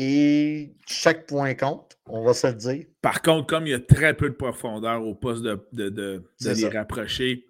et 0.00 0.74
chaque 0.86 1.26
point 1.26 1.54
compte, 1.54 1.98
on 2.06 2.22
va 2.22 2.32
se 2.32 2.46
le 2.46 2.52
dire. 2.52 2.84
Par 3.02 3.20
contre, 3.20 3.48
comme 3.48 3.66
il 3.66 3.70
y 3.70 3.74
a 3.74 3.80
très 3.80 4.14
peu 4.14 4.28
de 4.28 4.34
profondeur 4.34 5.04
au 5.04 5.16
poste 5.16 5.42
de, 5.42 5.60
de, 5.72 5.88
de, 5.88 6.22
les 6.40 6.68
rapprocher, 6.68 7.46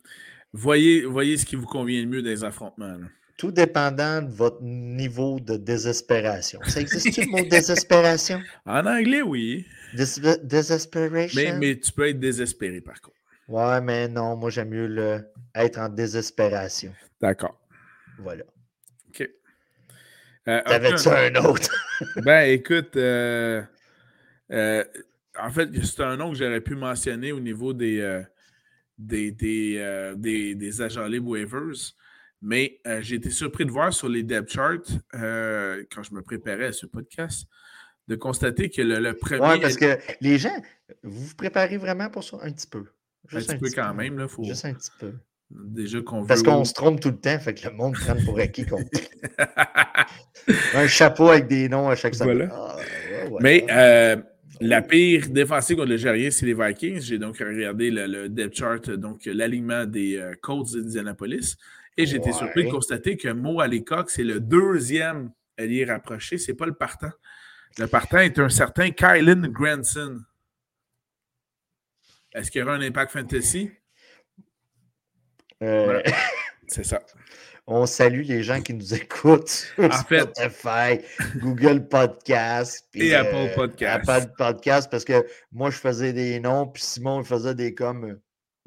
voyez, 0.55 1.05
voyez 1.05 1.37
ce 1.37 1.45
qui 1.45 1.57
vous 1.57 1.67
convient 1.67 2.01
le 2.01 2.09
mieux 2.09 2.23
des 2.23 2.45
affrontements 2.45 2.97
tout 3.39 3.53
dépendant 3.53 4.21
de 4.21 4.31
votre 4.31 4.61
niveau 4.61 5.39
de 5.39 5.57
désespération. 5.57 6.61
Ça 6.67 6.81
existe-tu 6.81 7.23
le 7.23 7.29
mot 7.29 7.45
désespération? 7.49 8.43
En 8.67 8.85
anglais, 8.85 9.23
oui. 9.23 9.65
Desperation. 9.95 11.31
Mais, 11.37 11.57
mais, 11.57 11.79
tu 11.79 11.93
peux 11.93 12.09
être 12.09 12.19
désespéré, 12.19 12.81
par 12.81 13.01
contre. 13.01 13.17
Ouais, 13.47 13.81
mais 13.81 14.09
non, 14.09 14.37
moi, 14.37 14.51
j'aime 14.51 14.71
mieux 14.71 14.89
le... 14.89 15.25
être 15.55 15.79
en 15.79 15.89
désespération. 15.89 16.93
D'accord. 17.21 17.59
Voilà. 18.19 18.43
OK. 19.09 19.31
Euh, 20.49 20.61
T'avais-tu 20.67 21.09
un 21.09 21.35
autre? 21.37 21.71
ben, 22.17 22.51
écoute, 22.51 22.97
euh, 22.97 23.63
euh, 24.51 24.85
en 25.41 25.51
fait, 25.51 25.69
c'est 25.85 26.03
un 26.03 26.17
nom 26.17 26.33
que 26.33 26.37
j'aurais 26.37 26.61
pu 26.61 26.75
mentionner 26.75 27.31
au 27.31 27.41
niveau 27.41 27.73
des, 27.73 28.01
euh, 28.01 28.23
des, 28.99 29.31
des, 29.31 30.13
des, 30.17 30.57
des 30.57 30.83
agents 30.83 31.07
libres 31.07 31.31
waivers. 31.31 31.95
Mais 32.41 32.79
euh, 32.87 33.01
j'ai 33.03 33.17
été 33.17 33.31
surpris 33.31 33.65
de 33.65 33.71
voir 33.71 33.93
sur 33.93 34.09
les 34.09 34.23
depth 34.23 34.51
charts, 34.51 35.01
euh, 35.15 35.83
quand 35.93 36.03
je 36.03 36.15
me 36.15 36.23
préparais 36.23 36.67
à 36.67 36.73
ce 36.73 36.87
podcast, 36.87 37.47
de 38.07 38.15
constater 38.15 38.71
que 38.71 38.81
le, 38.81 39.13
premier. 39.15 39.55
Oui, 39.55 39.61
parce 39.61 39.77
que 39.77 39.99
les 40.21 40.39
gens, 40.39 40.57
vous 41.03 41.27
vous 41.27 41.35
préparez 41.35 41.79
vraiment 41.79 42.09
pour 42.11 42.23
ça 42.23 42.39
un 42.43 42.53
petit 42.53 42.69
peu. 42.69 42.85
Juste 43.27 43.51
un, 43.51 43.55
petit, 43.55 43.75
peu 43.75 43.83
quand 43.83 43.93
même. 43.93 44.19
Là, 44.19 44.29
faut... 44.29 44.45
Juste 44.45 44.65
un 44.65 44.75
petit 44.75 44.91
peu. 44.99 45.13
Déjà 45.51 46.01
qu'on 46.01 46.25
Parce 46.27 46.43
qu'on 46.43 46.65
se 46.65 46.75
trompe 46.75 47.01
tout 47.01 47.09
le 47.09 47.19
temps, 47.19 47.39
fait 47.39 47.55
que 47.55 47.69
le 47.69 47.75
monde 47.75 47.95
prend 47.95 48.15
pour 48.25 48.39
acquis 48.39 48.67
qu'on. 48.67 48.85
un 50.75 50.87
chapeau 50.87 51.31
avec 51.31 51.49
des 51.49 51.69
noms 51.69 51.89
à 51.89 51.97
chaque 51.97 52.15
semaine. 52.15 52.51
Ah, 52.53 52.77
Mais 53.41 53.67
euh, 53.71 54.17
la 54.61 54.83
pire 54.83 55.29
défensive 55.29 55.77
contre 55.77 55.89
le 55.89 55.97
Gérien, 55.97 56.31
c'est 56.31 56.47
les 56.47 56.55
Vikings. 56.55 57.01
J'ai 57.01 57.19
donc 57.19 57.39
regardé 57.39 57.91
le, 57.91 58.29
depth 58.29 58.57
chart, 58.57 58.91
donc 58.91 59.25
l'alignement 59.25 59.87
des 59.87 60.23
Colts 60.41 60.73
d'Indianapolis. 60.73 61.57
Et 61.99 62.07
j'ai 62.07 62.19
été 62.19 62.33
surpris 62.33 62.65
de 62.65 62.71
constater 62.71 63.17
que 63.17 63.29
Mo 63.29 63.61
Alécoq, 63.61 64.09
c'est 64.09 64.23
le 64.23 64.39
deuxième 64.39 65.33
allié 65.59 65.85
rapproché, 65.85 66.39
c'est 66.39 66.55
pas 66.55 66.65
le 66.65 66.75
partant. 66.75 67.11
Le 67.77 67.89
partant 67.89 68.19
est 68.19 68.39
un 68.39 68.49
certain 68.49 68.93
Kylan 68.93 69.49
Granson. 69.49 70.21
Est-ce 72.33 72.53
qu'il 72.53 72.61
y 72.61 72.63
aura 72.63 72.75
un 72.75 72.83
impact 72.83 73.11
fantasy? 73.11 73.73
Euh, 75.61 76.01
c'est 76.69 76.85
ça. 76.85 77.01
On 77.67 77.85
salue 77.85 78.23
les 78.23 78.45
gens 78.45 78.63
qui 78.63 78.75
nous 78.75 78.95
écoutent 78.95 79.49
sur 79.75 79.93
Spotify, 79.93 81.01
Google 81.39 81.89
Podcast 81.89 82.87
et 82.95 83.13
Apple 83.13 83.55
Podcast. 83.57 84.09
Apple 84.09 84.33
Podcast 84.39 84.89
parce 84.89 85.05
que 85.05 85.27
moi 85.51 85.71
je 85.71 85.79
faisais 85.79 86.13
des 86.13 86.39
noms 86.39 86.69
puis 86.69 86.83
Simon 86.83 87.25
faisait 87.25 87.57
des 87.57 87.75
comme 87.75 88.21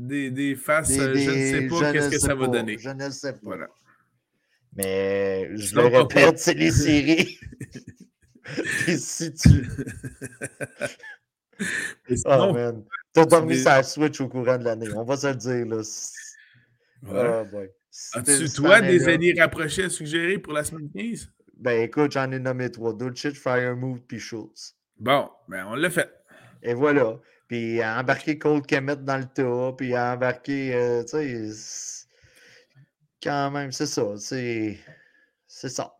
des, 0.07 0.31
des 0.31 0.55
faces, 0.55 0.97
euh, 0.97 1.13
je 1.15 1.29
ne 1.29 1.35
sais 1.35 1.67
pas 1.67 1.91
qu'est-ce 1.91 2.09
que 2.09 2.19
ça 2.19 2.35
va 2.35 2.47
donner. 2.47 2.77
Je 2.77 2.89
ne 2.89 3.09
sais 3.09 3.33
pas. 3.33 3.39
Voilà. 3.43 3.67
Mais 4.75 5.55
je 5.55 5.75
le 5.75 5.85
répète, 5.85 6.39
c'est 6.39 6.53
les 6.53 6.71
séries. 6.71 7.39
Et 8.87 8.97
si 8.97 9.33
tu. 9.33 9.67
oh 12.25 12.53
man. 12.53 12.83
T'as 13.13 13.25
dormi 13.25 13.57
sa 13.57 13.83
Switch 13.83 14.19
au 14.21 14.29
courant 14.29 14.57
de 14.57 14.63
l'année. 14.63 14.87
On 14.95 15.03
va 15.03 15.17
se 15.17 15.27
le 15.27 15.35
dire. 15.35 15.65
Là. 15.65 15.81
Oh 17.07 17.45
boy. 17.49 17.69
As-tu, 18.13 18.49
toi, 18.49 18.81
des 18.81 19.07
années 19.07 19.33
rapprochées 19.37 19.83
à 19.83 19.89
suggérer 19.89 20.39
pour 20.39 20.53
la 20.53 20.63
semaine 20.63 20.89
15? 20.95 21.29
Ben 21.57 21.81
écoute, 21.81 22.13
j'en 22.13 22.31
ai 22.31 22.39
nommé 22.39 22.71
trois. 22.71 22.93
Dulcich, 22.93 23.37
Firemove, 23.37 23.99
puis 24.07 24.19
Schultz. 24.19 24.75
Bon, 24.97 25.29
ben 25.47 25.65
on 25.67 25.75
l'a 25.75 25.89
fait. 25.89 26.09
Et 26.63 26.73
voilà 26.73 27.19
puis 27.51 27.81
à 27.81 27.99
embarquer 27.99 28.39
Cold 28.39 28.65
Kemet 28.65 28.95
dans 28.95 29.17
le 29.17 29.25
tas, 29.25 29.73
puis 29.77 29.93
à 29.93 30.13
embarquer, 30.13 30.73
euh, 30.73 31.03
tu 31.03 31.51
sais, 31.51 32.07
quand 33.21 33.51
même, 33.51 33.73
c'est 33.73 33.87
ça, 33.87 34.15
c'est... 34.15 34.79
ça. 35.49 35.93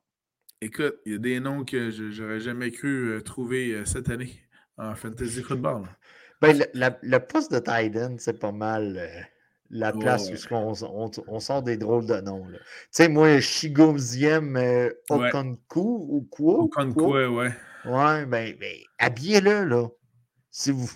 Écoute, 0.62 0.96
il 1.06 1.12
y 1.12 1.16
a 1.16 1.18
des 1.18 1.42
noms 1.42 1.66
que 1.66 1.92
je 1.92 2.22
n'aurais 2.22 2.40
jamais 2.40 2.72
cru 2.72 3.10
euh, 3.10 3.22
trouver 3.22 3.74
euh, 3.74 3.84
cette 3.84 4.10
année 4.10 4.40
en 4.78 4.96
fantasy 4.96 5.44
football. 5.44 5.90
Ben, 6.40 6.58
le, 6.58 6.66
la- 6.74 6.98
le 7.02 7.20
poste 7.20 7.52
de 7.52 7.60
Titan, 7.60 8.16
c'est 8.18 8.40
pas 8.40 8.54
mal 8.54 9.12
la 9.72 9.92
place 9.92 10.30
où 10.50 10.56
on, 10.56 10.74
on- 10.84 11.12
on 11.28 11.40
sort 11.42 11.64
des 11.64 11.76
drôles 11.76 12.06
de 12.06 12.22
noms. 12.22 12.48
Tu 12.50 12.58
sais, 12.92 13.10
moi, 13.10 13.42
Shigoziem 13.42 14.56
euh, 14.56 14.90
Ouais. 15.10 15.28
Okonku 15.28 16.06
ou 16.08 16.28
quoi? 16.32 16.66
Quoi, 16.94 17.28
ouais. 17.30 17.52
Ouais, 17.84 18.26
ben, 18.26 18.56
ben, 18.58 18.78
habillez-le, 19.00 19.66
là. 19.66 19.90
Si 20.50 20.72
vous. 20.72 20.90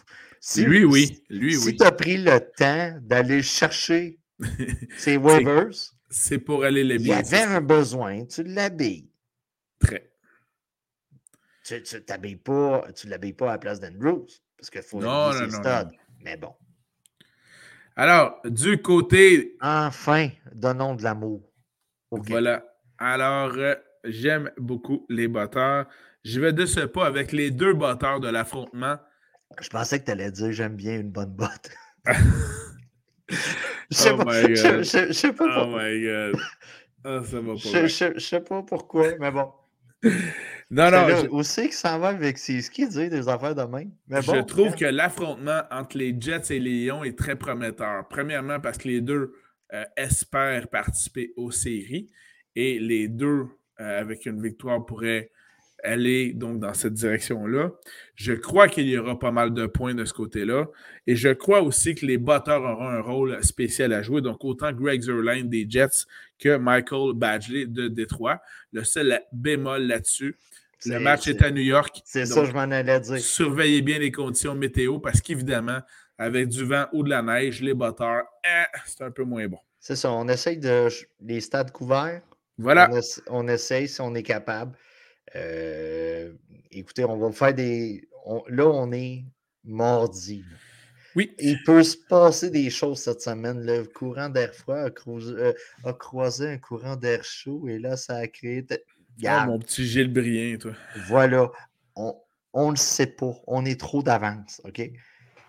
Si, 0.48 0.64
Lui, 0.64 0.86
oui. 0.86 1.24
Lui, 1.32 1.56
si 1.56 1.66
oui. 1.70 1.76
tu 1.76 1.84
as 1.84 1.92
pris 1.92 2.18
le 2.18 2.40
temps 2.56 3.00
d'aller 3.02 3.42
chercher 3.42 4.20
ces 4.96 5.18
waivers, 5.18 5.72
C'est 6.08 6.38
pour 6.38 6.64
aller 6.64 6.84
les 6.84 6.98
il 6.98 7.08
y 7.08 7.14
avait 7.14 7.42
un 7.42 7.62
besoin, 7.62 8.24
tu 8.26 8.44
l'habilles. 8.44 9.10
Très. 9.80 10.12
Tu 11.64 11.74
ne 11.74 11.80
pas, 12.36 12.88
l'habilles 13.06 13.34
pas 13.34 13.50
à 13.50 13.52
la 13.54 13.58
place 13.58 13.80
d'Andrews, 13.80 14.28
parce 14.56 14.70
qu'il 14.70 14.84
faut 14.84 15.00
Non, 15.00 15.34
non, 15.34 15.48
non. 15.48 15.90
Mais 16.24 16.38
bon. 16.38 16.54
Alors, 17.96 18.40
du 18.46 18.80
côté. 18.80 19.58
Enfin, 19.62 20.30
donnons 20.54 20.94
de 20.94 21.02
l'amour. 21.02 21.42
Voilà. 22.12 22.64
Alors, 23.00 23.52
euh, 23.58 23.74
j'aime 24.04 24.52
beaucoup 24.58 25.08
les 25.10 25.28
batteurs. 25.28 25.88
Je 26.24 26.40
vais 26.40 26.54
de 26.54 26.68
ce 26.68 26.82
pas 26.82 27.08
avec 27.08 27.32
les 27.32 27.50
deux 27.50 27.74
batteurs 27.74 28.20
de 28.20 28.28
l'affrontement. 28.30 29.00
Je 29.60 29.70
pensais 29.70 30.00
que 30.00 30.06
tu 30.06 30.12
allais 30.12 30.32
dire 30.32 30.52
j'aime 30.54 30.76
bien 30.76 31.00
une 31.00 31.12
bonne 31.12 31.34
botte. 31.36 31.70
Je 33.92 33.98
sais 33.98 34.14
Oh 34.14 34.18
pas, 34.18 34.42
je- 34.54 34.84
je- 34.84 35.08
je 35.08 35.12
sais 35.14 35.34
pas 35.34 35.48
Oh 35.48 35.50
pourquoi. 35.50 35.84
my 35.84 36.02
god. 36.04 36.40
Ah, 37.04 37.24
ça 37.24 37.42
va 37.42 37.58
pas. 37.60 37.88
Je, 37.88 37.88
je- 37.88 38.14
je 38.16 38.20
sais 38.20 38.42
pas 38.42 38.64
pourquoi, 38.64 39.16
mais 39.20 39.32
bon. 39.32 39.52
Non, 40.70 40.92
non, 40.92 41.06
là 41.06 41.16
je, 41.16 41.28
aussi 41.28 41.70
que 41.70 41.76
ça 41.76 41.98
va 41.98 42.10
avec 42.10 42.38
ses 42.38 42.62
skis 42.62 42.88
dire 42.90 43.10
des 43.10 43.28
affaires 43.28 43.56
de 43.56 43.64
même? 43.64 43.92
Mais 44.08 44.22
je 44.22 44.22
bon, 44.22 44.44
trouve 44.44 44.74
hein. 44.74 44.76
que 44.76 44.86
l'affrontement 44.86 45.62
entre 45.72 45.98
les 45.98 46.16
Jets 46.20 46.54
et 46.56 46.60
les 46.60 46.86
Lions 46.86 47.04
est 47.04 47.18
très 47.18 47.36
prometteur. 47.36 48.08
Premièrement, 48.08 48.60
parce 48.60 48.78
que 48.78 48.88
les 48.88 49.02
deux 49.02 49.34
euh, 49.74 49.84
espèrent 49.98 50.68
participer 50.70 51.34
aux 51.36 51.52
séries 51.52 52.10
et 52.56 52.80
les 52.80 53.08
deux, 53.08 53.48
euh, 53.80 54.00
avec 54.00 54.26
une 54.26 54.42
victoire, 54.42 54.86
pourraient 54.86 55.32
aller 55.86 56.34
donc 56.34 56.60
dans 56.60 56.74
cette 56.74 56.94
direction-là. 56.94 57.72
Je 58.16 58.34
crois 58.34 58.68
qu'il 58.68 58.88
y 58.88 58.98
aura 58.98 59.18
pas 59.20 59.32
mal 59.32 59.54
de 59.54 59.66
points 59.66 59.94
de 59.94 60.06
ce 60.06 60.14
côté-là. 60.14 60.68
Et 61.08 61.16
je 61.16 61.30
crois 61.30 61.62
aussi 61.62 61.96
que 61.96 62.06
les 62.06 62.18
batteurs 62.18 62.64
auront 62.64 62.88
un 62.90 63.02
rôle 63.02 63.44
spécial 63.44 63.94
à 63.94 64.02
jouer. 64.02 64.22
Donc, 64.22 64.44
autant 64.44 64.72
Greg 64.72 65.02
Zerline 65.02 65.50
des 65.50 65.66
Jets 65.70 66.06
que 66.40 66.58
Michael 66.58 67.14
Badgley 67.14 67.66
de 67.68 67.88
Détroit. 67.88 68.42
Le 68.72 68.84
seul 68.84 69.20
bémol 69.32 69.84
là-dessus, 69.84 70.38
le 70.86 71.00
match 71.00 71.28
est 71.28 71.42
à 71.42 71.52
New 71.52 71.62
York. 71.62 72.02
C'est 72.06 72.26
ça, 72.26 72.46
je 72.46 72.52
m'en 72.52 72.60
allais 72.62 73.00
dire. 73.00 73.18
Surveillez 73.20 73.82
bien 73.82 74.00
les 74.00 74.12
conditions 74.12 74.56
météo 74.56 75.00
parce 75.00 75.22
qu'évidemment, 75.22 75.80
avec 76.18 76.48
du 76.50 76.64
vent 76.64 76.86
ou 76.94 77.04
de 77.04 77.10
la 77.10 77.22
neige, 77.22 77.62
les 77.62 77.74
batteurs, 77.74 78.24
eh, 78.46 78.66
c'est 78.86 79.04
un 79.04 79.12
peu 79.12 79.24
moins 79.24 79.48
bon. 79.48 79.60
C'est 79.80 79.96
ça, 79.96 80.12
on 80.12 80.28
essaye 80.28 80.58
de. 80.58 80.88
Les 81.22 81.42
stades 81.42 81.72
couverts, 81.72 82.22
Voilà. 82.58 82.90
on 83.30 83.48
essaye 83.48 83.88
si 83.88 84.02
on 84.02 84.16
est 84.16 84.24
capable. 84.24 84.76
Euh, 85.36 86.34
écoutez, 86.72 87.06
on 87.06 87.18
va 87.18 87.32
faire 87.32 87.54
des. 87.54 88.08
on- 88.26 88.44
là, 88.48 88.66
on 88.68 88.92
est 88.92 89.24
mardi. 89.64 90.44
Oui. 91.16 91.34
Il 91.40 91.62
peut 91.64 91.84
se 91.84 91.96
passer 92.10 92.50
des 92.50 92.70
choses 92.70 93.00
cette 93.00 93.22
semaine. 93.22 93.66
Le 93.66 93.84
courant 93.86 94.28
d'air 94.30 94.54
froid 94.54 94.80
a, 94.80 94.90
croisé, 94.90 95.34
euh, 95.34 95.54
a 95.86 95.94
croisé 95.94 96.50
un 96.50 96.58
courant 96.58 96.96
d'air 96.98 97.24
chaud 97.24 97.68
et 97.70 97.80
là, 97.80 97.96
ça 97.96 98.18
a 98.18 98.28
créé. 98.28 98.66
Regarde, 99.18 99.50
mon 99.50 99.60
petit 99.60 99.86
Gilles 99.86 100.12
Brien, 100.12 100.58
toi. 100.58 100.74
voilà. 101.08 101.50
On 101.96 102.68
ne 102.68 102.72
le 102.72 102.78
sait 102.78 103.08
pas. 103.08 103.34
On 103.48 103.66
est 103.66 103.80
trop 103.80 104.02
d'avance. 104.04 104.62
OK? 104.66 104.90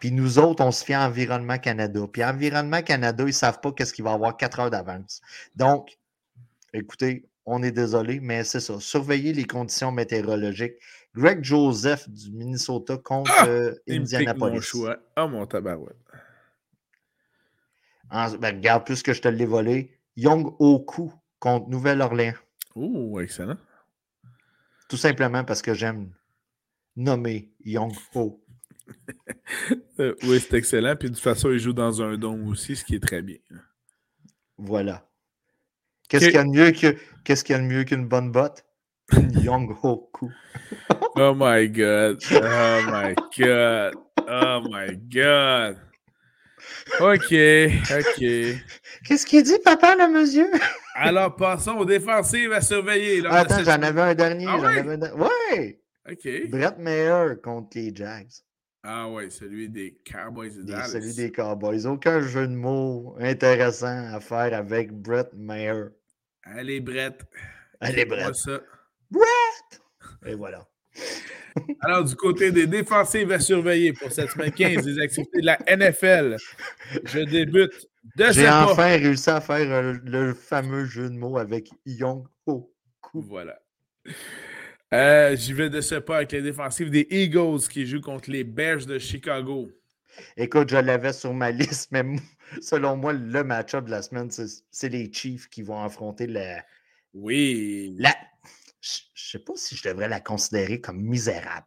Puis 0.01 0.11
nous 0.13 0.39
autres, 0.39 0.63
on 0.65 0.71
se 0.71 0.85
fie 0.85 0.93
à 0.93 1.07
Environnement 1.07 1.59
Canada. 1.59 2.01
Puis 2.13 2.23
Environnement 2.25 2.83
Canada, 2.83 3.23
ils 3.25 3.29
ne 3.29 3.33
savent 3.33 3.61
pas 3.61 3.73
qu'est-ce 3.73 3.93
qu'il 3.93 4.05
va 4.05 4.11
y 4.11 4.15
avoir 4.15 4.37
quatre 4.37 4.61
heures 4.61 4.71
d'avance. 4.71 5.21
Donc, 5.55 5.97
écoutez, 6.73 7.25
on 7.47 7.63
est 7.63 7.71
désolé, 7.73 8.21
mais 8.21 8.45
c'est 8.45 8.61
ça. 8.61 8.79
Surveillez 8.81 9.33
les 9.33 9.45
conditions 9.45 9.93
météorologiques. 9.93 10.75
Greg 11.15 11.43
Joseph 11.43 12.09
du 12.09 12.31
Minnesota 12.33 12.99
contre 12.99 13.33
Ah! 13.39 13.47
euh, 13.47 13.75
mon 13.89 13.95
Indianapolis. 14.03 14.61
choix. 14.61 14.99
Oh, 15.17 15.29
mon 15.29 15.47
tabarouette. 15.47 15.97
En- 18.11 18.31
ben, 18.37 18.57
regarde, 18.57 18.85
plus 18.85 19.03
que 19.03 19.13
je 19.13 19.21
te 19.23 19.29
l'ai 19.29 19.47
volé. 19.47 19.99
Young 20.17 20.55
Oku 20.59 21.13
contre 21.39 21.69
Nouvelle-Orléans. 21.69 22.35
Oh, 22.75 23.19
excellent. 23.21 23.57
Tout 24.89 24.97
simplement 24.97 25.43
parce 25.45 25.63
que 25.63 25.75
j'aime 25.75 26.13
nommer 26.95 27.51
Young 27.65 27.93
Ho. 28.15 28.43
Euh, 29.99 30.15
oui, 30.25 30.39
c'est 30.41 30.55
excellent. 30.59 30.95
Puis 30.95 31.09
de 31.09 31.15
toute 31.15 31.23
façon, 31.25 31.51
il 31.51 31.59
joue 31.59 31.73
dans 31.73 32.03
un 32.03 32.17
dôme 32.19 32.47
aussi, 32.49 32.77
ce 32.77 32.85
qui 32.85 32.95
est 32.97 33.03
très 33.03 33.23
bien. 33.23 33.39
Voilà. 34.59 35.09
Qu'est-ce 36.09 36.27
qu'il 36.27 36.35
y 36.35 36.39
a 36.39 36.45
de 36.45 36.49
mieux 36.51 36.71
que 36.73 36.97
qu'est-ce 37.25 37.43
qu'il 37.45 37.55
y 37.55 37.59
a 37.59 37.63
de 37.63 37.67
mieux 37.67 37.85
qu'une 37.85 38.07
bonne 38.07 38.31
botte? 38.31 38.65
Une 39.13 39.31
Young 39.43 39.71
Hoku. 39.83 40.31
Oh 41.17 41.35
my 41.37 41.69
God. 41.69 42.19
Oh 42.33 42.81
my 42.91 43.15
God. 43.39 43.95
Oh 44.29 44.61
my 44.71 44.97
God. 45.13 45.77
OK, 47.01 47.33
OK. 47.91 48.25
Qu'est-ce 49.05 49.27
qu'il 49.27 49.43
dit, 49.43 49.59
papa, 49.65 49.95
le 49.97 50.13
monsieur? 50.13 50.51
Alors, 50.95 51.37
passons 51.37 51.73
aux 51.77 51.85
défensives 51.85 52.53
à 52.53 52.61
surveiller. 52.61 53.23
Attends, 53.27 53.63
j'en 53.63 53.83
avais 53.83 54.01
un 54.01 54.15
dernier. 54.15 54.47
Ah 54.49 54.57
j'en 54.59 54.67
ouais? 54.67 54.79
avais 54.79 54.93
un 54.95 54.99
der- 54.99 55.17
Ouais! 55.17 55.81
OK. 56.11 56.51
Brett 56.51 56.79
Mayer 56.79 57.35
contre 57.43 57.69
les 57.77 57.95
Jags. 57.95 58.31
Ah 58.89 59.09
ouais, 59.11 59.31
celui 59.31 59.69
des 59.69 59.99
Cowboys 60.09 60.51
de 60.57 60.63
Dallas. 60.63 60.87
celui 60.87 61.13
des 61.13 61.33
Cowboys. 61.33 61.87
Aucun 61.87 62.21
jeu 62.21 62.47
de 62.47 62.55
mots 62.55 63.17
intéressant 63.19 64.15
à 64.15 64.21
faire 64.21 64.55
avec 64.55 64.93
Brett 64.93 65.29
Mayer. 65.35 65.87
Allez, 66.45 66.81
Brett. 66.81 67.21
Allez, 67.81 68.05
Brett. 68.05 68.33
ça. 68.37 68.61
Et 70.25 70.37
voilà. 70.37 70.69
Alors, 71.81 72.05
du 72.05 72.15
côté 72.15 72.53
des 72.53 72.69
défensives 72.69 73.33
à 73.33 73.41
surveiller 73.41 73.93
pour 73.93 74.13
cette 74.13 74.31
semaine 74.31 74.53
15 74.53 74.85
des 74.85 75.01
activités 75.01 75.41
de 75.41 75.47
la 75.47 75.59
NFL, 75.69 76.37
je 77.07 77.19
débute 77.21 77.89
de 78.15 78.27
J'ai 78.31 78.45
pas. 78.45 78.71
enfin 78.71 78.87
réussi 78.99 79.31
à 79.31 79.41
faire 79.41 79.69
euh, 79.73 79.95
le 80.05 80.33
fameux 80.33 80.85
jeu 80.85 81.11
de 81.11 81.17
mots 81.17 81.39
avec 81.39 81.71
Young 81.87 82.25
Hoku. 82.47 82.71
Voilà. 83.15 83.59
Euh, 84.95 85.35
J'y 85.37 85.53
vais 85.53 85.69
de 85.71 85.81
ce 85.81 85.97
pas 85.97 86.19
avec 86.19 86.33
les 86.33 86.43
défensives 86.43 86.91
des 86.91 87.07
Eagles 87.11 87.61
qui 87.71 87.87
jouent 87.87 88.01
contre 88.01 88.31
les 88.31 88.45
Bears 88.45 88.87
de 88.87 88.99
Chicago. 88.99 89.69
Écoute, 90.37 90.71
je 90.71 90.77
l'avais 90.77 91.13
sur 91.13 91.35
ma 91.35 91.51
liste, 91.53 91.89
mais 91.91 92.05
selon 92.63 92.97
moi, 92.97 93.13
le 93.13 93.43
match-up 93.45 93.87
de 93.87 93.91
la 93.91 94.03
semaine, 94.03 94.31
c'est 94.31 94.89
les 94.89 95.13
Chiefs 95.13 95.49
qui 95.49 95.63
vont 95.63 95.83
affronter 95.83 96.27
la. 96.27 96.65
Oui. 97.15 97.95
la... 97.99 98.15
Je 98.81 98.99
je 99.15 99.31
sais 99.33 99.39
pas 99.41 99.55
si 99.57 99.75
je 99.75 99.89
devrais 99.89 100.09
la 100.09 100.21
considérer 100.21 100.81
comme 100.81 101.03
misérable. 101.03 101.67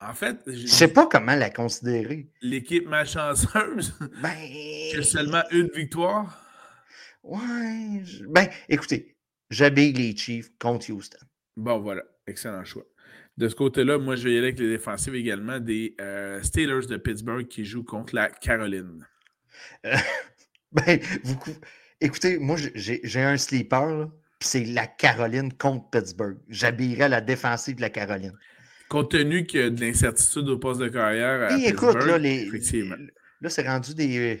En 0.00 0.14
fait, 0.14 0.38
Je 0.46 0.66
sais 0.68 0.88
pas 0.88 1.06
comment 1.08 1.34
la 1.34 1.50
considérer. 1.50 2.28
l'équipe 2.40 2.86
malchanceuse 2.86 3.94
Ben. 4.22 4.30
a 4.98 5.02
seulement 5.02 5.42
une 5.50 5.68
victoire? 5.74 6.40
Ouais. 7.24 8.00
je- 8.04 8.24
Ben, 8.26 8.48
écoutez, 8.68 9.16
j'habille 9.50 9.92
les 9.92 10.16
Chiefs 10.16 10.50
contre 10.58 10.90
Houston. 10.92 11.18
Bon, 11.60 11.78
voilà. 11.80 12.02
Excellent 12.26 12.64
choix. 12.64 12.84
De 13.36 13.48
ce 13.48 13.54
côté-là, 13.54 13.98
moi, 13.98 14.16
je 14.16 14.24
vais 14.24 14.30
y 14.34 14.38
aller 14.38 14.48
avec 14.48 14.58
les 14.58 14.68
défensives 14.68 15.14
également 15.14 15.58
des 15.60 15.94
euh, 16.00 16.42
Steelers 16.42 16.86
de 16.86 16.96
Pittsburgh 16.96 17.46
qui 17.48 17.64
jouent 17.64 17.84
contre 17.84 18.14
la 18.14 18.28
Caroline. 18.30 19.06
Euh, 19.86 19.94
ben, 20.72 21.00
vous, 21.24 21.36
cou- 21.36 21.56
écoutez, 22.00 22.38
moi, 22.38 22.56
j'ai- 22.74 23.02
un 23.20 23.36
sleeper, 23.36 24.08
puis 24.38 24.48
c'est 24.48 24.64
la 24.64 24.86
Caroline 24.86 25.52
contre 25.52 25.88
Pittsburgh. 25.90 26.38
J'habillerais 26.48 27.08
la 27.08 27.20
défensive 27.20 27.76
de 27.76 27.80
la 27.82 27.90
Caroline. 27.90 28.36
Compte 28.88 29.10
tenu 29.12 29.46
qu'il 29.46 29.60
y 29.60 29.62
a 29.64 29.70
de 29.70 29.80
l'incertitude 29.80 30.48
au 30.48 30.58
poste 30.58 30.80
de 30.80 30.88
carrière 30.88 31.50
à 31.52 31.56
Et 31.58 31.68
écoute, 31.68 31.94
là, 32.04 32.18
les, 32.18 32.42
effectivement. 32.46 32.96
là 33.40 33.48
c'est 33.48 33.66
rendu 33.66 33.94
des. 33.94 34.38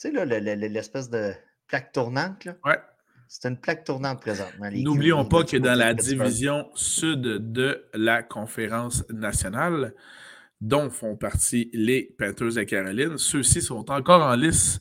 Tu 0.00 0.08
sais, 0.08 0.10
là, 0.12 0.24
le- 0.24 0.38
le- 0.38 0.54
le- 0.54 0.68
l'espèce 0.68 1.10
de 1.10 1.32
plaque 1.66 1.92
tournante, 1.92 2.44
là. 2.46 2.56
Ouais. 2.64 2.78
C'est 3.32 3.48
une 3.48 3.56
plaque 3.56 3.84
tournante 3.84 4.20
présentement. 4.20 4.68
N'oublions 4.72 5.24
pas 5.24 5.44
que 5.44 5.56
dans 5.56 5.78
la 5.78 5.94
division 5.94 6.68
sud 6.74 7.20
de 7.20 7.86
la 7.94 8.24
conférence 8.24 9.08
nationale, 9.08 9.94
dont 10.60 10.90
font 10.90 11.14
partie 11.14 11.70
les 11.72 12.12
Panthers 12.18 12.54
de 12.54 12.64
Caroline, 12.64 13.18
ceux-ci 13.18 13.62
sont 13.62 13.88
encore 13.88 14.22
en 14.22 14.34
lice. 14.34 14.80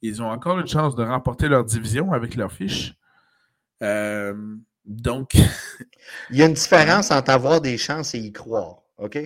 Ils 0.00 0.22
ont 0.22 0.30
encore 0.30 0.60
une 0.60 0.68
chance 0.68 0.94
de 0.94 1.02
remporter 1.02 1.48
leur 1.48 1.64
division 1.64 2.12
avec 2.12 2.36
leur 2.36 2.52
fiche. 2.52 2.94
Euh, 3.82 4.32
donc, 4.84 5.34
Il 6.30 6.36
y 6.36 6.42
a 6.42 6.46
une 6.46 6.52
différence 6.52 7.10
entre 7.10 7.30
avoir 7.30 7.60
des 7.60 7.78
chances 7.78 8.14
et 8.14 8.20
y 8.20 8.32
croire. 8.32 8.76
OK? 8.98 9.18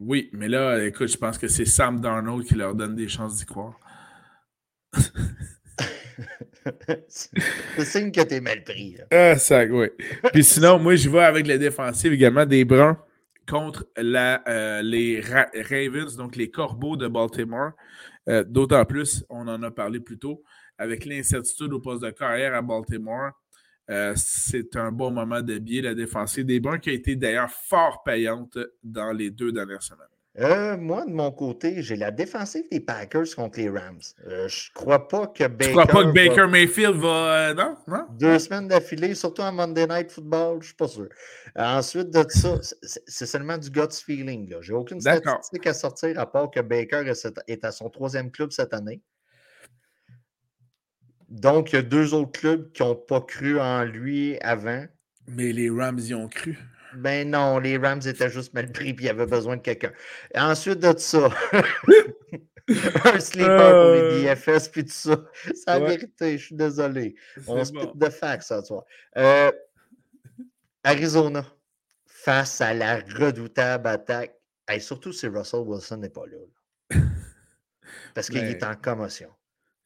oui, 0.00 0.30
mais 0.32 0.48
là, 0.48 0.82
écoute, 0.82 1.08
je 1.08 1.18
pense 1.18 1.36
que 1.36 1.46
c'est 1.46 1.66
Sam 1.66 2.00
Darnold 2.00 2.46
qui 2.46 2.54
leur 2.54 2.74
donne 2.74 2.96
des 2.96 3.08
chances 3.08 3.36
d'y 3.36 3.44
croire. 3.44 3.78
c'est 7.08 7.84
signe 7.84 8.10
que 8.12 8.22
t'es 8.22 8.40
mal 8.40 8.64
pris. 8.64 8.96
Ah, 9.10 9.36
ça, 9.38 9.64
oui. 9.64 9.88
Puis 10.32 10.44
sinon, 10.44 10.78
moi, 10.78 10.96
je 10.96 11.08
vais 11.08 11.20
avec 11.20 11.46
la 11.46 11.58
défensive 11.58 12.12
également 12.12 12.46
des 12.46 12.64
Bruns 12.64 12.98
contre 13.48 13.86
la, 13.96 14.42
euh, 14.48 14.82
les 14.82 15.20
Ravens, 15.20 16.16
donc 16.16 16.36
les 16.36 16.50
Corbeaux 16.50 16.96
de 16.96 17.08
Baltimore. 17.08 17.72
Euh, 18.28 18.44
d'autant 18.44 18.84
plus, 18.84 19.24
on 19.28 19.46
en 19.48 19.62
a 19.62 19.70
parlé 19.70 20.00
plus 20.00 20.18
tôt, 20.18 20.42
avec 20.78 21.04
l'incertitude 21.04 21.72
au 21.72 21.80
poste 21.80 22.02
de 22.02 22.10
carrière 22.10 22.54
à 22.54 22.62
Baltimore. 22.62 23.30
Euh, 23.88 24.14
c'est 24.16 24.74
un 24.74 24.90
bon 24.90 25.12
moment 25.12 25.40
de 25.42 25.58
biais, 25.58 25.82
la 25.82 25.94
défensive 25.94 26.44
des 26.44 26.58
Bruns, 26.58 26.78
qui 26.78 26.90
a 26.90 26.92
été 26.92 27.14
d'ailleurs 27.14 27.50
fort 27.50 28.02
payante 28.02 28.58
dans 28.82 29.12
les 29.12 29.30
deux 29.30 29.52
dernières 29.52 29.82
semaines. 29.82 30.06
Euh, 30.38 30.76
moi, 30.76 31.06
de 31.06 31.12
mon 31.12 31.30
côté, 31.30 31.82
j'ai 31.82 31.96
la 31.96 32.10
défensive 32.10 32.64
des 32.70 32.80
Packers 32.80 33.34
contre 33.34 33.58
les 33.58 33.70
Rams. 33.70 34.00
Euh, 34.26 34.46
je 34.48 34.70
crois 34.74 35.08
pas 35.08 35.28
que 35.28 35.44
Baker. 35.44 35.64
Tu 35.64 35.70
crois 35.70 35.86
pas 35.86 36.04
que 36.04 36.12
Baker 36.12 36.46
Mayfield 36.46 36.96
va. 36.96 37.54
non? 37.54 37.76
non? 37.86 38.06
Deux 38.18 38.38
semaines 38.38 38.68
d'affilée, 38.68 39.14
surtout 39.14 39.42
en 39.42 39.52
Monday 39.52 39.86
Night 39.86 40.10
Football, 40.10 40.58
je 40.60 40.66
suis 40.66 40.76
pas 40.76 40.88
sûr. 40.88 41.08
ensuite 41.56 42.10
de 42.10 42.24
ça, 42.28 42.58
c'est 43.06 43.26
seulement 43.26 43.56
du 43.56 43.70
guts 43.70 43.82
feeling. 44.04 44.54
J'ai 44.60 44.74
aucune 44.74 45.00
statistique 45.00 45.66
à 45.66 45.72
sortir 45.72 46.18
à 46.18 46.30
part 46.30 46.50
que 46.50 46.60
Baker 46.60 47.10
est 47.46 47.64
à 47.64 47.72
son 47.72 47.88
troisième 47.88 48.30
club 48.30 48.50
cette 48.52 48.74
année. 48.74 49.00
Donc, 51.28 51.72
il 51.72 51.76
y 51.76 51.78
a 51.78 51.82
deux 51.82 52.14
autres 52.14 52.38
clubs 52.38 52.70
qui 52.72 52.82
n'ont 52.82 52.94
pas 52.94 53.20
cru 53.20 53.58
en 53.58 53.84
lui 53.84 54.38
avant. 54.40 54.84
Mais 55.28 55.52
les 55.52 55.70
Rams 55.70 55.98
y 55.98 56.14
ont 56.14 56.28
cru. 56.28 56.56
Ben 56.96 57.30
non, 57.30 57.58
les 57.58 57.76
Rams 57.76 58.00
étaient 58.04 58.30
juste 58.30 58.54
mal 58.54 58.70
pris 58.70 58.96
et 59.00 59.10
avaient 59.10 59.26
besoin 59.26 59.56
de 59.56 59.62
quelqu'un. 59.62 59.92
Ensuite 60.34 60.80
de 60.80 60.96
ça, 60.98 61.30
un 62.68 63.20
sleeper 63.20 63.70
pour 63.70 63.92
les 63.92 64.26
euh. 64.26 64.34
DFS 64.34 64.68
puis 64.68 64.84
tout 64.84 64.90
ça. 64.90 65.24
C'est 65.44 65.66
la 65.66 65.78
vérité, 65.78 66.38
je 66.38 66.46
suis 66.46 66.56
désolé. 66.56 67.14
On 67.46 67.64
se 67.64 67.72
bon. 67.72 67.92
de 67.94 68.08
facts 68.08 68.42
ça, 68.42 68.62
tu 68.62 68.72
vois. 68.72 68.84
Euh, 69.16 69.52
Arizona, 70.82 71.44
face 72.06 72.60
à 72.60 72.74
la 72.74 72.96
redoutable 73.00 73.88
attaque. 73.88 74.34
et 74.72 74.80
surtout 74.80 75.12
si 75.12 75.26
Russell 75.28 75.60
Wilson 75.60 75.98
n'est 75.98 76.08
pas 76.08 76.26
là. 76.26 76.38
Parce 78.14 78.28
qu'il 78.28 78.44
est 78.44 78.62
en 78.64 78.74
commotion. 78.74 79.30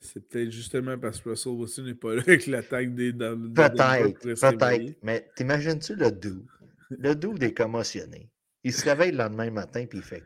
C'est 0.01 0.27
peut-être 0.27 0.51
justement 0.51 0.97
parce 0.99 1.21
que 1.21 1.29
Russell 1.29 1.53
Wilson 1.53 1.83
n'est 1.83 1.95
pas 1.95 2.15
là 2.15 2.23
avec 2.23 2.47
l'attaque 2.47 2.95
des. 2.95 3.13
Peut-être, 3.13 4.23
peut-être. 4.23 4.97
Mais 5.03 5.29
t'imagines-tu 5.37 5.95
le 5.95 6.11
doux? 6.11 6.47
Le 6.91 7.15
dude 7.15 7.43
est 7.43 7.55
commotionné. 7.55 8.31
Il 8.65 8.73
se 8.73 8.85
réveille 8.85 9.13
le 9.13 9.19
lendemain 9.19 9.51
matin 9.51 9.81
et 9.81 9.89
il 9.93 10.03
fait 10.03 10.25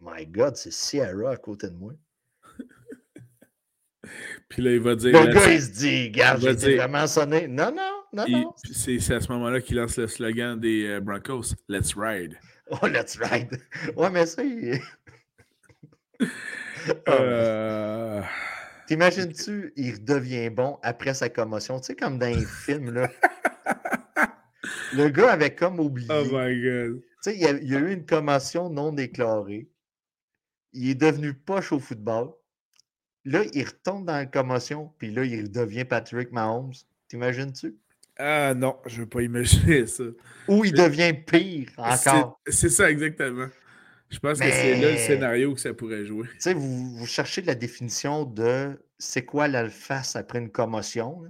My 0.00 0.26
God, 0.26 0.56
c'est 0.56 0.72
Sierra 0.72 1.30
à 1.30 1.36
côté 1.36 1.68
de 1.68 1.76
moi. 1.76 1.92
puis 4.48 4.62
là, 4.62 4.72
il 4.72 4.80
va 4.80 4.94
dire. 4.94 5.12
Le 5.12 5.32
gars, 5.32 5.52
il 5.52 5.62
se 5.62 5.70
dit 5.70 6.08
Regarde, 6.08 6.40
j'ai 6.58 6.76
vraiment 6.76 7.06
sonné. 7.06 7.48
Non, 7.48 7.72
non, 7.74 8.02
non, 8.12 8.24
non. 8.28 8.54
C'est 8.72 9.14
à 9.14 9.20
ce 9.20 9.32
moment-là 9.32 9.60
qu'il 9.60 9.76
lance 9.76 9.96
le 9.96 10.06
slogan 10.06 10.58
des 10.60 10.86
euh, 10.86 11.00
Broncos 11.00 11.54
Let's 11.68 11.94
ride. 11.96 12.38
Oh, 12.70 12.86
let's 12.86 13.18
ride. 13.18 13.60
Ouais, 13.96 14.08
mais 14.08 14.24
ça, 14.24 14.42
il... 14.42 14.80
euh... 17.10 18.22
T'imagines-tu, 18.86 19.74
il 19.76 19.92
redevient 19.96 20.48
bon 20.48 20.78
après 20.82 21.12
sa 21.12 21.28
commotion? 21.28 21.78
Tu 21.78 21.88
sais, 21.88 21.94
comme 21.94 22.18
dans 22.18 22.26
un 22.26 22.42
film, 22.42 22.90
là. 22.90 23.10
Le 24.94 25.08
gars 25.08 25.32
avait 25.32 25.54
comme 25.54 25.80
oublié. 25.80 26.08
Oh 26.10 26.24
my 26.24 26.60
God. 26.60 27.02
Tu 27.22 27.30
sais, 27.30 27.36
il, 27.36 27.68
y 27.68 27.76
a 27.76 27.78
eu 27.78 27.92
une 27.92 28.06
commotion 28.06 28.70
non 28.70 28.92
déclarée. 28.92 29.68
Il 30.72 30.90
est 30.90 30.94
devenu 30.94 31.34
poche 31.34 31.72
au 31.72 31.78
football. 31.78 32.32
Là, 33.24 33.42
il 33.54 33.64
retombe 33.64 34.04
dans 34.04 34.16
la 34.16 34.26
commotion, 34.26 34.92
puis 34.98 35.10
là, 35.10 35.24
il 35.24 35.50
devient 35.50 35.84
Patrick 35.84 36.30
Mahomes. 36.32 36.72
T'imagines-tu? 37.08 37.76
Ah 38.18 38.54
non, 38.54 38.76
je 38.86 38.96
ne 38.96 39.00
veux 39.00 39.08
pas 39.08 39.22
imaginer 39.22 39.86
ça. 39.86 40.04
Ou 40.48 40.64
il 40.64 40.72
devient 40.72 41.14
pire 41.14 41.70
encore. 41.78 42.40
C'est 42.46 42.68
ça, 42.68 42.90
exactement. 42.90 43.48
Je 44.10 44.18
pense 44.18 44.38
que 44.38 44.50
c'est 44.50 44.80
là 44.80 44.92
le 44.92 44.98
scénario 44.98 45.54
que 45.54 45.60
ça 45.60 45.74
pourrait 45.74 46.04
jouer. 46.04 46.28
Tu 46.34 46.40
sais, 46.40 46.54
vous, 46.54 46.96
vous 46.96 47.06
cherchez 47.06 47.42
la 47.42 47.54
définition 47.54 48.24
de 48.24 48.78
c'est 48.98 49.24
quoi 49.24 49.48
l'alphas 49.48 50.12
après 50.14 50.38
une 50.38 50.50
commotion. 50.50 51.22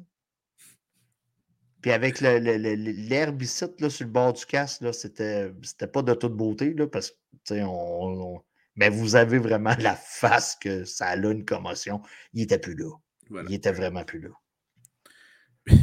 Puis 1.84 1.92
avec 1.92 2.22
l'herbe 2.22 3.42
ici, 3.42 3.66
là, 3.78 3.90
sur 3.90 4.06
le 4.06 4.10
bord 4.10 4.32
du 4.32 4.46
casque, 4.46 4.82
c'était 4.94 5.52
pas 5.92 6.00
de 6.00 6.14
toute 6.14 6.32
beauté, 6.32 6.72
là, 6.72 6.86
parce 6.86 7.10
que, 7.46 7.62
on, 7.62 8.40
mais 8.74 8.88
vous 8.88 9.16
avez 9.16 9.36
vraiment 9.36 9.74
la 9.78 9.94
face 9.94 10.56
que 10.58 10.86
ça 10.86 11.08
a 11.08 11.16
une 11.16 11.44
commotion. 11.44 12.00
Il 12.32 12.40
était 12.40 12.58
plus 12.58 12.74
là. 12.74 12.88
Il 13.50 13.54
était 13.54 13.72
vraiment 13.72 14.02
plus 14.02 14.20
là. 14.20 14.30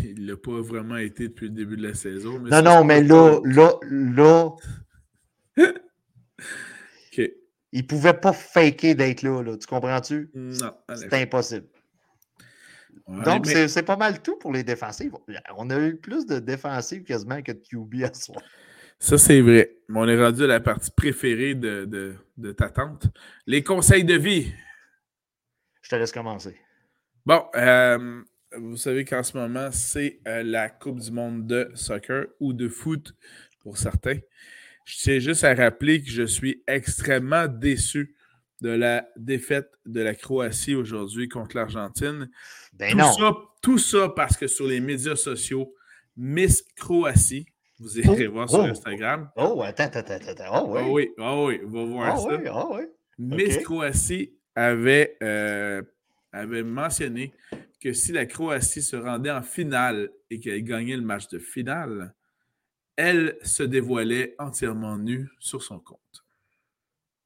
Il 0.03 0.25
l'a 0.25 0.37
pas 0.37 0.59
vraiment 0.59 0.97
été 0.97 1.27
depuis 1.27 1.49
le 1.49 1.53
début 1.53 1.77
de 1.77 1.87
la 1.87 1.93
saison. 1.93 2.39
non, 2.39 2.63
non, 2.63 2.83
mais 2.83 3.03
là, 3.03 3.39
là, 3.43 3.75
là. 3.83 4.55
OK. 5.59 7.31
Il 7.73 7.85
pouvait 7.85 8.15
pas 8.15 8.33
faker 8.33 8.95
d'être 8.95 9.21
là, 9.21 9.43
là, 9.43 9.55
Tu 9.55 9.67
comprends-tu? 9.67 10.31
Non. 10.33 10.73
C'est 10.95 11.13
impossible. 11.13 11.67
Donc, 13.07 13.47
c'est 13.47 13.83
pas 13.83 13.97
mal 13.97 14.21
tout 14.21 14.37
pour 14.37 14.51
les 14.51 14.63
défensives. 14.63 15.13
On 15.57 15.69
a 15.69 15.79
eu 15.79 15.97
plus 15.97 16.25
de 16.25 16.39
défensives 16.39 17.03
quasiment 17.03 17.41
que 17.41 17.51
de 17.51 17.59
QB 17.59 18.03
à 18.03 18.13
soi. 18.13 18.41
Ça, 18.99 19.17
c'est 19.17 19.41
vrai. 19.41 19.77
Mais 19.89 19.99
on 19.99 20.07
est 20.07 20.17
rendu 20.17 20.43
à 20.43 20.47
la 20.47 20.59
partie 20.59 20.91
préférée 20.91 21.55
de, 21.55 22.15
ta 22.57 22.69
tante. 22.69 23.07
Les 23.47 23.63
conseils 23.63 24.03
de 24.03 24.15
vie. 24.15 24.53
Je 25.81 25.89
te 25.89 25.95
laisse 25.95 26.11
commencer. 26.11 26.55
Bon, 27.25 27.43
euh, 27.55 28.21
vous 28.57 28.77
savez 28.77 29.03
qu'en 29.05 29.23
ce 29.23 29.37
moment, 29.37 29.69
c'est 29.71 30.19
euh, 30.27 30.43
la 30.43 30.69
Coupe 30.69 30.99
du 30.99 31.11
monde 31.11 31.47
de 31.47 31.71
soccer 31.73 32.27
ou 32.39 32.53
de 32.53 32.69
foot 32.69 33.15
pour 33.61 33.77
certains. 33.77 34.19
Je 34.85 34.97
tiens 34.97 35.19
juste 35.19 35.43
à 35.43 35.53
rappeler 35.53 36.03
que 36.03 36.09
je 36.09 36.23
suis 36.23 36.63
extrêmement 36.67 37.47
déçu 37.47 38.15
de 38.61 38.69
la 38.69 39.07
défaite 39.17 39.71
de 39.85 40.01
la 40.01 40.15
Croatie 40.15 40.75
aujourd'hui 40.75 41.27
contre 41.27 41.57
l'Argentine. 41.57 42.29
Ben 42.73 42.91
tout, 42.91 42.99
Ça, 42.99 43.37
tout 43.61 43.77
ça 43.77 44.09
parce 44.09 44.37
que 44.37 44.47
sur 44.47 44.67
les 44.67 44.79
médias 44.79 45.15
sociaux, 45.15 45.73
Miss 46.15 46.63
Croatie, 46.75 47.47
vous 47.79 47.99
irez 47.99 48.27
oh, 48.27 48.33
voir 48.33 48.49
sur 48.49 48.59
oh. 48.59 48.63
Instagram. 48.63 49.29
Oh, 49.35 49.61
attends, 49.63 49.89
attends, 49.91 50.13
attends. 50.13 50.69
Oh, 50.69 50.69
oui. 50.71 50.81
Oh, 50.85 50.93
oui, 50.93 51.11
oh, 51.17 51.45
oui, 51.47 51.59
va 51.63 51.83
voir 51.85 52.19
ça. 52.19 52.27
Oui, 52.27 52.49
oh, 52.53 52.75
oui. 52.77 52.83
Miss 53.17 53.57
Croatie 53.57 54.33
avait, 54.55 55.17
euh, 55.23 55.81
avait 56.31 56.63
mentionné 56.63 57.33
que 57.79 57.93
si 57.93 58.11
la 58.11 58.27
Croatie 58.27 58.83
se 58.83 58.95
rendait 58.95 59.31
en 59.31 59.41
finale 59.41 60.11
et 60.29 60.39
qu'elle 60.39 60.63
gagnait 60.63 60.95
le 60.95 61.01
match 61.01 61.27
de 61.29 61.39
finale, 61.39 62.13
elle 62.95 63.37
se 63.41 63.63
dévoilait 63.63 64.35
entièrement 64.37 64.97
nue 64.97 65.29
sur 65.39 65.63
son 65.63 65.79
compte. 65.79 66.25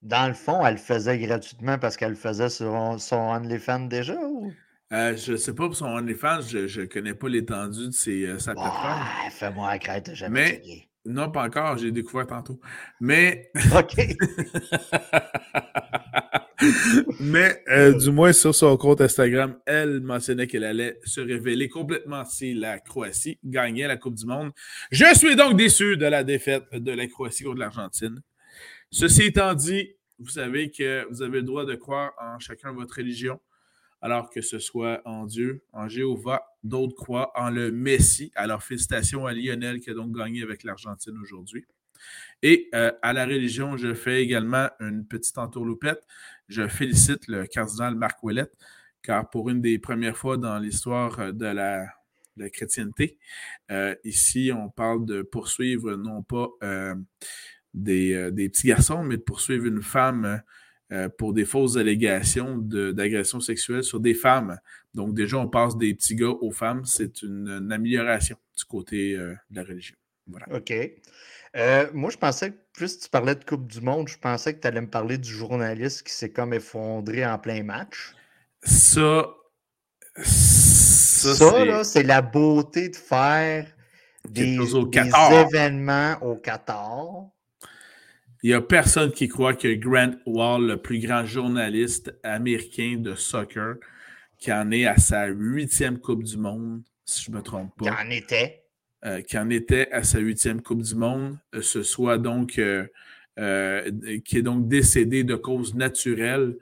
Dans 0.06 0.28
le 0.28 0.36
fond, 0.36 0.64
elle 0.64 0.76
le 0.76 0.80
faisait 0.80 1.18
gratuitement 1.18 1.80
parce 1.80 1.98
qu'elle 1.98 2.12
le 2.12 2.16
faisait 2.16 2.50
sur 2.50 2.96
son 3.00 3.16
OnlyFans 3.16 3.88
déjà 3.88 4.14
ou? 4.14 4.54
Euh, 4.94 5.18
je 5.18 5.32
ne 5.32 5.38
sais 5.38 5.56
pas 5.56 5.66
pour 5.66 5.76
son 5.76 5.88
OnlyFans, 5.88 6.42
je 6.42 6.82
ne 6.82 6.86
connais 6.86 7.16
pas 7.16 7.28
l'étendue 7.28 7.88
de 7.88 7.92
ses, 7.92 8.28
euh, 8.28 8.38
sa 8.38 8.54
plateforme. 8.54 9.02
Fais-moi 9.32 9.68
la 9.68 9.80
crête, 9.80 10.14
jamais 10.14 10.62
Mais, 10.64 11.12
Non, 11.12 11.32
pas 11.32 11.46
encore, 11.46 11.80
j'ai 11.80 11.92
découvert 11.92 12.28
tantôt. 12.28 12.60
Mais. 13.02 13.50
OK. 13.76 13.96
Mais 17.20 17.64
euh, 17.70 17.98
du 17.98 18.12
moins 18.12 18.32
sur 18.32 18.54
son 18.54 18.78
compte 18.78 19.02
Instagram, 19.02 19.58
elle 19.66 20.02
mentionnait 20.02 20.46
qu'elle 20.46 20.66
allait 20.66 21.00
se 21.04 21.20
révéler 21.20 21.68
complètement 21.68 22.24
si 22.26 22.54
la 22.54 22.80
Croatie 22.80 23.40
gagnait 23.44 23.88
la 23.88 23.98
Coupe 23.98 24.16
du 24.16 24.28
Monde. 24.28 24.52
Je 24.92 25.16
suis 25.16 25.36
donc 25.36 25.58
déçu 25.58 25.98
de 25.98 26.06
la 26.06 26.24
défaite 26.24 26.66
de 26.72 26.92
la 26.92 27.08
Croatie 27.08 27.44
contre 27.44 27.58
l'Argentine. 27.58 28.22
Ceci 28.92 29.24
étant 29.24 29.54
dit, 29.54 29.96
vous 30.20 30.30
savez 30.30 30.72
que 30.72 31.06
vous 31.10 31.22
avez 31.22 31.40
le 31.40 31.44
droit 31.44 31.66
de 31.66 31.76
croire 31.76 32.14
en 32.20 32.40
chacun 32.40 32.72
votre 32.72 32.96
religion, 32.96 33.40
alors 34.02 34.30
que 34.30 34.42
ce 34.42 34.60
soit 34.60 35.02
en 35.06 35.26
Dieu, 35.26 35.64
en 35.74 35.88
Jéhovah, 35.88 36.46
d'autres 36.64 36.96
croient 36.96 37.32
en 37.36 37.50
le 37.50 37.72
Messie. 37.72 38.32
Alors, 38.36 38.64
félicitations 38.64 39.26
à 39.26 39.34
Lionel 39.34 39.80
qui 39.80 39.90
a 39.90 39.94
donc 39.94 40.16
gagné 40.16 40.44
avec 40.44 40.64
l'Argentine 40.64 41.18
aujourd'hui. 41.18 41.66
Et 42.42 42.70
euh, 42.76 42.92
à 43.02 43.14
la 43.14 43.26
religion, 43.26 43.78
je 43.78 43.94
fais 43.94 44.22
également 44.22 44.70
une 44.80 45.08
petite 45.08 45.38
entourloupette. 45.38 46.06
Je 46.48 46.68
félicite 46.68 47.28
le 47.28 47.48
cardinal 47.48 47.96
Marc 47.96 48.22
Ouellet, 48.24 48.50
car 49.02 49.30
pour 49.30 49.50
une 49.50 49.62
des 49.62 49.80
premières 49.80 50.18
fois 50.18 50.38
dans 50.38 50.60
l'histoire 50.60 51.34
de 51.34 51.46
la, 51.46 51.88
chrétienté, 52.52 53.18
euh, 53.72 53.96
ici, 54.04 54.52
on 54.54 54.70
parle 54.70 55.06
de 55.06 55.22
poursuivre 55.22 55.96
non 55.96 56.22
pas 56.22 56.50
euh, 56.64 56.94
euh, 57.76 58.32
des, 58.32 58.50
petits 58.50 58.68
garçons, 58.68 59.04
mais 59.04 59.18
de 59.18 59.22
poursuivre 59.22 59.66
une 59.66 59.82
femme 59.82 60.42
euh, 60.92 61.10
pour 61.10 61.34
des 61.34 61.46
fausses 61.46 61.78
allégations 61.78 62.58
d'agression 62.58 63.40
sexuelle 63.40 63.84
sur 63.84 64.00
des 64.00 64.14
femmes. 64.14 64.58
Donc 64.94 65.14
déjà, 65.14 65.38
on 65.38 65.48
passe 65.48 65.78
des 65.78 65.94
petits 65.94 66.16
gars 66.16 66.30
aux 66.30 66.52
femmes. 66.52 66.86
C'est 66.86 67.22
une, 67.22 67.70
amélioration 67.72 68.38
du 68.58 68.66
côté 68.66 69.16
euh, 69.16 69.34
de 69.50 69.56
la 69.58 69.64
religion. 69.64 69.96
Voilà. 70.28 70.46
OK. 70.56 70.74
moi, 71.94 72.10
je 72.10 72.18
pensais 72.18 72.52
que, 72.52 72.58
plus 72.74 73.00
tu 73.00 73.10
parlais 73.10 73.36
de 73.36 73.44
Coupe 73.44 73.68
du 73.68 73.82
Monde, 73.82 74.08
je 74.08 74.18
pensais 74.18 74.54
que 74.54 74.62
tu 74.62 74.68
allais 74.68 74.82
me 74.82 74.90
parler 74.90 75.18
du 75.18 75.30
journaliste 75.30 76.04
qui 76.04 76.14
s'est 76.14 76.32
comme 76.32 76.54
effondré 76.54 77.26
en 77.26 77.38
plein 77.38 77.64
match. 77.64 78.14
Ça, 78.64 79.28
ça, 80.24 81.84
c'est 81.84 82.04
la 82.04 82.22
beauté 82.22 82.90
de 82.90 82.96
faire 82.96 83.68
des, 84.30 84.58
événements 85.32 86.18
au 86.22 86.36
Qatar. 86.36 87.35
Il 88.46 88.50
n'y 88.50 88.54
a 88.54 88.62
personne 88.62 89.12
qui 89.12 89.28
croit 89.28 89.56
que 89.56 89.74
Grant 89.74 90.12
Wall, 90.28 90.68
le 90.68 90.78
plus 90.78 91.00
grand 91.00 91.26
journaliste 91.26 92.16
américain 92.22 92.98
de 93.00 93.16
soccer, 93.16 93.78
qui 94.38 94.54
en 94.54 94.70
est 94.70 94.86
à 94.86 94.98
sa 94.98 95.26
huitième 95.26 95.98
Coupe 95.98 96.22
du 96.22 96.38
Monde, 96.38 96.84
si 97.06 97.24
je 97.24 97.32
ne 97.32 97.38
me 97.38 97.42
trompe 97.42 97.72
pas. 97.76 97.86
Qui 97.86 98.06
en 98.06 98.10
était. 98.12 98.62
Euh, 99.04 99.22
qui 99.24 99.36
en 99.40 99.50
était 99.50 99.90
à 99.92 100.04
sa 100.04 100.20
huitième 100.20 100.62
Coupe 100.62 100.84
du 100.84 100.94
Monde, 100.94 101.40
euh, 101.56 101.64
ce 101.64 101.82
soit 101.82 102.20
donc 102.20 102.60
euh, 102.60 102.86
qui 104.24 104.38
est 104.38 104.44
donc 104.44 104.68
décédé 104.68 105.24
de 105.24 105.34
cause 105.34 105.74
naturelle, 105.74 106.56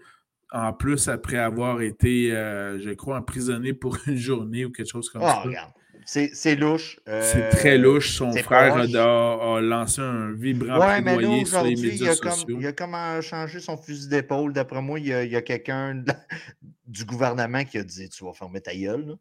en 0.54 0.72
plus 0.72 1.10
après 1.10 1.38
avoir 1.38 1.82
été, 1.82 2.30
je 2.30 2.94
crois, 2.94 3.18
emprisonné 3.18 3.74
pour 3.74 3.98
une 4.08 4.16
journée 4.16 4.64
ou 4.64 4.72
quelque 4.72 4.90
chose 4.90 5.10
comme 5.10 5.24
oh, 5.24 5.28
ça. 5.28 5.42
Regarde. 5.42 5.74
C'est 6.06 6.56
louche. 6.56 7.00
c'est 7.06 7.50
très 7.50 7.78
louche. 7.78 8.16
Son 8.16 8.32
frère 8.34 8.76
a, 8.76 9.62
lancé 9.62 10.02
un 10.02 10.32
vibrant 10.32 10.80
ouais, 10.80 11.02
plaidoyer 11.02 11.46
sur 11.46 11.64
les 11.64 11.76
médias 11.76 11.92
il 11.96 12.10
a 12.10 12.32
sociaux. 12.32 12.46
Comme, 12.48 12.62
il 12.62 12.68
a 12.68 12.72
comment 12.74 13.22
changé 13.22 13.60
son 13.60 13.78
fusil 13.78 14.08
d'épaule. 14.10 14.54
D'après 14.54 14.82
moi, 14.82 15.00
il 15.00 15.08
y 15.08 15.14
a, 15.14 15.38
a 15.38 15.42
quelqu'un 15.42 16.04
du 16.88 17.06
gouvernement 17.06 17.64
qui 17.64 17.78
a 17.78 17.84
dit 17.84 18.10
Tu 18.10 18.24
vas 18.24 18.34
fermer 18.34 18.62
ta 18.62 18.76
gueule. 18.76 19.06
Là 19.08 19.16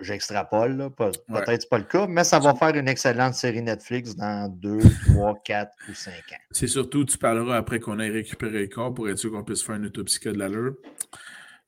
j'extrapole, 0.00 0.90
peut-être 0.96 1.68
pas 1.68 1.78
le 1.78 1.84
cas, 1.84 2.06
mais 2.06 2.24
ça 2.24 2.38
va 2.38 2.54
faire 2.54 2.74
une 2.74 2.88
excellente 2.88 3.34
série 3.34 3.62
Netflix 3.62 4.14
dans 4.16 4.48
2, 4.48 4.78
3, 5.12 5.38
4 5.44 5.72
ou 5.88 5.94
5 5.94 6.12
ans. 6.12 6.36
C'est 6.50 6.66
surtout, 6.66 7.04
tu 7.04 7.18
parleras 7.18 7.56
après 7.56 7.80
qu'on 7.80 7.98
ait 7.98 8.08
récupéré 8.08 8.60
le 8.62 8.68
corps 8.68 8.92
pour 8.92 9.08
être 9.08 9.18
sûr 9.18 9.30
qu'on 9.30 9.44
puisse 9.44 9.62
faire 9.62 9.76
une 9.76 9.86
autopsie 9.86 10.20
de 10.24 10.38
l'allure. 10.38 10.74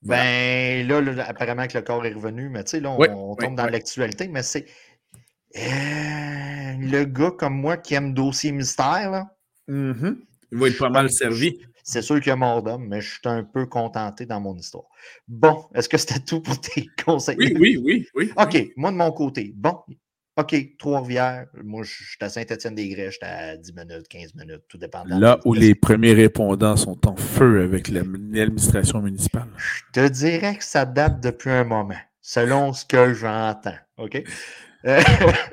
Ben 0.03 0.87
là, 0.87 1.25
apparemment 1.27 1.67
que 1.67 1.79
le 1.79 1.85
corps 1.85 2.05
est 2.05 2.13
revenu, 2.13 2.49
mais 2.49 2.65
tu 2.65 2.71
sais, 2.71 2.81
là, 2.81 2.91
on, 2.91 3.37
tombe 3.37 3.57
dans 3.57 3.67
l'actualité, 3.67 4.29
mais 4.29 4.43
c'est. 4.43 4.67
Euh, 5.57 5.61
le 6.79 7.05
gars 7.05 7.31
comme 7.31 7.55
moi 7.55 7.77
qui 7.77 7.95
aime 7.95 8.15
dossier 8.15 8.53
mystère, 8.53 9.11
là. 9.11 9.27
Mm-hmm. 9.69 10.17
Il 10.53 10.59
va 10.59 10.69
être 10.69 10.79
pas 10.79 10.91
mal 10.91 11.11
servi. 11.11 11.59
C'est 11.85 12.03
sûr 12.03 12.21
qu'il 12.21 12.29
y 12.29 12.33
a 12.33 12.37
mort 12.37 12.63
d'homme, 12.63 12.87
mais 12.89 13.01
je 13.01 13.11
suis 13.11 13.21
un 13.25 13.43
peu 13.43 13.67
contenté 13.67 14.25
dans 14.25 14.41
mon 14.41 14.57
histoire. 14.57 14.85
Bon, 15.27 15.67
est-ce 15.75 15.89
que 15.89 15.99
c'était 15.99 16.21
tout 16.21 16.41
pour 16.41 16.61
tes 16.61 16.87
conseils? 17.05 17.37
Oui, 17.39 17.57
oui, 17.59 17.81
oui, 17.83 18.09
oui. 18.15 18.33
OK, 18.37 18.73
moi 18.77 18.93
de 18.93 18.97
mon 18.97 19.11
côté. 19.13 19.53
Bon, 19.55 19.79
OK, 20.39 20.77
Trois-Rivières. 20.79 21.47
Moi, 21.63 21.83
je 21.83 21.93
suis 21.93 22.17
à 22.21 22.31
Saint-Étienne-des-Grès, 22.31 23.11
j'étais 23.11 23.27
à 23.27 23.57
10 23.57 23.75
minutes, 23.75 24.09
15 24.09 24.35
minutes, 24.35 24.63
tout 24.67 24.79
dépendant. 24.79 25.19
Là 25.19 25.39
où 25.45 25.53
les 25.53 25.75
premiers 25.75 26.15
répondants 26.15 26.77
sont 26.77 27.07
en 27.07 27.17
feu 27.17 27.63
avec 27.63 27.89
l'administration 27.89 29.03
municipale. 29.03 29.49
Je 29.59 29.83
te 29.93 30.09
dirais 30.09 30.57
que 30.57 30.65
ça 30.65 30.87
date 30.87 31.23
depuis 31.23 31.51
un 31.51 31.65
moment, 31.65 32.01
selon 32.23 32.73
ce 32.73 32.87
que 32.87 33.13
j'entends. 33.13 33.77
OK? 33.99 34.23
Euh, 34.87 35.03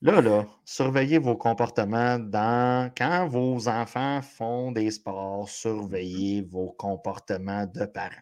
Là, 0.00 0.20
là, 0.20 0.46
surveillez 0.64 1.18
vos 1.18 1.36
comportements 1.36 2.20
dans 2.20 2.88
quand 2.96 3.26
vos 3.26 3.66
enfants 3.66 4.22
font 4.22 4.70
des 4.70 4.92
sports, 4.92 5.48
surveillez 5.48 6.42
vos 6.42 6.70
comportements 6.70 7.66
de 7.66 7.84
parents. 7.84 8.14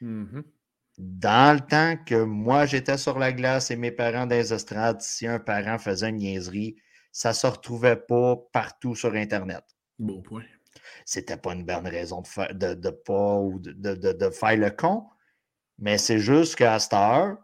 Mmh 0.00 0.42
dans 0.98 1.54
le 1.54 1.60
temps 1.60 1.96
que 2.04 2.22
moi 2.22 2.66
j'étais 2.66 2.98
sur 2.98 3.18
la 3.18 3.32
glace 3.32 3.70
et 3.70 3.76
mes 3.76 3.90
parents 3.90 4.26
dans 4.26 4.36
les 4.36 4.52
estrades, 4.52 5.00
si 5.00 5.26
un 5.26 5.38
parent 5.38 5.78
faisait 5.78 6.10
une 6.10 6.16
niaiserie, 6.16 6.76
ça 7.10 7.30
ne 7.30 7.34
se 7.34 7.46
retrouvait 7.46 7.96
pas 7.96 8.36
partout 8.52 8.94
sur 8.94 9.14
Internet. 9.14 9.64
Bon 9.98 10.22
point. 10.22 10.44
C'était 11.04 11.36
pas 11.36 11.52
une 11.52 11.64
bonne 11.64 11.86
raison 11.86 12.20
de, 12.22 12.26
faire, 12.26 12.54
de, 12.54 12.74
de 12.74 12.90
pas 12.90 13.38
ou 13.38 13.58
de, 13.58 13.72
de, 13.72 14.12
de, 14.12 14.30
faire 14.30 14.56
le 14.56 14.70
con, 14.70 15.04
mais 15.78 15.98
c'est 15.98 16.18
juste 16.18 16.56
qu'à 16.56 16.78
cette 16.78 16.94
heure, 16.94 17.36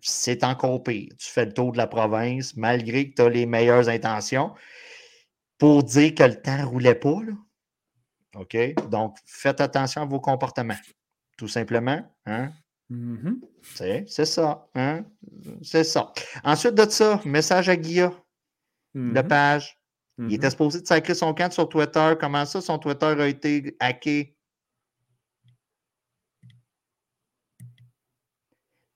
c'est 0.00 0.44
encore 0.44 0.82
pire. 0.82 1.12
Tu 1.18 1.28
fais 1.28 1.44
le 1.44 1.52
tour 1.52 1.72
de 1.72 1.76
la 1.76 1.86
province, 1.86 2.56
malgré 2.56 3.10
que 3.10 3.16
tu 3.16 3.22
as 3.22 3.28
les 3.28 3.44
meilleures 3.44 3.88
intentions, 3.88 4.54
pour 5.58 5.82
dire 5.84 6.14
que 6.14 6.22
le 6.22 6.40
temps 6.40 6.56
ne 6.56 6.64
roulait 6.64 6.94
pas. 6.94 7.18
Là. 7.22 7.32
OK? 8.36 8.56
Donc, 8.88 9.18
faites 9.26 9.60
attention 9.60 10.02
à 10.02 10.06
vos 10.06 10.20
comportements. 10.20 10.78
Tout 11.40 11.48
simplement. 11.48 12.06
Hein? 12.26 12.52
Mm-hmm. 12.92 14.04
C'est 14.06 14.26
ça. 14.26 14.68
Hein? 14.74 15.06
C'est 15.62 15.84
ça. 15.84 16.12
Ensuite 16.44 16.74
de 16.74 16.86
ça, 16.90 17.18
message 17.24 17.70
à 17.70 17.76
Guilla. 17.76 18.12
La 18.92 19.22
mm-hmm. 19.22 19.26
page. 19.26 19.78
Il 20.18 20.34
était 20.34 20.48
mm-hmm. 20.48 20.50
supposé 20.50 20.82
de 20.82 20.86
sacrer 20.86 21.14
son 21.14 21.32
camp 21.32 21.50
sur 21.50 21.66
Twitter. 21.66 22.12
Comment 22.20 22.44
ça, 22.44 22.60
son 22.60 22.78
Twitter 22.78 23.06
a 23.06 23.26
été 23.26 23.74
hacké? 23.80 24.36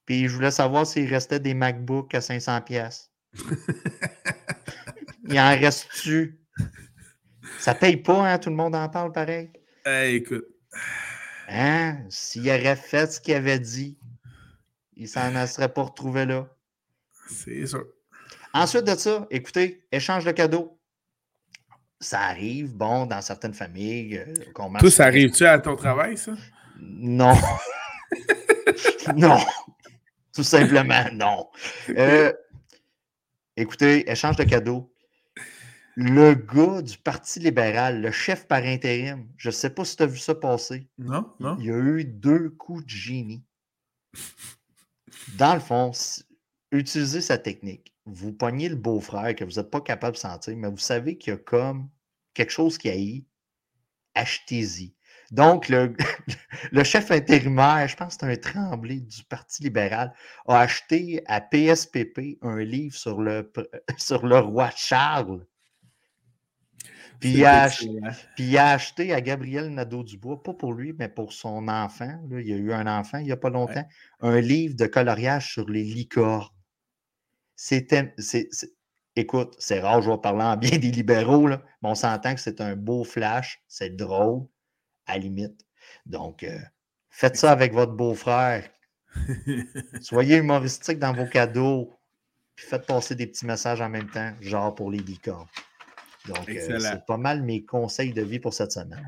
Puis 0.05 0.29
je 0.29 0.35
voulais 0.35 0.51
savoir 0.51 0.87
s'il 0.87 1.09
restait 1.09 1.41
des 1.41 1.55
MacBooks 1.55 2.15
à 2.15 2.21
500 2.21 2.61
pièces. 2.61 3.11
Il 5.31 5.41
en 5.41 5.49
reste-tu? 5.49 6.39
Ça 7.59 7.75
paye 7.75 7.97
pas, 7.97 8.35
hein? 8.35 8.39
Tout 8.39 8.51
le 8.51 8.57
monde 8.57 8.75
en 8.75 8.87
parle 8.91 9.13
pareil. 9.13 9.51
écoute. 9.87 10.45
Hein? 11.55 11.99
S'il 12.09 12.49
aurait 12.49 12.77
fait 12.77 13.13
ce 13.13 13.21
qu'il 13.21 13.35
avait 13.35 13.61
dit, 13.61 13.97
il 14.97 15.09
s'en 15.09 15.47
serait 15.47 15.73
pas 15.73 15.83
retrouvé 15.83 16.27
là. 16.27 16.49
C'est 17.29 17.67
sûr. 17.67 17.85
Ensuite 18.53 18.85
de 18.85 18.95
ça, 18.95 19.27
écoutez, 19.31 19.85
échange 19.91 20.25
de 20.25 20.33
cadeaux. 20.33 20.79
Ça 22.01 22.21
arrive, 22.21 22.75
bon, 22.75 23.07
dans 23.07 23.23
certaines 23.23 23.55
familles. 23.55 24.19
Euh, 24.19 24.79
Tout 24.79 24.91
ça 24.91 25.07
arrive-tu 25.07 25.47
à 25.47 25.59
ton 25.59 25.75
travail, 25.75 26.19
ça? 26.19 26.33
Non. 26.81 27.35
non. 29.17 29.39
Tout 30.35 30.43
simplement, 30.43 31.05
non. 31.13 31.49
Euh, 31.91 32.33
écoutez, 33.57 34.11
échange 34.11 34.37
de 34.37 34.45
cadeaux. 34.45 34.93
Le 35.97 36.35
gars 36.35 36.83
du 36.83 36.99
Parti 36.99 37.39
libéral, 37.39 38.01
le 38.01 38.11
chef 38.11 38.49
par 38.49 38.65
intérim, 38.65 39.29
je 39.37 39.49
ne 39.49 39.53
sais 39.53 39.71
pas 39.71 39.85
si 39.85 39.97
tu 39.97 40.03
as 40.03 40.07
vu 40.07 40.19
ça 40.19 40.35
passer. 40.35 40.89
Non, 40.99 41.33
non. 41.39 41.57
Il 41.61 41.67
y 41.67 41.71
a 41.71 41.77
eu 41.77 42.05
deux 42.05 42.51
coups 42.51 42.85
de 42.85 42.91
génie. 42.91 43.45
Dans 45.37 45.55
le 45.55 45.61
fond, 45.61 45.93
utilisez 46.73 47.21
sa 47.21 47.39
technique. 47.39 47.95
Vous 48.07 48.33
pognez 48.33 48.69
le 48.69 48.77
beau-frère 48.77 49.35
que 49.37 49.45
vous 49.45 49.53
n'êtes 49.53 49.71
pas 49.71 49.81
capable 49.81 50.17
de 50.17 50.21
sentir, 50.21 50.57
mais 50.57 50.69
vous 50.69 50.79
savez 50.79 51.17
qu'il 51.17 51.33
y 51.33 51.37
a 51.37 51.39
comme 51.39 51.89
quelque 52.35 52.51
chose 52.51 52.77
qui 52.77 52.91
a 52.91 52.99
eu. 52.99 53.25
Achetez-y. 54.15 54.95
Donc, 55.31 55.69
le, 55.69 55.97
le, 56.73 56.85
chef 56.85 57.11
intérimaire, 57.11 57.89
je 57.89 57.97
pense 57.97 58.17
que 58.17 58.27
c'est 58.27 58.33
un 58.33 58.37
tremblé 58.37 59.01
du 59.01 59.25
Parti 59.25 59.63
libéral, 59.63 60.13
a 60.47 60.61
acheté 60.61 61.23
à 61.27 61.41
PSPP 61.41 62.39
un 62.43 62.59
livre 62.59 62.97
sur 62.97 63.21
le, 63.21 63.51
sur 63.97 64.27
le 64.27 64.39
roi 64.39 64.71
Charles. 64.77 65.45
Puis 67.25 67.33
il, 67.33 68.59
a 68.59 68.73
acheté, 68.73 69.15
à 69.15 69.21
Gabriel 69.23 69.71
Nadeau-Dubois, 69.71 70.43
pas 70.43 70.53
pour 70.53 70.75
lui, 70.75 70.93
mais 70.99 71.09
pour 71.09 71.33
son 71.33 71.69
enfant. 71.69 72.21
il 72.31 72.47
y 72.47 72.53
a 72.53 72.57
eu 72.57 72.71
un 72.71 72.87
enfant 72.87 73.17
il 73.17 73.25
n'y 73.25 73.33
a 73.33 73.37
pas 73.39 73.49
longtemps, 73.49 73.87
un 74.21 74.41
livre 74.43 74.77
de 74.77 74.85
coloriage 74.85 75.55
sur 75.55 75.67
les 75.71 75.85
licornes. 75.85 76.51
C'était. 77.57 78.15
Écoute, 79.17 79.55
c'est 79.59 79.81
rare, 79.81 80.03
je 80.03 80.11
vais 80.11 80.19
parler 80.19 80.43
en 80.43 80.59
bien 80.59 80.77
des 80.79 80.91
libéraux, 80.91 81.49
mais 81.49 81.57
on 81.83 81.95
s'entend 81.95 82.35
que 82.35 82.41
c'est 82.41 82.61
un 82.61 82.77
beau 82.77 83.05
flash, 83.05 83.63
c'est 83.69 83.97
drôle 83.97 84.47
à 85.07 85.17
limite. 85.17 85.65
Donc, 86.05 86.43
euh, 86.43 86.59
faites 87.09 87.37
ça 87.37 87.53
avec 87.53 87.73
votre 87.73 87.93
beau-frère. 87.93 88.69
Soyez 90.03 90.37
humoristique 90.37 90.99
dans 90.99 91.15
vos 91.15 91.27
cadeaux. 91.27 91.91
Puis 92.55 92.67
faites 92.67 92.87
passer 92.87 93.15
des 93.15 93.29
petits 93.29 93.47
messages 93.47 93.81
en 93.81 93.89
même 93.89 94.11
temps, 94.11 94.33
genre 94.43 94.75
pour 94.75 94.91
les 94.91 94.99
licornes. 94.99 95.49
Donc, 96.29 96.49
euh, 96.49 96.79
c'est 96.79 97.07
pas 97.07 97.17
mal 97.17 97.43
mes 97.43 97.65
conseils 97.65 98.13
de 98.13 98.23
vie 98.23 98.39
pour 98.39 98.55
cette 98.55 98.73
semaine. 98.73 99.07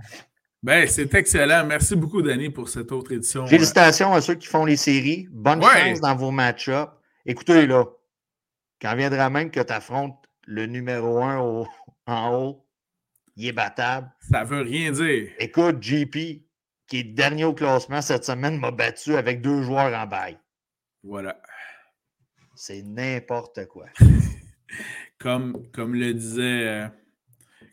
Ben, 0.62 0.86
c'est 0.88 1.14
excellent. 1.14 1.64
Merci 1.64 1.96
beaucoup, 1.96 2.22
Danny, 2.22 2.50
pour 2.50 2.68
cette 2.68 2.90
autre 2.92 3.12
édition. 3.12 3.44
Euh. 3.44 3.46
Félicitations 3.46 4.12
à 4.12 4.20
ceux 4.20 4.34
qui 4.34 4.46
font 4.46 4.64
les 4.64 4.76
séries. 4.76 5.28
Bonne 5.30 5.62
chance 5.62 6.00
dans 6.00 6.16
vos 6.16 6.30
match-ups. 6.30 6.90
Écoutez, 7.24 7.66
là, 7.66 7.84
quand 8.80 8.94
viendra 8.96 9.30
même 9.30 9.50
que 9.50 9.60
tu 9.60 9.72
affrontes 9.72 10.16
le 10.46 10.66
numéro 10.66 11.22
1 11.22 11.66
en 12.06 12.34
haut, 12.34 12.66
il 13.36 13.46
est 13.46 13.52
battable. 13.52 14.10
Ça 14.30 14.44
veut 14.44 14.62
rien 14.62 14.92
dire. 14.92 15.30
Écoute, 15.38 15.82
JP, 15.82 16.16
qui 16.86 16.98
est 16.98 17.04
dernier 17.04 17.44
au 17.44 17.54
classement 17.54 18.02
cette 18.02 18.24
semaine, 18.24 18.58
m'a 18.58 18.70
battu 18.70 19.14
avec 19.14 19.40
deux 19.40 19.62
joueurs 19.62 19.94
en 19.94 20.06
bail. 20.06 20.38
Voilà. 21.02 21.40
C'est 22.54 22.82
n'importe 22.82 23.66
quoi. 23.66 23.86
comme, 25.18 25.66
comme 25.72 25.94
le 25.94 26.14
disait 26.14 26.66
euh, 26.66 26.88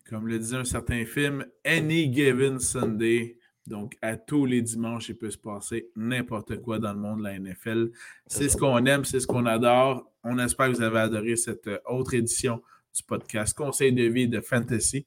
comme 0.09 0.27
le 0.27 0.39
disait 0.39 0.57
un 0.57 0.65
certain 0.65 1.05
film, 1.05 1.45
Any 1.65 2.13
Given 2.13 2.59
Sunday. 2.59 3.37
Donc, 3.65 3.95
à 4.01 4.17
tous 4.17 4.45
les 4.45 4.61
dimanches, 4.61 5.09
il 5.09 5.17
peut 5.17 5.31
se 5.31 5.37
passer 5.37 5.89
n'importe 5.95 6.61
quoi 6.61 6.79
dans 6.79 6.93
le 6.93 6.99
monde 6.99 7.19
de 7.19 7.23
la 7.23 7.39
NFL. 7.39 7.91
C'est 8.27 8.49
ce 8.49 8.57
qu'on 8.57 8.85
aime, 8.85 9.05
c'est 9.05 9.21
ce 9.21 9.27
qu'on 9.27 9.45
adore. 9.45 10.11
On 10.23 10.37
espère 10.37 10.67
que 10.69 10.75
vous 10.75 10.81
avez 10.81 10.99
adoré 10.99 11.35
cette 11.37 11.67
euh, 11.67 11.79
autre 11.85 12.13
édition 12.13 12.61
du 12.95 13.03
podcast 13.03 13.55
Conseil 13.55 13.93
de 13.93 14.03
vie 14.03 14.27
de 14.27 14.41
Fantasy. 14.41 15.05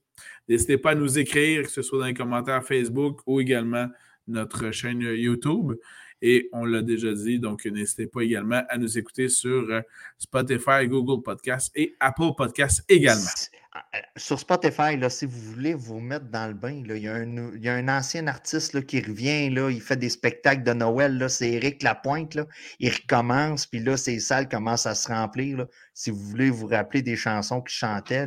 N'hésitez 0.49 0.79
pas 0.79 0.93
à 0.93 0.95
nous 0.95 1.19
écrire, 1.19 1.65
que 1.65 1.71
ce 1.71 1.83
soit 1.83 1.99
dans 1.99 2.07
les 2.07 2.15
commentaires 2.15 2.65
Facebook 2.65 3.21
ou 3.27 3.41
également 3.41 3.89
notre 4.27 4.71
chaîne 4.71 5.01
YouTube. 5.01 5.75
Et 6.23 6.49
on 6.53 6.65
l'a 6.65 6.83
déjà 6.83 7.13
dit, 7.13 7.39
donc 7.39 7.65
n'hésitez 7.67 8.07
pas 8.07 8.23
également 8.23 8.63
à 8.69 8.79
nous 8.79 8.99
écouter 8.99 9.29
sur 9.29 9.71
euh, 9.71 9.83
Spotify, 10.19 10.87
Google 10.87 11.23
Podcast 11.23 11.71
et 11.75 11.95
Apple 12.01 12.33
Podcast 12.37 12.83
également. 12.89 13.31
Euh, 13.77 13.99
sur 14.17 14.39
Spotify, 14.39 14.97
là, 14.97 15.11
si 15.11 15.27
vous 15.27 15.39
voulez 15.39 15.75
vous 15.75 16.01
mettre 16.01 16.27
dans 16.27 16.47
le 16.47 16.55
bain, 16.55 16.83
là, 16.87 16.97
il, 16.97 17.03
y 17.03 17.69
a 17.69 17.75
un, 17.75 17.89
ancien 17.89 18.27
artiste 18.27 18.73
là, 18.73 18.83
qui 18.83 19.01
revient, 19.01 19.51
là, 19.51 19.71
il 19.71 19.81
fait 19.81 19.97
des 19.97 20.09
spectacles 20.09 20.63
de 20.63 20.73
Noël, 20.73 21.25
c'est 21.29 21.51
Éric 21.51 21.83
Lapointe. 21.83 22.35
Là, 22.35 22.47
il 22.79 22.91
recommence, 22.91 23.67
puis 23.67 23.81
là, 23.81 23.97
ces 23.97 24.19
salles 24.19 24.49
commencent 24.49 24.87
à 24.87 24.95
se 24.95 25.09
remplir. 25.09 25.67
Si 25.95 26.11
vous 26.11 26.21
voulez 26.21 26.51
vous 26.51 26.67
rappeler 26.67 27.03
des 27.03 27.17
chansons 27.17 27.61
qu'il 27.61 27.75
chantait, 27.75 28.27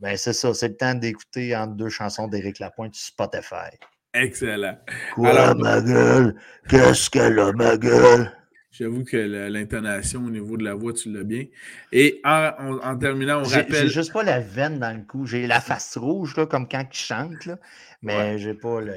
ben 0.00 0.16
c'est 0.16 0.32
ça, 0.32 0.54
c'est 0.54 0.68
le 0.68 0.76
temps 0.76 0.94
d'écouter 0.94 1.56
entre 1.56 1.74
deux 1.74 1.88
chansons 1.88 2.28
d'Éric 2.28 2.58
Lapointe 2.58 2.94
sur 2.94 3.08
Spotify. 3.08 3.76
Excellent. 4.20 4.78
Quoi, 5.14 5.28
Alors, 5.30 5.56
ma 5.56 5.80
gueule? 5.80 6.34
Qu'est-ce 6.68 7.10
qu'elle 7.10 7.38
a, 7.38 7.52
ma 7.52 7.76
gueule? 7.76 8.32
J'avoue 8.70 9.02
que 9.02 9.16
l'intonation 9.16 10.24
au 10.24 10.30
niveau 10.30 10.56
de 10.56 10.62
la 10.62 10.74
voix, 10.74 10.92
tu 10.92 11.12
l'as 11.12 11.24
bien. 11.24 11.46
Et 11.90 12.20
en, 12.24 12.96
terminant, 12.96 13.40
on 13.40 13.44
rappelle. 13.44 13.86
J'ai 13.86 13.88
juste 13.88 14.12
pas 14.12 14.22
la 14.22 14.38
veine 14.40 14.78
dans 14.78 14.96
le 14.96 15.02
cou. 15.04 15.26
J'ai 15.26 15.46
la 15.46 15.60
face 15.60 15.96
rouge, 15.96 16.36
là, 16.36 16.46
comme 16.46 16.68
quand 16.68 16.84
il 16.88 16.96
chante, 16.96 17.46
là, 17.46 17.58
mais 18.02 18.38
j'ai 18.38 18.54
pas 18.54 18.80
le. 18.80 18.94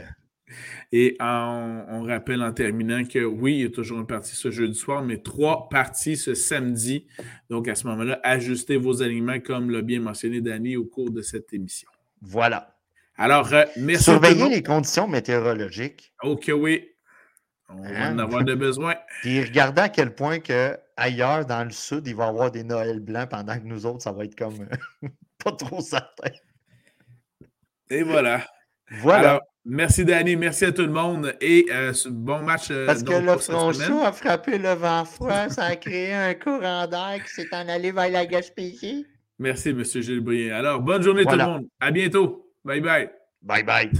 Et 0.91 1.15
on 1.19 2.03
rappelle 2.05 2.43
en 2.43 2.51
terminant 2.51 3.03
que 3.05 3.23
oui, 3.23 3.55
il 3.55 3.61
y 3.61 3.65
a 3.65 3.69
toujours 3.69 3.99
une 3.99 4.07
partie 4.07 4.35
ce 4.35 4.51
jeudi 4.51 4.75
soir, 4.75 5.03
mais 5.03 5.17
trois 5.17 5.69
parties 5.69 6.17
ce 6.17 6.33
samedi. 6.33 7.07
Donc 7.49 7.67
à 7.67 7.75
ce 7.75 7.87
moment-là, 7.87 8.19
ajustez 8.23 8.77
vos 8.77 9.01
aliments 9.01 9.39
comme 9.39 9.71
l'a 9.71 9.81
bien 9.81 10.01
mentionné 10.01 10.41
Danny 10.41 10.75
au 10.75 10.85
cours 10.85 11.09
de 11.09 11.21
cette 11.21 11.53
émission. 11.53 11.89
Voilà. 12.21 12.70
Alors, 13.21 13.53
euh, 13.53 13.65
merci. 13.77 14.05
Surveillez 14.05 14.49
les 14.49 14.63
conditions 14.63 15.07
météorologiques. 15.07 16.11
Ok, 16.23 16.49
oui. 16.55 16.89
On 17.69 17.83
va 17.83 17.89
en 17.89 17.93
hein? 17.93 18.17
avoir 18.17 18.43
de 18.43 18.55
besoin. 18.55 18.95
Puis 19.21 19.43
regardez 19.43 19.83
à 19.83 19.89
quel 19.89 20.15
point 20.15 20.39
que 20.39 20.75
ailleurs 20.97 21.45
dans 21.45 21.63
le 21.63 21.69
sud, 21.69 22.07
il 22.07 22.15
va 22.15 22.25
y 22.25 22.29
avoir 22.29 22.49
des 22.49 22.63
Noëls 22.63 22.99
blancs 22.99 23.29
pendant 23.29 23.59
que 23.59 23.63
nous 23.63 23.85
autres, 23.85 24.01
ça 24.01 24.11
va 24.11 24.25
être 24.25 24.35
comme 24.35 24.67
euh, 25.03 25.07
pas 25.43 25.51
trop 25.51 25.81
certain. 25.81 26.31
Et 27.91 28.01
voilà. 28.01 28.43
Voilà. 28.89 29.29
Alors, 29.29 29.41
merci 29.65 30.03
Danny, 30.03 30.35
merci 30.35 30.65
à 30.65 30.71
tout 30.71 30.81
le 30.81 30.91
monde 30.91 31.35
et 31.41 31.67
euh, 31.71 31.93
bon 32.09 32.41
match. 32.41 32.69
Euh, 32.71 32.87
Parce 32.87 33.03
que 33.03 33.13
le 33.13 33.37
front 33.37 33.71
chaud 33.71 34.01
a 34.03 34.13
frappé 34.13 34.57
le 34.57 34.73
vent 34.73 35.05
froid, 35.05 35.47
ça 35.49 35.65
a 35.65 35.75
créé 35.75 36.11
un 36.11 36.33
courant 36.33 36.87
d'air 36.87 37.23
qui 37.23 37.29
s'est 37.35 37.53
en 37.53 37.69
allé 37.69 37.91
vers 37.91 38.09
la 38.09 38.25
Gaspésie. 38.25 39.05
Merci, 39.37 39.69
M. 39.69 39.83
Gilles 39.83 40.51
Alors, 40.51 40.81
bonne 40.81 41.03
journée 41.03 41.23
tout 41.23 41.35
le 41.35 41.45
monde. 41.45 41.67
À 41.79 41.91
bientôt. 41.91 42.50
Bye 42.63 42.79
bye. 42.79 43.09
Bye 43.41 43.63
bye. 43.63 43.91